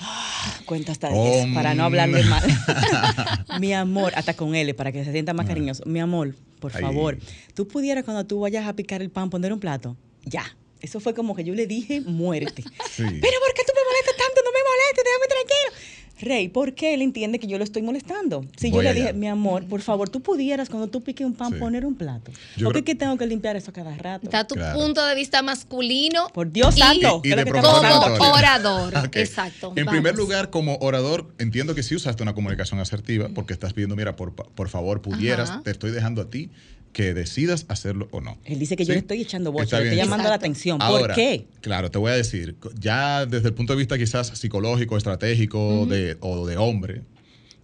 Ah, 0.00 0.60
cuento 0.64 0.92
hasta 0.92 1.10
10 1.12 1.54
para 1.54 1.74
no 1.74 1.84
hablarle 1.84 2.24
mal. 2.24 2.42
mi 3.60 3.72
amor, 3.74 4.12
hasta 4.16 4.34
con 4.34 4.54
él, 4.54 4.74
para 4.74 4.92
que 4.92 5.04
se 5.04 5.12
sienta 5.12 5.34
más 5.34 5.46
cariñoso. 5.46 5.84
Mi 5.86 6.00
amor, 6.00 6.34
por 6.58 6.72
favor, 6.72 7.18
tú 7.54 7.68
pudieras 7.68 8.04
cuando 8.04 8.24
tú 8.24 8.40
vayas 8.40 8.66
a 8.66 8.74
picar 8.74 9.02
el 9.02 9.10
pan 9.10 9.30
poner 9.30 9.52
un 9.52 9.60
plato. 9.60 9.96
Ya, 10.24 10.44
eso 10.80 11.00
fue 11.00 11.14
como 11.14 11.34
que 11.34 11.44
yo 11.44 11.54
le 11.54 11.66
dije 11.66 12.00
muerte. 12.00 12.62
Pero 12.96 13.10
¿por 13.10 13.54
qué 13.54 13.62
tú 13.66 13.72
me 13.74 13.84
molestas 13.84 14.16
tanto? 14.16 14.40
No 14.44 14.50
me 14.52 14.60
molestes, 14.62 15.04
déjame 15.04 15.26
tranquilo. 15.28 16.00
Rey, 16.20 16.48
¿por 16.48 16.74
qué 16.74 16.94
él 16.94 17.02
entiende 17.02 17.38
que 17.38 17.46
yo 17.46 17.56
lo 17.56 17.64
estoy 17.64 17.82
molestando? 17.82 18.44
Si 18.56 18.70
yo 18.70 18.82
le 18.82 18.92
dije, 18.92 19.12
mi 19.12 19.26
amor, 19.26 19.64
por 19.66 19.80
favor, 19.80 20.08
tú 20.10 20.20
pudieras 20.20 20.68
cuando 20.68 20.88
tú 20.88 21.02
piques 21.02 21.26
un 21.26 21.34
pan 21.34 21.58
poner 21.58 21.86
un 21.86 21.94
plato. 21.94 22.30
¿Por 22.62 22.74
qué 22.74 22.84
que 22.84 22.94
tengo 22.94 23.16
que 23.16 23.26
limpiar 23.26 23.56
eso 23.56 23.72
cada 23.72 23.96
rato? 23.96 24.26
Está 24.26 24.46
tu 24.46 24.54
punto 24.74 25.04
de 25.04 25.14
vista 25.14 25.42
masculino. 25.42 26.28
Por 26.34 26.52
Dios 26.52 26.74
santo. 26.76 27.22
Y, 27.24 27.30
de 27.30 27.44
como 27.46 28.32
orador. 28.32 28.92
Exacto. 29.12 29.72
En 29.76 29.86
primer 29.86 30.14
lugar, 30.14 30.50
como 30.50 30.76
orador, 30.80 31.32
entiendo 31.38 31.74
que 31.74 31.82
sí 31.82 31.94
usaste 31.94 32.22
una 32.22 32.34
comunicación 32.34 32.80
asertiva 32.80 33.30
porque 33.34 33.52
estás 33.52 33.72
pidiendo, 33.72 33.96
mira, 33.96 34.16
por, 34.16 34.34
por 34.34 34.68
favor, 34.68 35.00
pudieras, 35.00 35.62
te 35.62 35.70
estoy 35.70 35.90
dejando 35.90 36.20
a 36.22 36.30
ti 36.30 36.50
que 36.92 37.14
decidas 37.14 37.66
hacerlo 37.68 38.08
o 38.10 38.20
no. 38.20 38.38
Él 38.44 38.58
dice 38.58 38.76
que 38.76 38.84
yo 38.84 38.92
le 38.92 39.00
estoy 39.00 39.20
echando 39.20 39.52
voz, 39.52 39.70
le 39.70 39.78
estoy 39.78 39.96
llamando 39.96 40.28
la 40.28 40.34
atención. 40.34 40.78
¿Por 40.78 41.14
qué? 41.14 41.46
Claro, 41.60 41.90
te 41.90 41.98
voy 41.98 42.12
a 42.12 42.14
decir, 42.14 42.56
ya 42.78 43.26
desde 43.26 43.48
el 43.48 43.54
punto 43.54 43.74
de 43.74 43.78
vista 43.78 43.96
quizás 43.96 44.28
psicológico, 44.28 44.96
estratégico 44.96 45.86
de, 45.86 46.16
o 46.20 46.46
de 46.46 46.56
hombre, 46.56 47.02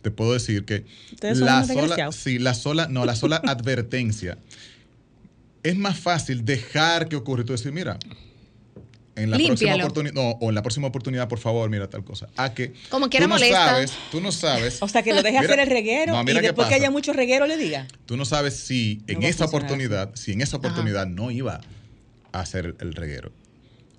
te 0.03 0.11
puedo 0.11 0.33
decir 0.35 0.64
que 0.64 0.85
la 1.20 1.64
sola, 1.64 2.12
sí, 2.12 2.39
la 2.39 2.55
sola, 2.55 2.87
no, 2.89 3.05
la 3.05 3.16
sola 3.16 3.37
advertencia. 3.45 4.39
Es 5.64 5.77
más 5.77 5.99
fácil 5.99 6.45
dejar 6.45 7.09
que 7.09 7.16
ocurra. 7.16 7.43
Y 7.43 7.45
tú 7.47 7.53
decir, 7.53 7.72
mira, 7.72 7.99
en 9.17 9.31
la 9.31 9.39
próxima 9.39 9.75
oportunidad, 9.77 10.14
no, 10.14 10.31
o 10.31 10.49
en 10.51 10.55
la 10.55 10.62
próxima 10.62 10.87
oportunidad, 10.87 11.29
por 11.29 11.39
favor, 11.39 11.69
mira 11.71 11.89
tal 11.89 12.05
cosa. 12.05 12.29
A 12.37 12.53
que 12.53 12.75
Como 12.91 13.09
quiera 13.09 13.27
tú 13.27 13.33
no 13.33 13.39
sabes, 13.39 13.93
tú 14.11 14.21
no 14.21 14.33
sabes. 14.33 14.83
O 14.87 14.89
sea, 14.89 15.03
que 15.03 15.12
lo 15.12 15.23
deje 15.23 15.39
hacer 15.39 15.59
el 15.59 15.69
reguero 15.69 16.23
y 16.23 16.41
después 16.41 16.69
que 16.69 16.75
haya 16.75 16.91
mucho 16.91 17.12
reguero 17.12 17.47
le 17.47 17.57
diga. 17.57 17.89
Tú 18.05 18.17
no 18.17 18.25
sabes 18.25 18.55
si 18.55 19.03
en 19.07 19.23
esa 19.23 19.47
oportunidad, 19.47 20.14
si 20.14 20.33
en 20.33 20.43
esa 20.43 20.59
oportunidad 20.59 21.07
no 21.07 21.31
iba 21.31 21.61
a 22.33 22.41
hacer 22.41 22.77
el 22.79 22.95
reguero. 22.95 23.33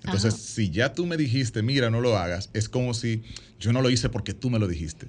Entonces, 0.04 0.34
si 0.34 0.70
ya 0.70 0.94
tú 0.94 1.04
me 1.04 1.16
dijiste, 1.16 1.62
mira, 1.62 1.90
no 1.90 2.00
lo 2.00 2.16
hagas, 2.16 2.50
es 2.54 2.68
como 2.68 2.94
si 2.94 3.22
yo 3.60 3.72
no 3.72 3.82
lo 3.82 3.90
hice 3.90 4.08
porque 4.08 4.32
tú 4.32 4.48
me 4.50 4.58
lo 4.58 4.68
dijiste. 4.68 5.06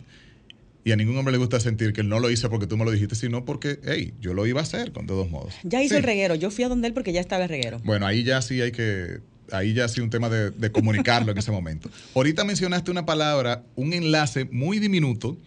Y 0.83 0.91
a 0.91 0.95
ningún 0.95 1.17
hombre 1.17 1.31
le 1.33 1.37
gusta 1.37 1.59
sentir 1.59 1.93
que 1.93 2.01
él 2.01 2.09
no 2.09 2.19
lo 2.19 2.29
hice 2.29 2.49
porque 2.49 2.65
tú 2.65 2.77
me 2.77 2.85
lo 2.85 2.91
dijiste, 2.91 3.15
sino 3.15 3.45
porque, 3.45 3.79
hey, 3.83 4.13
yo 4.19 4.33
lo 4.33 4.47
iba 4.47 4.59
a 4.59 4.63
hacer, 4.63 4.91
con 4.91 5.05
todos 5.05 5.29
modos. 5.29 5.53
Ya 5.63 5.83
hizo 5.83 5.97
el 5.97 6.03
reguero, 6.03 6.35
yo 6.35 6.51
fui 6.51 6.63
a 6.63 6.69
donde 6.69 6.87
él 6.87 6.93
porque 6.93 7.13
ya 7.13 7.21
estaba 7.21 7.43
el 7.43 7.49
reguero. 7.49 7.79
Bueno, 7.83 8.07
ahí 8.07 8.23
ya 8.23 8.41
sí 8.41 8.61
hay 8.61 8.71
que 8.71 9.19
ahí 9.51 9.73
ya 9.73 9.87
sí 9.87 10.01
un 10.01 10.09
tema 10.09 10.29
de, 10.29 10.71
comunicarlo 10.71 11.31
en 11.31 11.37
ese 11.37 11.51
momento. 11.51 11.89
Ahorita 12.15 12.43
mencionaste 12.43 12.91
una 12.91 13.05
palabra, 13.05 13.63
un 13.75 13.93
enlace 13.93 14.45
muy 14.51 14.79
diminuto 14.79 15.37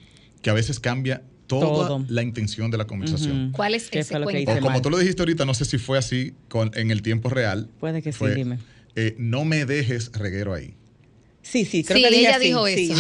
que 0.43 0.51
a 0.51 0.53
veces 0.53 0.81
cambia 0.81 1.23
toda 1.47 2.05
la 2.09 2.23
intención 2.23 2.71
de 2.71 2.79
la 2.79 2.87
conversación. 2.87 3.53
¿Cuál 3.53 3.75
es 3.75 3.89
ese 3.93 4.19
lo 4.19 4.27
que 4.27 4.45
Como 4.61 4.81
tú 4.83 4.91
lo 4.91 4.99
dijiste 4.99 5.23
ahorita, 5.23 5.45
no 5.45 5.55
sé 5.55 5.65
si 5.65 5.79
fue 5.79 5.99
así 5.99 6.35
con, 6.49 6.71
en 6.75 6.91
el 6.91 7.03
tiempo 7.03 7.29
real. 7.29 7.69
Puede 7.81 8.03
que 8.03 8.13
sí, 8.13 8.25
dime. 8.35 8.59
Eh, 8.95 9.15
no 9.19 9.45
me 9.45 9.65
dejes 9.65 10.13
reguero 10.13 10.53
ahí. 10.53 10.75
Sí, 11.43 11.65
sí, 11.65 11.83
creo 11.83 12.09
que 12.09 12.19
ella 12.21 12.39
dijo 12.39 12.67
eso. 12.67 12.95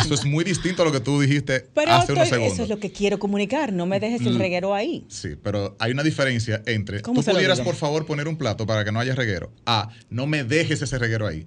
eso 0.00 0.14
es 0.14 0.24
muy 0.24 0.44
distinto 0.44 0.82
a 0.82 0.84
lo 0.84 0.92
que 0.92 1.00
tú 1.00 1.20
dijiste 1.20 1.66
hace 1.74 2.12
unos 2.12 2.28
segundos. 2.28 2.54
Eso 2.54 2.62
es 2.62 2.68
lo 2.68 2.78
que 2.78 2.92
quiero 2.92 3.18
comunicar, 3.18 3.72
no 3.72 3.86
me 3.86 3.98
dejes 3.98 4.20
el 4.22 4.34
mm, 4.34 4.38
reguero 4.38 4.74
ahí. 4.74 5.04
Sí, 5.08 5.30
pero 5.42 5.76
hay 5.80 5.90
una 5.90 6.02
diferencia 6.02 6.62
entre 6.66 7.00
tú 7.00 7.12
pudieras 7.12 7.60
por 7.60 7.74
favor 7.74 8.06
poner 8.06 8.28
un 8.28 8.36
plato 8.36 8.66
para 8.66 8.84
que 8.84 8.92
no 8.92 9.00
haya 9.00 9.14
reguero. 9.14 9.52
A, 9.66 9.90
no 10.10 10.26
me 10.26 10.44
dejes 10.44 10.80
ese 10.80 10.96
reguero 10.98 11.26
ahí. 11.26 11.46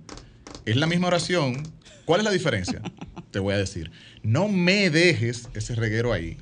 Es 0.66 0.76
la 0.76 0.88
misma 0.88 1.08
oración. 1.08 1.64
¿Cuál 2.04 2.22
es 2.22 2.26
la 2.26 2.32
diferencia? 2.32 2.82
Te 3.32 3.40
voy 3.40 3.54
a 3.54 3.58
decir. 3.58 3.92
No 4.22 4.48
me 4.48 4.90
dejes 4.90 5.50
ese 5.54 5.74
reguero 5.76 6.12
ahí. 6.12 6.38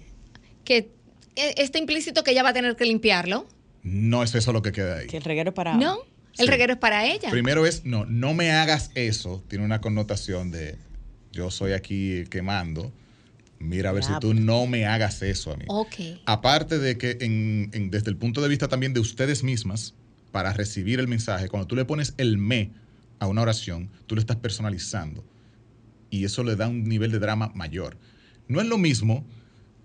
Que 0.63 0.89
eh, 1.35 1.53
está 1.57 1.77
implícito 1.77 2.23
que 2.23 2.31
ella 2.31 2.43
va 2.43 2.49
a 2.49 2.53
tener 2.53 2.75
que 2.75 2.85
limpiarlo. 2.85 3.47
No 3.83 4.23
es 4.23 4.33
eso 4.33 4.53
lo 4.53 4.61
que 4.61 4.71
queda 4.71 4.97
ahí. 4.97 5.07
Que 5.07 5.17
el 5.17 5.23
reguero 5.23 5.53
para 5.53 5.75
No. 5.75 5.99
El 6.37 6.47
reguero 6.47 6.73
es 6.73 6.79
para 6.79 7.05
ella. 7.05 7.29
Primero 7.29 7.65
es, 7.65 7.85
no, 7.85 8.05
no 8.05 8.33
me 8.33 8.51
hagas 8.51 8.91
eso. 8.95 9.43
Tiene 9.47 9.65
una 9.65 9.81
connotación 9.81 10.51
de 10.51 10.77
yo 11.31 11.51
soy 11.51 11.73
aquí 11.73 12.25
quemando, 12.29 12.91
mira 13.59 13.89
a 13.89 13.93
ver 13.93 14.03
si 14.03 14.13
tú 14.19 14.33
no 14.33 14.67
me 14.67 14.85
hagas 14.85 15.21
eso 15.21 15.51
a 15.51 15.57
mí. 15.57 15.65
Aparte 16.25 16.79
de 16.79 16.97
que 16.97 17.15
desde 17.15 18.09
el 18.09 18.17
punto 18.17 18.41
de 18.41 18.49
vista 18.49 18.67
también 18.67 18.93
de 18.93 18.99
ustedes 18.99 19.43
mismas, 19.43 19.95
para 20.31 20.51
recibir 20.51 20.99
el 20.99 21.07
mensaje, 21.07 21.47
cuando 21.47 21.67
tú 21.67 21.75
le 21.75 21.85
pones 21.85 22.15
el 22.17 22.39
me 22.39 22.71
a 23.19 23.27
una 23.27 23.43
oración, 23.43 23.91
tú 24.07 24.15
le 24.15 24.21
estás 24.21 24.37
personalizando. 24.37 25.23
Y 26.09 26.25
eso 26.25 26.43
le 26.43 26.55
da 26.55 26.67
un 26.67 26.83
nivel 26.83 27.11
de 27.11 27.19
drama 27.19 27.51
mayor. 27.53 27.97
No 28.47 28.59
es 28.59 28.67
lo 28.67 28.77
mismo 28.77 29.25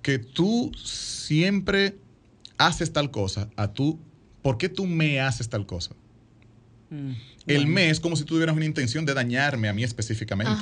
que 0.03 0.18
tú 0.18 0.72
siempre 0.82 1.99
haces 2.57 2.92
tal 2.92 3.11
cosa 3.11 3.51
a 3.57 3.72
tú, 3.72 4.01
¿por 4.42 4.59
qué 4.59 4.68
tú 4.68 4.86
me 4.86 5.20
haces 5.20 5.49
tal 5.49 5.66
cosa? 5.66 5.94
Mm, 6.91 7.11
el 7.47 7.66
me 7.66 7.91
es 7.91 8.01
como 8.01 8.16
si 8.16 8.24
tú 8.24 8.34
tuvieras 8.34 8.57
una 8.57 8.64
intención 8.64 9.05
de 9.05 9.14
dañarme 9.14 9.68
a 9.68 9.72
mí 9.72 9.84
específicamente. 9.84 10.53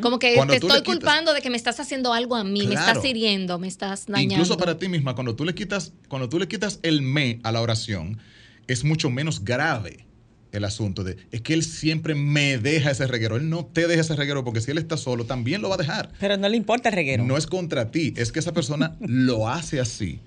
Como 0.00 0.18
que 0.18 0.36
te 0.48 0.56
estoy 0.56 0.82
culpando 0.82 1.32
de 1.32 1.40
que 1.40 1.50
me 1.50 1.56
estás 1.56 1.80
haciendo 1.80 2.12
algo 2.12 2.36
a 2.36 2.44
mí, 2.44 2.66
me 2.66 2.74
estás 2.74 3.04
hiriendo, 3.04 3.58
me 3.58 3.68
estás 3.68 4.06
dañando. 4.06 4.34
Incluso 4.34 4.56
para 4.56 4.78
ti 4.78 4.88
misma, 4.88 5.14
cuando 5.14 5.34
tú 5.34 5.44
le 5.44 5.54
quitas, 5.54 5.92
cuando 6.08 6.28
tú 6.28 6.38
le 6.38 6.48
quitas 6.48 6.80
el 6.82 7.02
me 7.02 7.40
a 7.42 7.52
la 7.52 7.60
oración, 7.60 8.18
es 8.66 8.84
mucho 8.84 9.10
menos 9.10 9.44
grave 9.44 10.06
el 10.54 10.64
asunto 10.64 11.02
de 11.02 11.16
es 11.32 11.40
que 11.40 11.52
él 11.52 11.64
siempre 11.64 12.14
me 12.14 12.58
deja 12.58 12.90
ese 12.90 13.06
reguero. 13.06 13.36
Él 13.36 13.50
no 13.50 13.66
te 13.66 13.86
deja 13.88 14.00
ese 14.00 14.16
reguero 14.16 14.44
porque 14.44 14.60
si 14.60 14.70
él 14.70 14.78
está 14.78 14.96
solo, 14.96 15.26
también 15.26 15.60
lo 15.60 15.68
va 15.68 15.74
a 15.74 15.78
dejar. 15.78 16.12
Pero 16.20 16.36
no 16.36 16.48
le 16.48 16.56
importa 16.56 16.90
el 16.90 16.94
reguero. 16.94 17.24
No 17.24 17.36
es 17.36 17.46
contra 17.46 17.90
ti, 17.90 18.14
es 18.16 18.32
que 18.32 18.38
esa 18.38 18.52
persona 18.52 18.96
lo 19.00 19.48
hace 19.48 19.80
así. 19.80 20.20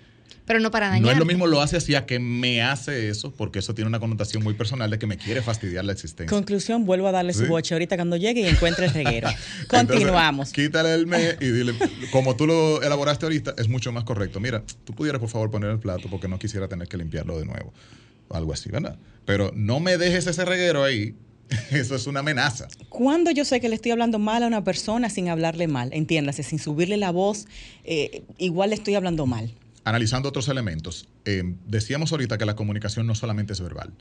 Pero 0.47 0.61
no 0.61 0.71
para 0.71 0.87
dañar. 0.87 1.03
No 1.03 1.11
es 1.11 1.17
lo 1.17 1.25
mismo 1.25 1.45
lo 1.45 1.61
hace 1.61 1.75
así 1.75 1.93
a 1.93 2.05
que 2.05 2.19
me 2.19 2.61
hace 2.61 3.09
eso, 3.09 3.33
porque 3.33 3.59
eso 3.59 3.75
tiene 3.75 3.89
una 3.89 3.99
connotación 3.99 4.41
muy 4.41 4.53
personal 4.53 4.89
de 4.89 4.97
que 4.97 5.05
me 5.05 5.17
quiere 5.17 5.41
fastidiar 5.41 5.83
la 5.83 5.91
existencia. 5.91 6.33
Conclusión, 6.33 6.85
vuelvo 6.85 7.07
a 7.07 7.11
darle 7.11 7.33
su 7.33 7.47
boche 7.47 7.75
ahorita 7.75 7.97
cuando 7.97 8.15
llegue 8.15 8.41
y 8.41 8.47
encuentre 8.47 8.85
el 8.85 8.93
reguero. 8.93 9.27
Continuamos. 9.67 10.53
quítale 10.53 10.93
el 10.93 11.05
me 11.05 11.35
y 11.41 11.51
dile, 11.51 11.73
como 12.11 12.37
tú 12.37 12.47
lo 12.47 12.81
elaboraste 12.81 13.25
ahorita, 13.25 13.55
es 13.57 13.67
mucho 13.67 13.91
más 13.91 14.05
correcto. 14.05 14.39
Mira, 14.39 14.63
tú 14.85 14.93
pudieras 14.93 15.19
por 15.19 15.29
favor 15.29 15.51
poner 15.51 15.69
el 15.69 15.79
plato 15.79 16.07
porque 16.09 16.29
no 16.29 16.39
quisiera 16.39 16.69
tener 16.69 16.87
que 16.87 16.95
limpiarlo 16.95 17.37
de 17.37 17.45
nuevo. 17.45 17.73
Algo 18.29 18.53
así, 18.53 18.69
¿verdad? 18.71 18.97
Pero 19.25 19.51
no 19.53 19.81
me 19.81 19.97
dejes 19.97 20.27
ese 20.27 20.45
reguero 20.45 20.85
ahí 20.85 21.13
Eso 21.71 21.95
es 21.95 22.07
una 22.07 22.21
amenaza. 22.21 22.67
Cuando 22.89 23.31
yo 23.31 23.43
sé 23.45 23.59
que 23.59 23.67
le 23.69 23.75
estoy 23.75 23.91
hablando 23.91 24.19
mal 24.19 24.43
a 24.43 24.47
una 24.47 24.63
persona 24.63 25.09
sin 25.09 25.29
hablarle 25.29 25.67
mal, 25.67 25.89
entiéndase, 25.93 26.43
sin 26.43 26.59
subirle 26.59 26.97
la 26.97 27.11
voz, 27.11 27.47
eh, 27.83 28.23
igual 28.37 28.69
le 28.69 28.75
estoy 28.75 28.95
hablando 28.95 29.25
mal 29.25 29.51
analizando 29.87 30.27
otros 30.27 30.49
elementos, 30.49 31.07
eh, 31.23 31.43
decíamos 31.65 32.11
ahorita 32.11 32.37
que 32.37 32.45
la 32.45 32.57
comunicación 32.57 33.07
no 33.07 33.15
solamente 33.15 33.53
es 33.53 33.61
verbal. 33.61 33.93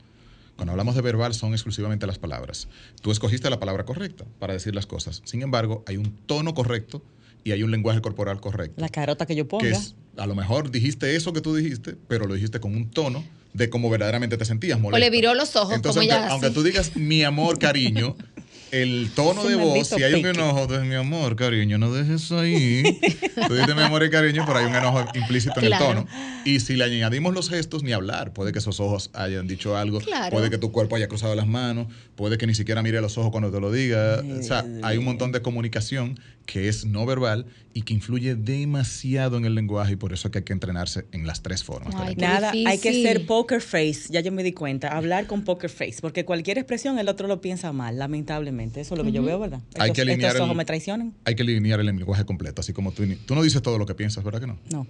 Cuando 0.57 0.71
hablamos 0.71 0.95
de 0.95 1.01
verbal 1.01 1.33
son 1.33 1.53
exclusivamente 1.53 2.05
las 2.05 2.19
palabras. 2.19 2.67
Tú 3.01 3.09
escogiste 3.09 3.49
la 3.49 3.57
palabra 3.57 3.85
correcta 3.85 4.25
para 4.37 4.51
decir 4.51 4.75
las 4.75 4.85
cosas. 4.85 5.21
Sin 5.23 5.43
embargo, 5.43 5.85
hay 5.87 5.95
un 5.95 6.11
tono 6.25 6.53
correcto 6.53 7.01
y 7.45 7.53
hay 7.53 7.63
un 7.63 7.71
lenguaje 7.71 8.01
corporal 8.01 8.41
correcto. 8.41 8.81
La 8.81 8.89
carota 8.89 9.25
que 9.25 9.35
yo 9.35 9.47
ponga. 9.47 9.79
a 10.17 10.27
lo 10.27 10.35
mejor 10.35 10.71
dijiste 10.71 11.15
eso 11.15 11.31
que 11.31 11.39
tú 11.39 11.55
dijiste, 11.55 11.95
pero 12.09 12.25
lo 12.25 12.33
dijiste 12.33 12.59
con 12.59 12.75
un 12.75 12.89
tono 12.89 13.23
de 13.53 13.69
cómo 13.69 13.89
verdaderamente 13.89 14.35
te 14.35 14.43
sentías 14.43 14.81
molesta. 14.81 14.97
O 14.97 14.99
le 14.99 15.09
viró 15.09 15.35
los 15.35 15.55
ojos, 15.55 15.73
Entonces, 15.73 16.05
como 16.05 16.19
aunque, 16.19 16.31
aunque 16.33 16.49
tú 16.49 16.63
digas 16.63 16.97
mi 16.97 17.23
amor, 17.23 17.59
cariño, 17.59 18.17
el 18.71 19.09
tono 19.15 19.43
de 19.43 19.55
voz, 19.55 19.87
si 19.87 20.03
hay 20.03 20.13
un 20.15 20.25
enojo, 20.25 20.63
entonces 20.63 20.85
mi 20.85 20.95
amor, 20.95 21.35
cariño, 21.35 21.77
no 21.77 21.93
dejes 21.93 22.31
ahí. 22.31 22.83
Tú 23.47 23.53
dices 23.53 23.75
mi 23.75 23.81
amor 23.81 24.03
y 24.03 24.09
cariño, 24.09 24.43
pero 24.45 24.59
hay 24.59 24.65
un 24.65 24.75
enojo 24.75 25.05
implícito 25.13 25.59
en 25.59 25.65
el 25.67 25.77
tono. 25.77 26.07
Y 26.45 26.59
si 26.59 26.75
le 26.75 26.83
añadimos 26.83 27.33
los 27.33 27.49
gestos, 27.49 27.83
ni 27.83 27.93
hablar. 27.93 28.33
Puede 28.33 28.51
que 28.51 28.59
esos 28.59 28.79
ojos 28.79 29.09
hayan 29.13 29.47
dicho 29.47 29.77
algo, 29.77 29.99
puede 30.31 30.49
que 30.49 30.57
tu 30.57 30.71
cuerpo 30.71 30.95
haya 30.95 31.07
cruzado 31.07 31.35
las 31.35 31.47
manos, 31.47 31.87
puede 32.15 32.37
que 32.37 32.47
ni 32.47 32.55
siquiera 32.55 32.81
mire 32.83 33.01
los 33.01 33.17
ojos 33.17 33.31
cuando 33.31 33.51
te 33.51 33.59
lo 33.59 33.71
diga. 33.71 34.23
O 34.39 34.43
sea, 34.43 34.65
hay 34.83 34.97
un 34.97 35.05
montón 35.05 35.31
de 35.31 35.41
comunicación 35.41 36.19
que 36.47 36.69
es 36.69 36.85
no 36.85 37.05
verbal 37.05 37.45
y 37.73 37.83
que 37.83 37.93
influye 37.93 38.33
demasiado 38.33 39.37
en 39.37 39.45
el 39.45 39.53
lenguaje 39.53 39.93
y 39.93 39.95
por 39.97 40.13
eso 40.13 40.29
es 40.29 40.31
que 40.31 40.39
hay 40.39 40.43
que 40.45 40.53
entrenarse 40.53 41.05
en 41.11 41.27
las 41.27 41.43
tres 41.43 41.63
formas. 41.63 41.93
Nada, 42.17 42.51
hay 42.51 42.79
que 42.79 43.03
ser 43.03 43.27
poker 43.27 43.61
face, 43.61 44.07
ya 44.09 44.21
yo 44.21 44.31
me 44.31 44.41
di 44.41 44.53
cuenta, 44.53 44.95
hablar 44.95 45.27
con 45.27 45.43
poker 45.43 45.69
face, 45.69 45.97
porque 46.01 46.25
cualquier 46.25 46.57
expresión 46.57 46.97
el 46.97 47.09
otro 47.09 47.27
lo 47.27 47.41
piensa 47.41 47.71
mal, 47.73 47.99
lamentablemente. 47.99 48.81
Eso 48.81 48.95
es 48.95 48.97
lo 48.97 49.03
que 49.03 49.11
yo 49.11 49.21
veo, 49.21 49.37
¿verdad? 49.37 49.61
hay 49.77 49.91
que 49.91 50.01
alinear 50.01 50.31
estos 50.31 50.45
ojos 50.45 50.55
me 50.55 50.65
traicionan. 50.65 51.13
Hay 51.25 51.35
que 51.35 51.43
alinear 51.43 51.79
el 51.81 51.85
lenguaje 51.85 52.25
completo, 52.25 52.61
así 52.61 52.73
como 52.73 52.93
tú, 52.93 53.03
tú 53.25 53.35
no 53.35 53.43
dices 53.43 53.61
todo 53.61 53.77
lo 53.77 53.85
que 53.85 53.93
piensas, 53.93 54.23
¿verdad 54.23 54.39
que 54.39 54.47
no? 54.47 54.57
No. 54.71 54.87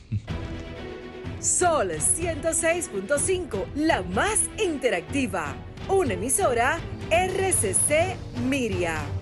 Sol 1.41 1.91
106.5, 1.91 3.65
la 3.75 4.03
más 4.03 4.39
interactiva. 4.65 5.57
Una 5.89 6.15
emisora 6.15 6.79
RCC 7.11 8.17
Miria. 8.49 9.22